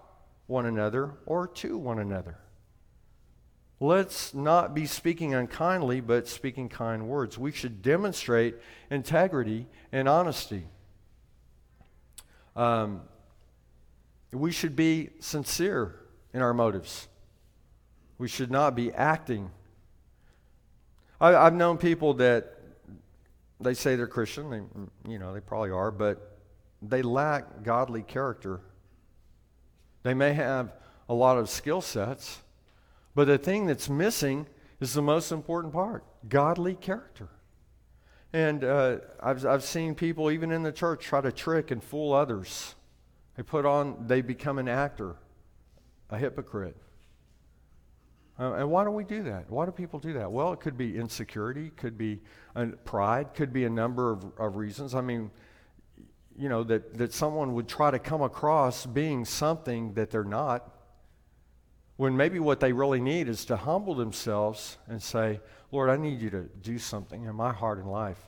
one 0.50 0.66
another 0.66 1.12
or 1.26 1.46
to 1.46 1.78
one 1.78 1.98
another. 1.98 2.36
Let's 3.78 4.34
not 4.34 4.74
be 4.74 4.84
speaking 4.84 5.32
unkindly, 5.32 6.00
but 6.00 6.28
speaking 6.28 6.68
kind 6.68 7.08
words. 7.08 7.38
We 7.38 7.52
should 7.52 7.80
demonstrate 7.80 8.56
integrity 8.90 9.66
and 9.90 10.06
honesty. 10.06 10.64
Um, 12.54 13.02
we 14.32 14.52
should 14.52 14.76
be 14.76 15.10
sincere 15.20 15.94
in 16.34 16.42
our 16.42 16.52
motives. 16.52 17.08
We 18.18 18.28
should 18.28 18.50
not 18.50 18.74
be 18.74 18.92
acting. 18.92 19.50
I, 21.20 21.44
have 21.44 21.54
known 21.54 21.78
people 21.78 22.14
that 22.14 22.58
they 23.60 23.72
say 23.72 23.96
they're 23.96 24.06
Christian. 24.06 24.50
They, 24.50 25.10
you 25.10 25.18
know, 25.18 25.32
they 25.32 25.40
probably 25.40 25.70
are, 25.70 25.90
but 25.90 26.38
they 26.82 27.00
lack 27.00 27.62
godly 27.62 28.02
character. 28.02 28.60
They 30.02 30.14
may 30.14 30.32
have 30.32 30.72
a 31.08 31.14
lot 31.14 31.38
of 31.38 31.48
skill 31.50 31.80
sets, 31.80 32.40
but 33.14 33.26
the 33.26 33.38
thing 33.38 33.66
that's 33.66 33.88
missing 33.88 34.46
is 34.80 34.94
the 34.94 35.02
most 35.02 35.32
important 35.32 35.72
part 35.72 36.04
godly 36.28 36.74
character. 36.74 37.28
And 38.32 38.62
uh, 38.62 38.98
I've, 39.20 39.44
I've 39.44 39.64
seen 39.64 39.94
people, 39.94 40.30
even 40.30 40.52
in 40.52 40.62
the 40.62 40.72
church, 40.72 41.04
try 41.04 41.20
to 41.20 41.32
trick 41.32 41.70
and 41.70 41.82
fool 41.82 42.12
others. 42.12 42.74
They 43.36 43.42
put 43.42 43.66
on, 43.66 44.06
they 44.06 44.20
become 44.20 44.58
an 44.58 44.68
actor, 44.68 45.16
a 46.10 46.18
hypocrite. 46.18 46.76
Uh, 48.38 48.52
and 48.54 48.70
why 48.70 48.84
do 48.84 48.90
we 48.90 49.04
do 49.04 49.24
that? 49.24 49.50
Why 49.50 49.66
do 49.66 49.72
people 49.72 49.98
do 49.98 50.14
that? 50.14 50.30
Well, 50.30 50.52
it 50.52 50.60
could 50.60 50.78
be 50.78 50.96
insecurity, 50.96 51.70
could 51.76 51.98
be 51.98 52.20
uh, 52.56 52.66
pride, 52.84 53.34
could 53.34 53.52
be 53.52 53.64
a 53.64 53.70
number 53.70 54.12
of, 54.12 54.24
of 54.38 54.56
reasons. 54.56 54.94
I 54.94 55.00
mean, 55.00 55.30
you 56.40 56.48
know, 56.48 56.64
that, 56.64 56.96
that 56.96 57.12
someone 57.12 57.52
would 57.52 57.68
try 57.68 57.90
to 57.90 57.98
come 57.98 58.22
across 58.22 58.86
being 58.86 59.26
something 59.26 59.92
that 59.92 60.10
they're 60.10 60.24
not, 60.24 60.74
when 61.98 62.16
maybe 62.16 62.38
what 62.38 62.60
they 62.60 62.72
really 62.72 62.98
need 62.98 63.28
is 63.28 63.44
to 63.44 63.56
humble 63.56 63.94
themselves 63.94 64.78
and 64.88 65.02
say, 65.02 65.38
Lord, 65.70 65.90
I 65.90 65.98
need 65.98 66.22
you 66.22 66.30
to 66.30 66.44
do 66.62 66.78
something 66.78 67.24
in 67.24 67.34
my 67.34 67.52
heart 67.52 67.78
and 67.78 67.92
life. 67.92 68.18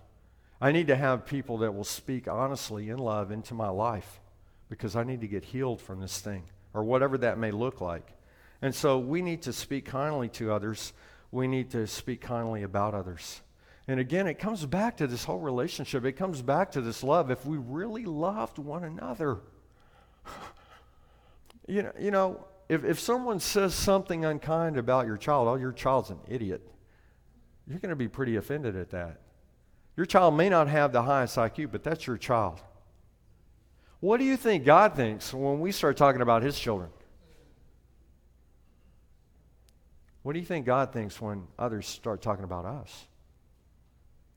I 0.61 0.73
need 0.73 0.89
to 0.89 0.97
have 0.97 1.25
people 1.25 1.59
that 1.59 1.75
will 1.75 1.85
speak 1.85 2.29
honestly 2.29 2.91
in 2.91 2.99
love 2.99 3.31
into 3.31 3.55
my 3.55 3.71
life 3.71 4.21
because 4.69 4.95
I 4.95 5.05
need 5.05 5.23
to 5.23 5.27
get 5.27 5.47
healed 5.47 5.81
from 5.81 6.01
this 6.01 6.21
thing 6.21 6.43
or 6.75 6.85
whatever 6.85 7.17
that 7.17 7.39
may 7.39 7.51
look 7.51 7.81
like. 7.81 8.13
And 8.61 8.75
so 8.75 8.99
we 8.99 9.23
need 9.23 9.41
to 9.43 9.55
speak 9.55 9.87
kindly 9.87 10.29
to 10.31 10.53
others. 10.53 10.93
We 11.31 11.49
need 11.49 11.71
to 11.71 11.87
speak 11.87 12.21
kindly 12.21 12.63
about 12.63 12.93
others. 12.95 13.41
And 13.89 13.99
again, 13.99 14.27
it 14.27 14.39
comes 14.39 14.65
back 14.65 14.97
to 14.99 15.07
this 15.07 15.25
whole 15.25 15.41
relationship. 15.41 16.05
It 16.05 16.13
comes 16.13 16.41
back 16.41 16.73
to 16.73 16.81
this 16.81 17.03
love. 17.03 17.31
If 17.31 17.45
we 17.45 17.57
really 17.57 18.05
loved 18.05 18.59
one 18.59 18.85
another, 18.85 19.39
you 21.67 21.83
know, 21.83 21.93
you 21.99 22.11
know 22.11 22.45
if, 22.69 22.85
if 22.85 23.01
someone 23.01 23.41
says 23.41 23.75
something 23.75 24.25
unkind 24.25 24.77
about 24.77 25.07
your 25.07 25.17
child, 25.17 25.49
oh, 25.49 25.57
your 25.57 25.73
child's 25.73 26.11
an 26.11 26.21
idiot, 26.29 26.67
you're 27.67 27.81
going 27.81 27.91
to 27.91 27.97
be 27.97 28.09
pretty 28.09 28.37
offended 28.37 28.77
at 28.77 28.91
that. 28.91 29.21
Your 29.97 30.07
child 30.07 30.37
may 30.37 30.49
not 30.49 30.69
have 30.69 30.93
the 30.93 31.03
highest 31.03 31.37
IQ, 31.37 31.71
but 31.71 31.83
that's 31.83 32.07
your 32.07 32.17
child. 32.17 32.61
What 34.01 34.19
do 34.19 34.25
you 34.25 34.37
think 34.37 34.65
God 34.65 34.97
thinks 34.97 35.35
when 35.35 35.61
we 35.61 35.71
start 35.71 35.97
talking 35.97 36.23
about 36.23 36.43
his 36.43 36.59
children? 36.59 36.91
What 40.23 40.33
do 40.33 40.39
you 40.39 40.47
think 40.47 40.67
God 40.67 40.93
thinks 40.93 41.21
when 41.21 41.47
others 41.59 41.87
start 41.87 42.23
talking 42.23 42.45
about 42.45 42.65
us? 42.65 43.07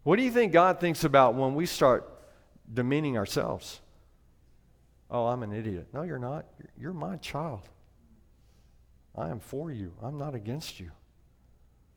What 0.06 0.18
do 0.18 0.22
you 0.22 0.30
think 0.30 0.54
God 0.54 0.80
thinks 0.80 1.04
about 1.04 1.34
when 1.34 1.56
we 1.56 1.66
start 1.66 2.08
demeaning 2.72 3.18
ourselves? 3.18 3.82
Oh, 5.10 5.26
I'm 5.26 5.42
an 5.42 5.52
idiot. 5.52 5.88
No, 5.94 6.04
you're 6.04 6.20
not. 6.20 6.46
You're 6.80 6.94
my 6.94 7.16
child. 7.18 7.68
I 9.16 9.30
am 9.30 9.40
for 9.40 9.72
you. 9.72 9.94
I'm 10.04 10.20
not 10.20 10.36
against 10.36 10.80
you. 10.80 10.92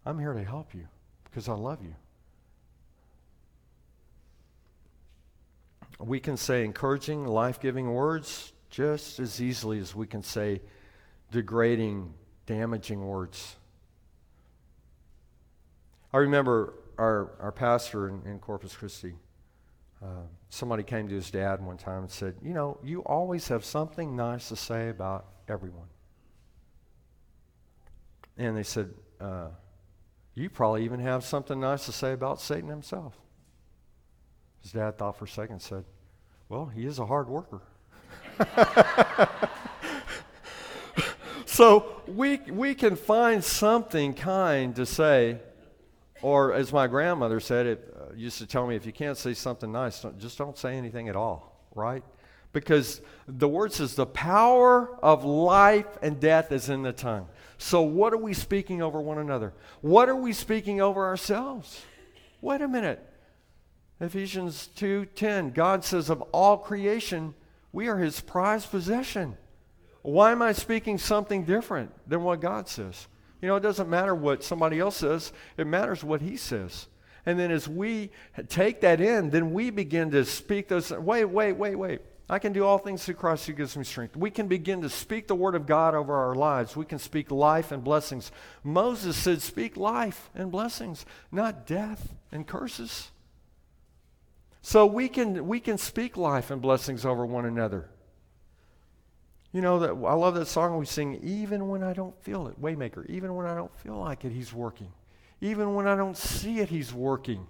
I'm 0.06 0.18
here 0.18 0.32
to 0.32 0.42
help 0.42 0.74
you 0.74 0.88
because 1.24 1.50
I 1.50 1.52
love 1.52 1.82
you. 1.82 1.94
We 5.98 6.18
can 6.18 6.38
say 6.38 6.64
encouraging, 6.64 7.26
life 7.26 7.60
giving 7.60 7.92
words 7.92 8.54
just 8.70 9.20
as 9.20 9.42
easily 9.42 9.80
as 9.80 9.94
we 9.94 10.06
can 10.06 10.22
say 10.22 10.62
degrading, 11.30 12.14
damaging 12.46 13.06
words. 13.06 13.56
I 16.10 16.18
remember 16.18 16.72
our, 16.98 17.30
our 17.40 17.52
pastor 17.52 18.08
in, 18.08 18.22
in 18.26 18.38
Corpus 18.40 18.74
Christi, 18.76 19.14
uh, 20.02 20.26
somebody 20.48 20.82
came 20.82 21.08
to 21.08 21.14
his 21.14 21.30
dad 21.30 21.64
one 21.64 21.76
time 21.76 22.02
and 22.02 22.10
said, 22.10 22.34
You 22.42 22.52
know, 22.52 22.78
you 22.82 23.00
always 23.00 23.48
have 23.48 23.64
something 23.64 24.14
nice 24.16 24.48
to 24.48 24.56
say 24.56 24.88
about 24.88 25.26
everyone. 25.48 25.86
And 28.36 28.56
they 28.56 28.62
said, 28.62 28.90
uh, 29.20 29.48
You 30.34 30.50
probably 30.50 30.84
even 30.84 31.00
have 31.00 31.24
something 31.24 31.58
nice 31.60 31.86
to 31.86 31.92
say 31.92 32.12
about 32.12 32.40
Satan 32.40 32.68
himself. 32.68 33.14
His 34.62 34.72
dad 34.72 34.98
thought 34.98 35.16
for 35.16 35.24
a 35.24 35.28
second 35.28 35.54
and 35.54 35.62
said, 35.62 35.84
Well, 36.48 36.66
he 36.66 36.84
is 36.84 36.98
a 36.98 37.06
hard 37.06 37.28
worker. 37.28 37.62
so 41.46 42.02
we, 42.06 42.36
we 42.50 42.74
can 42.74 42.94
find 42.94 43.42
something 43.42 44.14
kind 44.14 44.76
to 44.76 44.86
say 44.86 45.40
or 46.22 46.52
as 46.52 46.72
my 46.72 46.86
grandmother 46.86 47.40
said, 47.40 47.66
it 47.66 47.94
uh, 47.96 48.14
used 48.14 48.38
to 48.38 48.46
tell 48.46 48.66
me, 48.66 48.76
if 48.76 48.84
you 48.84 48.92
can't 48.92 49.16
say 49.16 49.34
something 49.34 49.70
nice, 49.70 50.00
don't, 50.00 50.18
just 50.18 50.38
don't 50.38 50.56
say 50.58 50.76
anything 50.76 51.08
at 51.08 51.16
all, 51.16 51.64
right? 51.74 52.02
Because 52.52 53.00
the 53.26 53.48
word 53.48 53.72
says 53.72 53.94
the 53.94 54.06
power 54.06 54.98
of 55.02 55.24
life 55.24 55.86
and 56.02 56.18
death 56.18 56.50
is 56.50 56.68
in 56.68 56.82
the 56.82 56.92
tongue. 56.92 57.28
So 57.58 57.82
what 57.82 58.12
are 58.12 58.18
we 58.18 58.34
speaking 58.34 58.82
over 58.82 59.00
one 59.00 59.18
another? 59.18 59.52
What 59.80 60.08
are 60.08 60.16
we 60.16 60.32
speaking 60.32 60.80
over 60.80 61.04
ourselves? 61.04 61.82
Wait 62.40 62.60
a 62.60 62.68
minute. 62.68 63.04
Ephesians 64.00 64.68
2:10 64.76 65.52
God 65.52 65.84
says 65.84 66.08
of 66.08 66.22
all 66.32 66.56
creation 66.56 67.34
we 67.72 67.88
are 67.88 67.98
his 67.98 68.20
prized 68.20 68.70
possession. 68.70 69.36
Why 70.02 70.32
am 70.32 70.40
I 70.40 70.52
speaking 70.52 70.98
something 70.98 71.44
different 71.44 71.90
than 72.08 72.22
what 72.22 72.40
God 72.40 72.68
says? 72.68 73.08
You 73.40 73.48
know, 73.48 73.56
it 73.56 73.60
doesn't 73.60 73.88
matter 73.88 74.14
what 74.14 74.42
somebody 74.42 74.80
else 74.80 74.96
says, 74.96 75.32
it 75.56 75.66
matters 75.66 76.02
what 76.02 76.20
he 76.20 76.36
says. 76.36 76.88
And 77.26 77.38
then 77.38 77.50
as 77.50 77.68
we 77.68 78.10
take 78.48 78.80
that 78.80 79.00
in, 79.00 79.30
then 79.30 79.52
we 79.52 79.70
begin 79.70 80.10
to 80.12 80.24
speak 80.24 80.68
those. 80.68 80.90
Wait, 80.90 81.26
wait, 81.26 81.52
wait, 81.52 81.76
wait. 81.76 82.00
I 82.30 82.38
can 82.38 82.52
do 82.52 82.64
all 82.64 82.78
things 82.78 83.04
through 83.04 83.14
Christ 83.14 83.46
who 83.46 83.54
gives 83.54 83.76
me 83.76 83.84
strength. 83.84 84.16
We 84.16 84.30
can 84.30 84.48
begin 84.48 84.82
to 84.82 84.90
speak 84.90 85.28
the 85.28 85.34
word 85.34 85.54
of 85.54 85.66
God 85.66 85.94
over 85.94 86.14
our 86.14 86.34
lives. 86.34 86.76
We 86.76 86.84
can 86.84 86.98
speak 86.98 87.30
life 87.30 87.72
and 87.72 87.82
blessings. 87.82 88.30
Moses 88.62 89.16
said, 89.16 89.40
Speak 89.40 89.76
life 89.76 90.28
and 90.34 90.50
blessings, 90.50 91.06
not 91.32 91.66
death 91.66 92.14
and 92.30 92.46
curses. 92.46 93.10
So 94.60 94.84
we 94.84 95.08
can, 95.08 95.46
we 95.46 95.60
can 95.60 95.78
speak 95.78 96.18
life 96.18 96.50
and 96.50 96.60
blessings 96.60 97.06
over 97.06 97.24
one 97.24 97.46
another. 97.46 97.88
You 99.52 99.62
know, 99.62 99.78
that, 99.78 99.90
I 99.90 100.14
love 100.14 100.34
that 100.34 100.46
song 100.46 100.76
we 100.76 100.84
sing, 100.84 101.20
even 101.22 101.68
when 101.68 101.82
I 101.82 101.94
don't 101.94 102.18
feel 102.22 102.48
it, 102.48 102.60
Waymaker, 102.60 103.08
even 103.08 103.34
when 103.34 103.46
I 103.46 103.54
don't 103.54 103.74
feel 103.78 103.96
like 103.96 104.24
it, 104.24 104.32
He's 104.32 104.52
working. 104.52 104.92
Even 105.40 105.74
when 105.74 105.86
I 105.86 105.96
don't 105.96 106.16
see 106.16 106.58
it, 106.60 106.68
He's 106.68 106.92
working. 106.92 107.46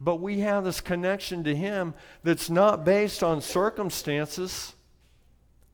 But 0.00 0.16
we 0.16 0.40
have 0.40 0.64
this 0.64 0.80
connection 0.80 1.44
to 1.44 1.54
Him 1.54 1.94
that's 2.22 2.50
not 2.50 2.84
based 2.84 3.22
on 3.22 3.40
circumstances, 3.40 4.74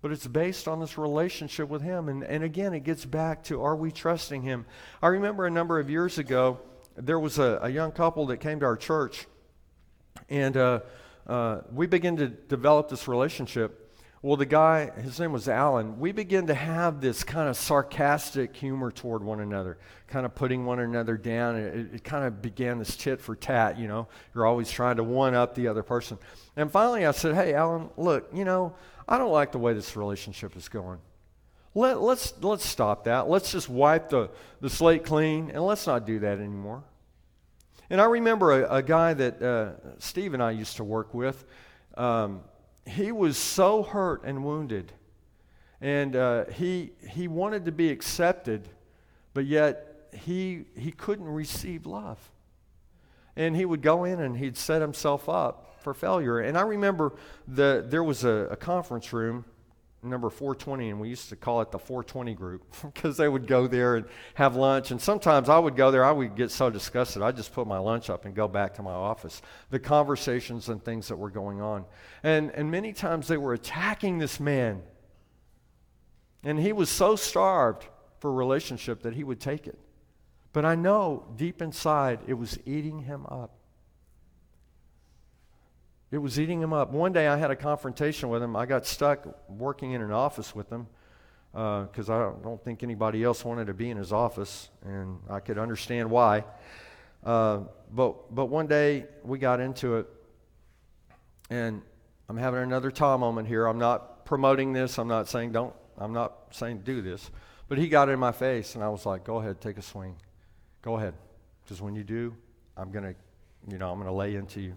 but 0.02 0.12
it's 0.12 0.26
based 0.26 0.68
on 0.68 0.78
this 0.78 0.96
relationship 0.96 1.68
with 1.68 1.82
Him. 1.82 2.08
And, 2.08 2.22
and 2.22 2.44
again, 2.44 2.72
it 2.72 2.84
gets 2.84 3.04
back 3.04 3.42
to 3.44 3.62
are 3.62 3.74
we 3.74 3.90
trusting 3.90 4.42
Him? 4.42 4.64
I 5.02 5.08
remember 5.08 5.46
a 5.46 5.50
number 5.50 5.80
of 5.80 5.90
years 5.90 6.18
ago, 6.18 6.60
there 6.96 7.18
was 7.18 7.38
a, 7.38 7.58
a 7.62 7.68
young 7.68 7.90
couple 7.90 8.26
that 8.26 8.36
came 8.36 8.60
to 8.60 8.66
our 8.66 8.76
church, 8.76 9.26
and 10.28 10.56
uh, 10.56 10.80
uh, 11.26 11.62
we 11.72 11.86
began 11.86 12.16
to 12.16 12.28
develop 12.28 12.88
this 12.88 13.08
relationship. 13.08 13.79
Well, 14.22 14.36
the 14.36 14.44
guy, 14.44 14.90
his 15.00 15.18
name 15.18 15.32
was 15.32 15.48
Alan, 15.48 15.98
we 15.98 16.12
began 16.12 16.48
to 16.48 16.54
have 16.54 17.00
this 17.00 17.24
kind 17.24 17.48
of 17.48 17.56
sarcastic 17.56 18.54
humor 18.54 18.90
toward 18.90 19.24
one 19.24 19.40
another, 19.40 19.78
kind 20.08 20.26
of 20.26 20.34
putting 20.34 20.66
one 20.66 20.78
another 20.78 21.16
down. 21.16 21.56
It, 21.56 21.94
it 21.94 22.04
kind 22.04 22.26
of 22.26 22.42
began 22.42 22.78
this 22.78 22.96
tit 22.96 23.22
for 23.22 23.34
tat, 23.34 23.78
you 23.78 23.88
know. 23.88 24.08
You're 24.34 24.44
always 24.44 24.70
trying 24.70 24.96
to 24.96 25.04
one 25.04 25.34
up 25.34 25.54
the 25.54 25.68
other 25.68 25.82
person. 25.82 26.18
And 26.54 26.70
finally, 26.70 27.06
I 27.06 27.12
said, 27.12 27.34
Hey, 27.34 27.54
Alan, 27.54 27.88
look, 27.96 28.28
you 28.34 28.44
know, 28.44 28.74
I 29.08 29.16
don't 29.16 29.32
like 29.32 29.52
the 29.52 29.58
way 29.58 29.72
this 29.72 29.96
relationship 29.96 30.54
is 30.54 30.68
going. 30.68 30.98
Let, 31.74 32.02
let's, 32.02 32.34
let's 32.42 32.66
stop 32.66 33.04
that. 33.04 33.26
Let's 33.26 33.50
just 33.50 33.70
wipe 33.70 34.10
the, 34.10 34.28
the 34.60 34.68
slate 34.68 35.04
clean 35.04 35.50
and 35.50 35.64
let's 35.64 35.86
not 35.86 36.04
do 36.04 36.18
that 36.18 36.38
anymore. 36.38 36.84
And 37.88 38.02
I 38.02 38.04
remember 38.04 38.64
a, 38.64 38.76
a 38.76 38.82
guy 38.82 39.14
that 39.14 39.42
uh, 39.42 39.72
Steve 39.98 40.34
and 40.34 40.42
I 40.42 40.50
used 40.50 40.76
to 40.76 40.84
work 40.84 41.14
with. 41.14 41.42
Um, 41.96 42.42
he 42.86 43.12
was 43.12 43.36
so 43.36 43.82
hurt 43.82 44.24
and 44.24 44.44
wounded. 44.44 44.92
And 45.80 46.14
uh, 46.14 46.44
he, 46.46 46.92
he 47.08 47.28
wanted 47.28 47.64
to 47.64 47.72
be 47.72 47.90
accepted, 47.90 48.68
but 49.32 49.46
yet 49.46 50.08
he, 50.12 50.64
he 50.76 50.92
couldn't 50.92 51.28
receive 51.28 51.86
love. 51.86 52.18
And 53.36 53.56
he 53.56 53.64
would 53.64 53.80
go 53.80 54.04
in 54.04 54.20
and 54.20 54.36
he'd 54.36 54.56
set 54.56 54.82
himself 54.82 55.28
up 55.28 55.76
for 55.80 55.94
failure. 55.94 56.40
And 56.40 56.58
I 56.58 56.62
remember 56.62 57.14
the, 57.48 57.84
there 57.86 58.04
was 58.04 58.24
a, 58.24 58.48
a 58.50 58.56
conference 58.56 59.12
room 59.12 59.44
number 60.02 60.30
420, 60.30 60.90
and 60.90 61.00
we 61.00 61.08
used 61.08 61.28
to 61.28 61.36
call 61.36 61.60
it 61.60 61.70
the 61.70 61.78
420 61.78 62.34
group 62.34 62.74
because 62.94 63.16
they 63.16 63.28
would 63.28 63.46
go 63.46 63.66
there 63.66 63.96
and 63.96 64.06
have 64.34 64.56
lunch. 64.56 64.90
And 64.90 65.00
sometimes 65.00 65.48
I 65.48 65.58
would 65.58 65.76
go 65.76 65.90
there, 65.90 66.04
I 66.04 66.12
would 66.12 66.36
get 66.36 66.50
so 66.50 66.70
disgusted, 66.70 67.22
I'd 67.22 67.36
just 67.36 67.52
put 67.52 67.66
my 67.66 67.78
lunch 67.78 68.08
up 68.10 68.24
and 68.24 68.34
go 68.34 68.48
back 68.48 68.74
to 68.74 68.82
my 68.82 68.92
office. 68.92 69.42
The 69.70 69.78
conversations 69.78 70.68
and 70.68 70.82
things 70.82 71.08
that 71.08 71.16
were 71.16 71.30
going 71.30 71.60
on. 71.60 71.84
And, 72.22 72.50
and 72.52 72.70
many 72.70 72.92
times 72.92 73.28
they 73.28 73.36
were 73.36 73.52
attacking 73.52 74.18
this 74.18 74.40
man. 74.40 74.82
And 76.42 76.58
he 76.58 76.72
was 76.72 76.88
so 76.88 77.16
starved 77.16 77.86
for 78.18 78.32
relationship 78.32 79.02
that 79.02 79.14
he 79.14 79.24
would 79.24 79.40
take 79.40 79.66
it. 79.66 79.78
But 80.52 80.64
I 80.64 80.74
know 80.74 81.24
deep 81.36 81.62
inside 81.62 82.20
it 82.26 82.34
was 82.34 82.58
eating 82.66 83.00
him 83.00 83.26
up. 83.26 83.59
It 86.10 86.18
was 86.18 86.40
eating 86.40 86.60
him 86.60 86.72
up. 86.72 86.90
One 86.90 87.12
day 87.12 87.28
I 87.28 87.36
had 87.36 87.50
a 87.50 87.56
confrontation 87.56 88.30
with 88.30 88.42
him. 88.42 88.56
I 88.56 88.66
got 88.66 88.84
stuck 88.84 89.26
working 89.48 89.92
in 89.92 90.02
an 90.02 90.10
office 90.10 90.54
with 90.54 90.68
him 90.68 90.88
because 91.52 92.10
uh, 92.10 92.14
I 92.14 92.42
don't, 92.42 92.62
think 92.62 92.82
anybody 92.82 93.22
else 93.22 93.44
wanted 93.44 93.66
to 93.66 93.74
be 93.74 93.90
in 93.90 93.96
his 93.96 94.12
office, 94.12 94.70
and 94.84 95.18
I 95.28 95.40
could 95.40 95.58
understand 95.58 96.10
why. 96.10 96.44
Uh, 97.24 97.60
but, 97.92 98.34
but 98.34 98.46
one 98.46 98.66
day 98.66 99.06
we 99.24 99.38
got 99.38 99.60
into 99.60 99.96
it, 99.96 100.06
and 101.48 101.82
I'm 102.28 102.36
having 102.36 102.62
another 102.62 102.90
Tom 102.90 103.20
moment 103.20 103.46
here. 103.48 103.66
I'm 103.66 103.78
not 103.78 104.24
promoting 104.24 104.72
this. 104.72 104.98
I'm 104.98 105.08
not 105.08 105.28
saying 105.28 105.52
don't. 105.52 105.74
I'm 105.98 106.12
not 106.12 106.34
saying 106.50 106.82
do 106.84 107.02
this. 107.02 107.30
But 107.68 107.78
he 107.78 107.88
got 107.88 108.08
in 108.08 108.18
my 108.18 108.32
face, 108.32 108.74
and 108.74 108.82
I 108.82 108.88
was 108.88 109.06
like, 109.06 109.24
"Go 109.24 109.38
ahead, 109.38 109.60
take 109.60 109.78
a 109.78 109.82
swing. 109.82 110.16
Go 110.82 110.96
ahead, 110.96 111.14
because 111.62 111.80
when 111.80 111.94
you 111.94 112.04
do, 112.04 112.34
I'm 112.76 112.90
gonna, 112.90 113.14
you 113.68 113.78
know, 113.78 113.92
I'm 113.92 113.98
gonna 113.98 114.14
lay 114.14 114.34
into 114.34 114.60
you." 114.60 114.76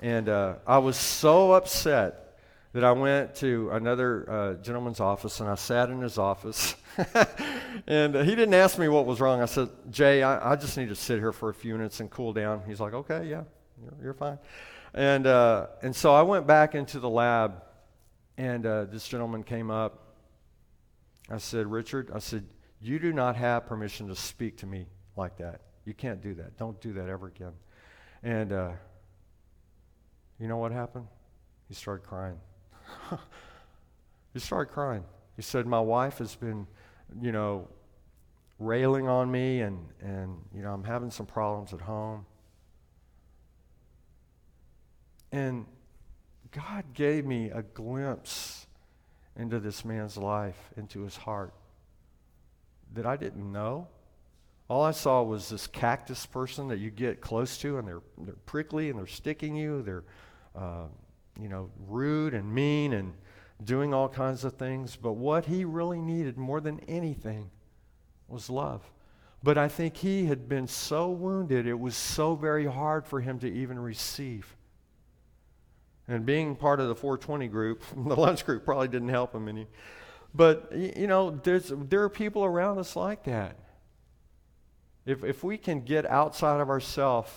And 0.00 0.28
uh, 0.28 0.56
I 0.66 0.78
was 0.78 0.96
so 0.96 1.52
upset 1.52 2.28
that 2.72 2.84
I 2.84 2.92
went 2.92 3.34
to 3.36 3.70
another 3.70 4.30
uh, 4.30 4.54
gentleman's 4.54 5.00
office 5.00 5.40
and 5.40 5.48
I 5.48 5.54
sat 5.54 5.90
in 5.90 6.00
his 6.00 6.18
office. 6.18 6.76
and 7.86 8.14
he 8.14 8.34
didn't 8.34 8.54
ask 8.54 8.78
me 8.78 8.88
what 8.88 9.06
was 9.06 9.20
wrong. 9.20 9.40
I 9.40 9.46
said, 9.46 9.70
Jay, 9.90 10.22
I, 10.22 10.52
I, 10.52 10.56
just 10.56 10.76
need 10.76 10.88
to 10.90 10.94
sit 10.94 11.18
here 11.18 11.32
for 11.32 11.48
a 11.48 11.54
few 11.54 11.74
minutes 11.74 12.00
and 12.00 12.10
cool 12.10 12.32
down. 12.32 12.62
He's 12.66 12.78
like, 12.78 12.92
okay, 12.92 13.26
yeah, 13.26 13.44
you're, 13.82 13.94
you're 14.02 14.14
fine. 14.14 14.38
And, 14.94 15.26
uh, 15.26 15.68
and 15.82 15.96
so 15.96 16.14
I 16.14 16.22
went 16.22 16.46
back 16.46 16.74
into 16.74 17.00
the 17.00 17.08
lab 17.08 17.62
and 18.36 18.64
uh, 18.66 18.84
this 18.84 19.08
gentleman 19.08 19.42
came 19.42 19.70
up. 19.70 20.14
I 21.30 21.38
said, 21.38 21.66
Richard, 21.66 22.10
I 22.14 22.20
said, 22.20 22.46
you 22.80 22.98
do 22.98 23.12
not 23.12 23.36
have 23.36 23.66
permission 23.66 24.08
to 24.08 24.14
speak 24.14 24.58
to 24.58 24.66
me 24.66 24.86
like 25.16 25.38
that. 25.38 25.62
You 25.84 25.94
can't 25.94 26.22
do 26.22 26.34
that. 26.34 26.56
Don't 26.58 26.80
do 26.80 26.92
that 26.92 27.08
ever 27.08 27.26
again. 27.26 27.52
And 28.22 28.52
uh, 28.52 28.70
you 30.38 30.48
know 30.48 30.56
what 30.56 30.72
happened? 30.72 31.06
He 31.68 31.74
started 31.74 32.06
crying. 32.06 32.38
he 34.32 34.38
started 34.38 34.72
crying. 34.72 35.04
He 35.36 35.42
said, 35.42 35.66
My 35.66 35.80
wife 35.80 36.18
has 36.18 36.34
been, 36.34 36.66
you 37.20 37.32
know, 37.32 37.68
railing 38.58 39.08
on 39.08 39.30
me, 39.30 39.60
and, 39.60 39.86
and 40.00 40.38
you 40.54 40.62
know, 40.62 40.72
I'm 40.72 40.84
having 40.84 41.10
some 41.10 41.26
problems 41.26 41.72
at 41.72 41.80
home. 41.80 42.26
And 45.30 45.66
God 46.50 46.84
gave 46.94 47.26
me 47.26 47.50
a 47.50 47.62
glimpse 47.62 48.66
into 49.36 49.60
this 49.60 49.84
man's 49.84 50.16
life, 50.16 50.58
into 50.76 51.02
his 51.02 51.16
heart, 51.16 51.52
that 52.94 53.06
I 53.06 53.16
didn't 53.16 53.52
know. 53.52 53.88
All 54.68 54.82
I 54.82 54.90
saw 54.90 55.22
was 55.22 55.48
this 55.48 55.66
cactus 55.66 56.26
person 56.26 56.68
that 56.68 56.78
you 56.78 56.90
get 56.90 57.20
close 57.20 57.58
to, 57.58 57.78
and 57.78 57.86
they're, 57.86 58.02
they're 58.18 58.34
prickly 58.46 58.90
and 58.90 58.98
they're 58.98 59.06
sticking 59.06 59.56
you. 59.56 59.82
They're 59.82 60.04
uh, 60.58 60.86
you 61.40 61.48
know, 61.48 61.70
rude 61.86 62.34
and 62.34 62.52
mean 62.52 62.92
and 62.92 63.14
doing 63.62 63.94
all 63.94 64.08
kinds 64.08 64.44
of 64.44 64.54
things. 64.54 64.96
But 64.96 65.12
what 65.12 65.46
he 65.46 65.64
really 65.64 66.00
needed 66.00 66.36
more 66.36 66.60
than 66.60 66.80
anything 66.80 67.50
was 68.26 68.50
love. 68.50 68.82
But 69.42 69.56
I 69.56 69.68
think 69.68 69.96
he 69.96 70.26
had 70.26 70.48
been 70.48 70.66
so 70.66 71.10
wounded, 71.10 71.66
it 71.66 71.78
was 71.78 71.96
so 71.96 72.34
very 72.34 72.66
hard 72.66 73.06
for 73.06 73.20
him 73.20 73.38
to 73.38 73.46
even 73.46 73.78
receive. 73.78 74.56
And 76.08 76.26
being 76.26 76.56
part 76.56 76.80
of 76.80 76.88
the 76.88 76.94
420 76.94 77.46
group, 77.48 77.82
the 77.96 78.16
lunch 78.16 78.44
group 78.44 78.64
probably 78.64 78.88
didn't 78.88 79.10
help 79.10 79.34
him 79.34 79.46
any. 79.46 79.68
But, 80.34 80.72
you 80.74 81.06
know, 81.06 81.30
there's, 81.30 81.72
there 81.74 82.02
are 82.02 82.08
people 82.08 82.44
around 82.44 82.78
us 82.78 82.96
like 82.96 83.24
that. 83.24 83.56
If, 85.06 85.24
if 85.24 85.42
we 85.42 85.56
can 85.56 85.82
get 85.82 86.04
outside 86.04 86.60
of 86.60 86.68
ourselves 86.68 87.30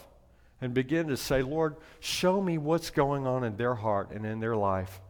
and 0.61 0.73
begin 0.73 1.07
to 1.07 1.17
say, 1.17 1.41
Lord, 1.41 1.75
show 1.99 2.39
me 2.39 2.57
what's 2.57 2.91
going 2.91 3.25
on 3.27 3.43
in 3.43 3.57
their 3.57 3.75
heart 3.75 4.11
and 4.11 4.25
in 4.25 4.39
their 4.39 4.55
life, 4.55 5.01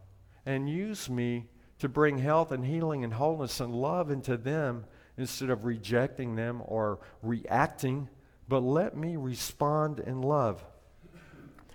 and 0.46 0.68
use 0.68 1.08
me 1.08 1.46
to 1.78 1.88
bring 1.88 2.18
health 2.18 2.50
and 2.52 2.64
healing 2.64 3.04
and 3.04 3.12
wholeness 3.12 3.60
and 3.60 3.74
love 3.74 4.10
into 4.10 4.36
them 4.36 4.84
instead 5.18 5.50
of 5.50 5.64
rejecting 5.64 6.36
them 6.36 6.62
or 6.64 7.00
reacting, 7.22 8.08
but 8.48 8.60
let 8.60 8.96
me 8.96 9.16
respond 9.16 10.00
in 10.00 10.22
love. 10.22 10.64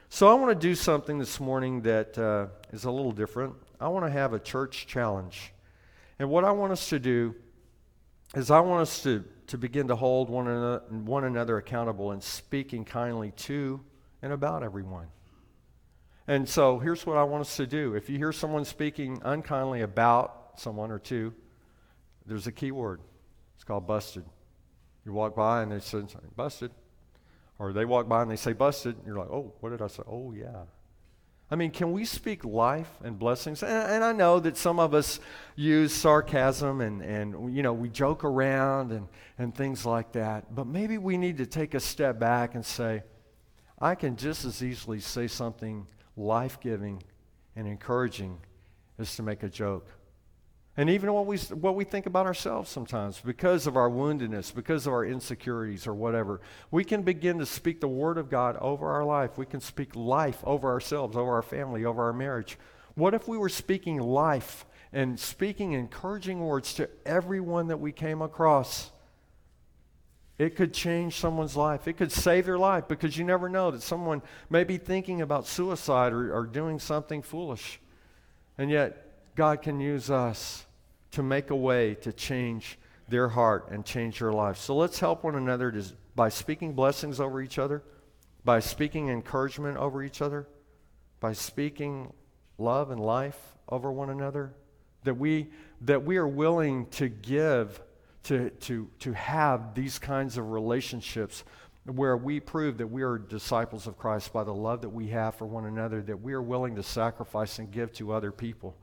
So 0.09 0.27
I 0.29 0.33
want 0.35 0.59
to 0.59 0.67
do 0.67 0.73
something 0.73 1.19
this 1.19 1.39
morning 1.39 1.81
that 1.81 2.17
uh, 2.17 2.47
is 2.71 2.85
a 2.85 2.91
little 2.91 3.11
different. 3.11 3.53
I 3.79 3.89
want 3.89 4.05
to 4.05 4.11
have 4.11 4.33
a 4.33 4.39
church 4.39 4.87
challenge. 4.87 5.53
And 6.17 6.29
what 6.29 6.45
I 6.45 6.51
want 6.51 6.71
us 6.71 6.89
to 6.89 6.99
do 6.99 7.35
is 8.33 8.49
I 8.49 8.61
want 8.61 8.81
us 8.81 9.03
to 9.03 9.23
to 9.47 9.57
begin 9.57 9.87
to 9.87 9.95
hold 9.95 10.29
one 10.29 10.47
another, 10.47 10.83
one 10.89 11.23
another 11.23 11.57
accountable 11.57 12.11
and 12.11 12.21
speaking 12.21 12.85
kindly 12.85 13.31
to 13.31 13.79
and 14.21 14.33
about 14.33 14.63
everyone. 14.63 15.07
And 16.27 16.47
so 16.47 16.79
here's 16.79 17.05
what 17.05 17.17
I 17.17 17.23
want 17.23 17.41
us 17.41 17.55
to 17.57 17.65
do. 17.65 17.95
If 17.95 18.09
you 18.09 18.17
hear 18.17 18.33
someone 18.33 18.65
speaking 18.65 19.21
unkindly 19.23 19.81
about 19.81 20.59
someone 20.59 20.91
or 20.91 20.99
two, 20.99 21.33
there's 22.25 22.47
a 22.47 22.51
key 22.51 22.71
word. 22.71 22.99
It's 23.55 23.63
called 23.63 23.87
busted. 23.87 24.25
You 25.05 25.13
walk 25.13 25.35
by 25.35 25.61
and 25.61 25.71
they 25.71 25.79
say, 25.79 26.01
busted. 26.35 26.71
Or 27.59 27.71
they 27.71 27.85
walk 27.85 28.09
by 28.09 28.21
and 28.21 28.29
they 28.29 28.35
say, 28.35 28.51
busted. 28.51 28.97
And 28.97 29.07
you're 29.07 29.17
like, 29.17 29.29
oh, 29.29 29.53
what 29.61 29.69
did 29.69 29.81
I 29.81 29.87
say? 29.87 30.03
Oh, 30.05 30.33
yeah. 30.33 30.63
I 31.49 31.55
mean, 31.55 31.71
can 31.71 31.93
we 31.93 32.03
speak 32.03 32.43
life 32.43 32.89
and 33.03 33.17
blessings? 33.17 33.63
And, 33.63 33.71
and, 33.71 34.03
I 34.03 34.11
know 34.11 34.39
that 34.41 34.57
some 34.57 34.79
of 34.79 34.93
us 34.93 35.21
use 35.55 35.93
sarcasm 35.93 36.81
and, 36.81 37.01
and 37.01 37.55
you 37.55 37.63
know, 37.63 37.71
we 37.71 37.87
joke 37.87 38.25
around 38.25 38.91
and, 38.91 39.07
and 39.37 39.55
things 39.55 39.85
like 39.85 40.11
that. 40.11 40.53
But 40.53 40.67
maybe 40.67 40.97
we 40.97 41.17
need 41.17 41.37
to 41.37 41.45
take 41.45 41.73
a 41.73 41.79
step 41.79 42.19
back 42.19 42.55
and 42.55 42.65
say, 42.65 43.03
I 43.79 43.95
can 43.95 44.17
just 44.17 44.43
as 44.43 44.61
easily 44.61 44.99
say 44.99 45.27
something 45.27 45.87
life 46.17 46.59
giving 46.59 47.01
and 47.55 47.65
encouraging 47.65 48.39
as 48.99 49.15
to 49.15 49.23
make 49.23 49.43
a 49.43 49.49
joke. 49.49 49.87
And 50.79 50.91
even 50.91 51.11
what 51.11 51.25
we, 51.25 51.37
what 51.37 51.75
we 51.75 51.83
think 51.83 52.05
about 52.05 52.27
ourselves 52.27 52.69
sometimes, 52.69 53.19
because 53.19 53.65
of 53.65 53.75
our 53.75 53.89
woundedness, 53.89 54.53
because 54.53 54.85
of 54.85 54.93
our 54.93 55.03
insecurities 55.03 55.87
or 55.87 55.95
whatever, 55.95 56.39
we 56.69 56.83
can 56.83 57.01
begin 57.01 57.39
to 57.39 57.47
speak 57.47 57.81
the 57.81 57.87
Word 57.87 58.19
of 58.19 58.29
God 58.29 58.55
over 58.57 58.87
our 58.87 59.03
life. 59.03 59.39
We 59.39 59.47
can 59.47 59.59
speak 59.59 59.95
life 59.95 60.39
over 60.43 60.69
ourselves, 60.69 61.17
over 61.17 61.33
our 61.33 61.41
family, 61.41 61.83
over 61.83 62.03
our 62.03 62.13
marriage. 62.13 62.59
What 62.93 63.15
if 63.15 63.27
we 63.27 63.39
were 63.39 63.49
speaking 63.49 63.99
life 63.99 64.67
and 64.93 65.19
speaking 65.19 65.73
encouraging 65.73 66.41
words 66.41 66.75
to 66.75 66.87
everyone 67.07 67.69
that 67.69 67.79
we 67.79 67.91
came 67.91 68.21
across? 68.21 68.91
It 70.37 70.55
could 70.55 70.75
change 70.75 71.15
someone's 71.15 71.55
life. 71.55 71.87
It 71.87 71.97
could 71.97 72.11
save 72.11 72.45
their 72.45 72.59
life 72.59 72.87
because 72.87 73.17
you 73.17 73.23
never 73.23 73.49
know 73.49 73.71
that 73.71 73.81
someone 73.81 74.21
may 74.47 74.63
be 74.63 74.77
thinking 74.77 75.21
about 75.21 75.47
suicide 75.47 76.13
or, 76.13 76.31
or 76.31 76.45
doing 76.45 76.77
something 76.77 77.23
foolish. 77.23 77.79
And 78.59 78.69
yet, 78.69 79.33
God 79.33 79.63
can 79.63 79.79
use 79.79 80.11
us 80.11 80.66
to 81.17 81.23
make 81.23 81.49
a 81.49 81.55
way 81.55 81.95
to 81.95 82.13
change 82.13 82.77
their 83.09 83.27
heart 83.27 83.69
and 83.71 83.83
change 83.83 84.19
their 84.19 84.31
life. 84.31 84.55
So 84.55 84.75
let's 84.75 84.99
help 84.99 85.23
one 85.23 85.33
another 85.33 85.71
to, 85.71 85.83
by 86.15 86.29
speaking 86.29 86.73
blessings 86.73 87.19
over 87.19 87.41
each 87.41 87.57
other, 87.57 87.81
by 88.45 88.59
speaking 88.59 89.09
encouragement 89.09 89.77
over 89.77 90.03
each 90.03 90.21
other, 90.21 90.47
by 91.19 91.33
speaking 91.33 92.13
love 92.59 92.91
and 92.91 93.01
life 93.01 93.55
over 93.67 93.91
one 93.91 94.11
another, 94.11 94.53
that 95.05 95.15
we, 95.15 95.47
that 95.81 96.05
we 96.05 96.17
are 96.17 96.27
willing 96.27 96.85
to 96.91 97.09
give, 97.09 97.81
to, 98.25 98.51
to, 98.51 98.87
to 98.99 99.13
have 99.13 99.73
these 99.73 99.97
kinds 99.97 100.37
of 100.37 100.51
relationships 100.51 101.43
where 101.85 102.15
we 102.15 102.39
prove 102.39 102.77
that 102.77 102.91
we 102.91 103.01
are 103.01 103.17
disciples 103.17 103.87
of 103.87 103.97
Christ 103.97 104.31
by 104.31 104.43
the 104.43 104.53
love 104.53 104.81
that 104.81 104.89
we 104.89 105.07
have 105.07 105.33
for 105.33 105.47
one 105.47 105.65
another, 105.65 105.99
that 106.03 106.21
we 106.21 106.33
are 106.33 106.43
willing 106.43 106.75
to 106.75 106.83
sacrifice 106.83 107.57
and 107.57 107.71
give 107.71 107.91
to 107.93 108.11
other 108.11 108.31
people. 108.31 108.77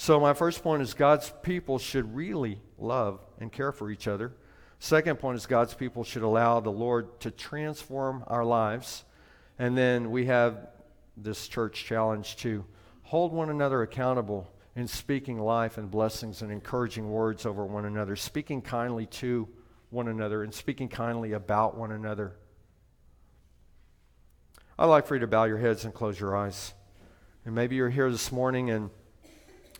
So, 0.00 0.20
my 0.20 0.32
first 0.32 0.62
point 0.62 0.80
is 0.80 0.94
God's 0.94 1.32
people 1.42 1.76
should 1.80 2.14
really 2.14 2.60
love 2.78 3.18
and 3.40 3.50
care 3.50 3.72
for 3.72 3.90
each 3.90 4.06
other. 4.06 4.32
Second 4.78 5.18
point 5.18 5.36
is 5.36 5.44
God's 5.44 5.74
people 5.74 6.04
should 6.04 6.22
allow 6.22 6.60
the 6.60 6.70
Lord 6.70 7.18
to 7.22 7.32
transform 7.32 8.22
our 8.28 8.44
lives. 8.44 9.04
And 9.58 9.76
then 9.76 10.12
we 10.12 10.26
have 10.26 10.68
this 11.16 11.48
church 11.48 11.84
challenge 11.84 12.36
to 12.36 12.64
hold 13.02 13.32
one 13.32 13.50
another 13.50 13.82
accountable 13.82 14.48
in 14.76 14.86
speaking 14.86 15.40
life 15.40 15.78
and 15.78 15.90
blessings 15.90 16.42
and 16.42 16.52
encouraging 16.52 17.10
words 17.10 17.44
over 17.44 17.66
one 17.66 17.84
another, 17.84 18.14
speaking 18.14 18.62
kindly 18.62 19.06
to 19.06 19.48
one 19.90 20.06
another, 20.06 20.44
and 20.44 20.54
speaking 20.54 20.88
kindly 20.88 21.32
about 21.32 21.76
one 21.76 21.90
another. 21.90 22.36
I'd 24.78 24.84
like 24.84 25.08
for 25.08 25.16
you 25.16 25.20
to 25.22 25.26
bow 25.26 25.42
your 25.42 25.58
heads 25.58 25.84
and 25.84 25.92
close 25.92 26.20
your 26.20 26.36
eyes. 26.36 26.72
And 27.44 27.52
maybe 27.52 27.74
you're 27.74 27.90
here 27.90 28.12
this 28.12 28.30
morning 28.30 28.70
and 28.70 28.90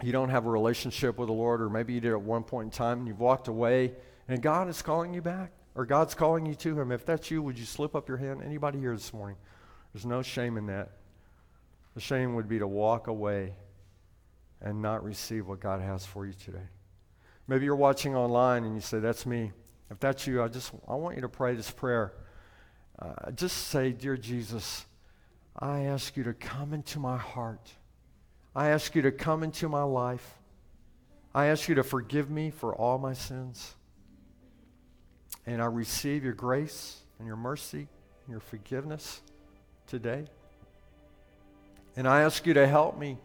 you 0.02 0.12
don't 0.12 0.30
have 0.30 0.46
a 0.46 0.50
relationship 0.50 1.18
with 1.18 1.28
the 1.28 1.32
Lord, 1.32 1.60
or 1.60 1.68
maybe 1.68 1.92
you 1.92 2.00
did 2.00 2.12
at 2.12 2.20
one 2.20 2.44
point 2.44 2.66
in 2.66 2.70
time 2.70 2.98
and 2.98 3.08
you've 3.08 3.20
walked 3.20 3.48
away 3.48 3.94
and 4.28 4.42
God 4.42 4.68
is 4.68 4.82
calling 4.82 5.14
you 5.14 5.22
back, 5.22 5.52
or 5.74 5.86
God's 5.86 6.14
calling 6.14 6.44
you 6.44 6.54
to 6.56 6.78
Him. 6.78 6.92
If 6.92 7.06
that's 7.06 7.30
you, 7.30 7.42
would 7.42 7.58
you 7.58 7.64
slip 7.64 7.96
up 7.96 8.08
your 8.08 8.18
hand? 8.18 8.42
Anybody 8.44 8.78
here 8.78 8.94
this 8.94 9.12
morning? 9.12 9.38
There's 9.92 10.04
no 10.04 10.20
shame 10.22 10.58
in 10.58 10.66
that. 10.66 10.90
The 11.94 12.00
shame 12.00 12.34
would 12.34 12.48
be 12.48 12.58
to 12.58 12.66
walk 12.66 13.06
away 13.06 13.54
and 14.60 14.82
not 14.82 15.02
receive 15.02 15.48
what 15.48 15.60
God 15.60 15.80
has 15.80 16.04
for 16.04 16.26
you 16.26 16.34
today. 16.34 16.68
Maybe 17.46 17.64
you're 17.64 17.74
watching 17.74 18.14
online 18.14 18.64
and 18.64 18.74
you 18.74 18.82
say, 18.82 18.98
That's 18.98 19.24
me. 19.24 19.52
If 19.90 19.98
that's 19.98 20.26
you, 20.26 20.42
I 20.42 20.48
just 20.48 20.72
I 20.86 20.94
want 20.94 21.16
you 21.16 21.22
to 21.22 21.28
pray 21.28 21.54
this 21.54 21.70
prayer. 21.70 22.12
Uh, 22.98 23.30
just 23.30 23.68
say, 23.68 23.92
Dear 23.92 24.18
Jesus, 24.18 24.84
I 25.58 25.84
ask 25.84 26.16
you 26.18 26.24
to 26.24 26.34
come 26.34 26.74
into 26.74 26.98
my 26.98 27.16
heart. 27.16 27.72
I 28.58 28.70
ask 28.70 28.96
you 28.96 29.02
to 29.02 29.12
come 29.12 29.44
into 29.44 29.68
my 29.68 29.84
life. 29.84 30.34
I 31.32 31.46
ask 31.46 31.68
you 31.68 31.76
to 31.76 31.84
forgive 31.84 32.28
me 32.28 32.50
for 32.50 32.74
all 32.74 32.98
my 32.98 33.12
sins. 33.12 33.76
And 35.46 35.62
I 35.62 35.66
receive 35.66 36.24
your 36.24 36.32
grace 36.32 36.98
and 37.20 37.28
your 37.28 37.36
mercy 37.36 37.78
and 37.78 38.28
your 38.28 38.40
forgiveness 38.40 39.20
today. 39.86 40.24
And 41.94 42.08
I 42.08 42.22
ask 42.22 42.48
you 42.48 42.54
to 42.54 42.66
help 42.66 42.98
me 42.98 43.18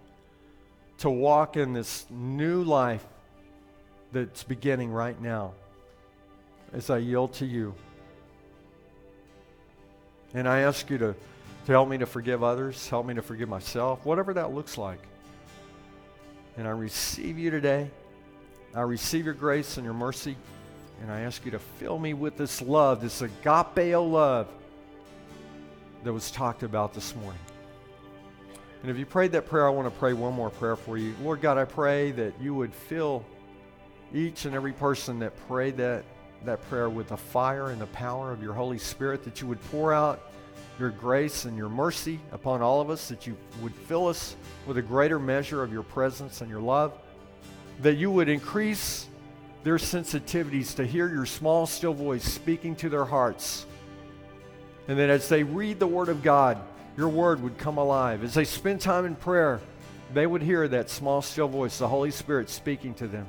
to 1.00 1.10
walk 1.10 1.58
in 1.58 1.74
this 1.74 2.06
new 2.12 2.62
life 2.62 3.04
that's 4.12 4.44
beginning 4.44 4.92
right 4.92 5.20
now 5.20 5.54
as 6.74 6.92
I 6.92 7.00
yield 7.00 7.34
to 7.34 7.48
you. 7.48 7.74
And 10.36 10.48
I 10.48 10.60
ask 10.60 10.92
you 10.92 11.00
to, 11.00 11.16
to 11.66 11.72
help 11.72 11.90
me 11.90 11.98
to 11.98 12.06
forgive 12.06 12.44
others, 12.44 12.88
help 12.88 13.08
me 13.08 13.16
to 13.16 13.24
forgive 13.24 13.50
myself, 13.50 14.06
whatever 14.06 14.36
that 14.36 14.54
looks 14.54 14.78
like. 14.78 15.00
And 16.58 16.68
I 16.68 16.72
receive 16.72 17.38
you 17.38 17.50
today. 17.50 17.90
I 18.76 18.82
receive 18.82 19.26
your 19.26 19.34
grace 19.34 19.78
and 19.78 19.86
your 19.86 19.94
mercy. 19.94 20.36
And 21.02 21.12
I 21.12 21.22
ask 21.22 21.44
you 21.46 21.52
to 21.52 21.60
fill 21.60 21.98
me 22.00 22.14
with 22.14 22.38
this 22.38 22.62
love, 22.62 23.02
this 23.02 23.22
agapeo 23.22 24.10
love 24.10 24.48
that 26.04 26.14
was 26.14 26.32
talked 26.32 26.64
about 26.64 26.94
this 26.94 27.16
morning. 27.16 27.40
And 28.82 28.92
if 28.92 28.98
you 28.98 29.06
prayed 29.06 29.32
that 29.32 29.46
prayer, 29.46 29.66
I 29.66 29.70
want 29.70 29.92
to 29.92 30.00
pray 30.00 30.14
one 30.14 30.34
more 30.34 30.50
prayer 30.50 30.76
for 30.76 30.98
you. 30.98 31.16
Lord 31.24 31.42
God, 31.42 31.58
I 31.58 31.66
pray 31.66 32.12
that 32.12 32.34
you 32.42 32.54
would 32.54 32.74
fill 32.74 33.26
each 34.14 34.46
and 34.46 34.54
every 34.54 34.74
person 34.74 35.20
that 35.20 35.36
prayed 35.48 35.78
that, 35.78 36.04
that 36.46 36.62
prayer 36.70 36.90
with 36.90 37.10
the 37.10 37.18
fire 37.18 37.70
and 37.70 37.80
the 37.80 37.88
power 37.88 38.32
of 38.32 38.42
your 38.42 38.54
Holy 38.54 38.78
Spirit, 38.78 39.24
that 39.24 39.42
you 39.42 39.48
would 39.48 39.62
pour 39.72 39.94
out 39.94 40.20
your 40.80 40.90
grace 40.90 41.46
and 41.46 41.56
your 41.58 41.70
mercy 41.70 42.20
upon 42.32 42.62
all 42.62 42.82
of 42.82 42.90
us, 42.90 43.08
that 43.10 43.28
you 43.28 43.38
would 43.62 43.74
fill 43.74 44.08
us 44.08 44.36
with 44.66 44.78
a 44.78 44.82
greater 44.82 45.20
measure 45.20 45.64
of 45.64 45.72
your 45.72 45.84
presence 45.84 46.42
and 46.42 46.50
your 46.50 46.62
love, 46.62 46.94
that 47.82 47.96
you 47.96 48.10
would 48.12 48.30
increase 48.30 49.08
their 49.64 49.78
sensitivities 49.78 50.76
to 50.76 50.86
hear 50.86 51.08
your 51.08 51.26
small, 51.26 51.66
still 51.66 51.94
voice 51.94 52.24
speaking 52.24 52.76
to 52.76 52.90
their 52.90 53.06
hearts. 53.06 53.66
And 54.88 55.00
that 55.00 55.10
as 55.10 55.30
they 55.30 55.44
read 55.44 55.80
the 55.80 55.88
Word 55.88 56.10
of 56.10 56.22
God, 56.22 56.58
your 56.98 57.10
Word 57.10 57.42
would 57.42 57.58
come 57.58 57.78
alive. 57.78 58.24
As 58.24 58.34
they 58.34 58.44
spend 58.44 58.82
time 58.82 59.06
in 59.06 59.16
prayer, 59.16 59.62
they 60.14 60.28
would 60.28 60.42
hear 60.42 60.68
that 60.68 60.90
small, 60.90 61.22
still 61.22 61.48
voice, 61.48 61.78
the 61.78 61.88
Holy 61.88 62.12
Spirit 62.12 62.50
speaking 62.50 62.94
to 62.96 63.08
them. 63.08 63.26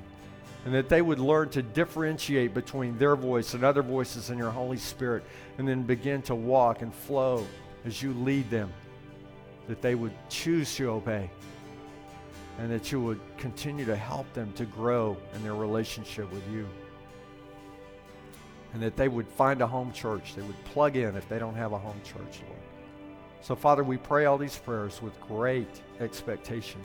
And 0.64 0.74
that 0.74 0.88
they 0.88 1.02
would 1.02 1.18
learn 1.18 1.50
to 1.50 1.62
differentiate 1.62 2.54
between 2.54 2.96
their 2.96 3.16
voice 3.16 3.54
and 3.54 3.64
other 3.64 3.82
voices 3.82 4.30
in 4.30 4.38
your 4.38 4.50
Holy 4.50 4.78
Spirit, 4.78 5.24
and 5.58 5.68
then 5.68 5.82
begin 5.82 6.22
to 6.22 6.34
walk 6.34 6.80
and 6.82 6.94
flow 6.94 7.46
as 7.84 8.02
you 8.02 8.14
lead 8.14 8.48
them. 8.50 8.72
That 9.68 9.82
they 9.82 9.94
would 9.94 10.12
choose 10.28 10.74
to 10.76 10.90
obey 10.90 11.30
and 12.58 12.70
that 12.70 12.92
you 12.92 13.00
would 13.00 13.20
continue 13.36 13.84
to 13.84 13.96
help 13.96 14.32
them 14.32 14.52
to 14.52 14.64
grow 14.64 15.16
in 15.34 15.42
their 15.42 15.54
relationship 15.54 16.30
with 16.32 16.48
you. 16.52 16.68
And 18.72 18.82
that 18.82 18.96
they 18.96 19.08
would 19.08 19.28
find 19.28 19.60
a 19.60 19.66
home 19.66 19.92
church. 19.92 20.34
They 20.34 20.42
would 20.42 20.64
plug 20.64 20.96
in 20.96 21.16
if 21.16 21.28
they 21.28 21.38
don't 21.38 21.54
have 21.54 21.72
a 21.72 21.78
home 21.78 22.00
church, 22.04 22.42
Lord. 22.46 22.60
So, 23.40 23.54
Father, 23.54 23.84
we 23.84 23.96
pray 23.96 24.24
all 24.24 24.38
these 24.38 24.56
prayers 24.56 25.02
with 25.02 25.18
great 25.20 25.68
expectation. 26.00 26.80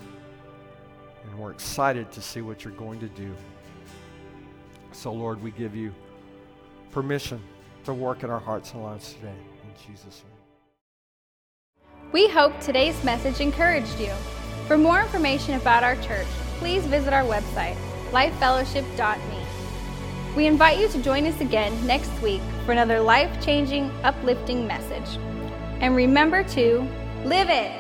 And 1.24 1.40
we're 1.40 1.52
excited 1.52 2.12
to 2.12 2.22
see 2.22 2.42
what 2.42 2.64
you're 2.64 2.74
going 2.74 3.00
to 3.00 3.08
do. 3.10 3.34
So, 5.00 5.14
Lord, 5.14 5.42
we 5.42 5.52
give 5.52 5.78
you 5.78 5.96
permission 6.92 7.42
to 7.86 7.94
work 7.94 8.24
in 8.24 8.30
our 8.30 8.40
hearts 8.40 8.74
and 8.74 8.84
lives 8.84 9.14
today. 9.14 9.34
In 9.64 9.70
Jesus' 9.88 10.26
name. 10.26 11.94
We 12.12 12.28
hope 12.28 12.60
today's 12.60 13.02
message 13.06 13.40
encouraged 13.40 13.98
you. 13.98 14.12
For 14.68 14.78
more 14.78 15.00
information 15.00 15.54
about 15.54 15.86
our 15.86 15.96
church, 16.02 16.28
please 16.58 16.86
visit 16.86 17.14
our 17.14 17.24
website, 17.24 17.78
lifefellowship.me. 18.12 20.36
We 20.36 20.48
invite 20.48 20.80
you 20.80 20.90
to 20.90 21.02
join 21.02 21.26
us 21.28 21.40
again 21.40 21.88
next 21.88 22.12
week 22.22 22.42
for 22.66 22.74
another 22.74 23.00
life 23.00 23.42
changing, 23.42 23.90
uplifting 24.04 24.68
message. 24.68 25.18
And 25.80 25.96
remember 25.96 26.44
to 26.44 26.86
live 27.24 27.50
it! 27.50 27.79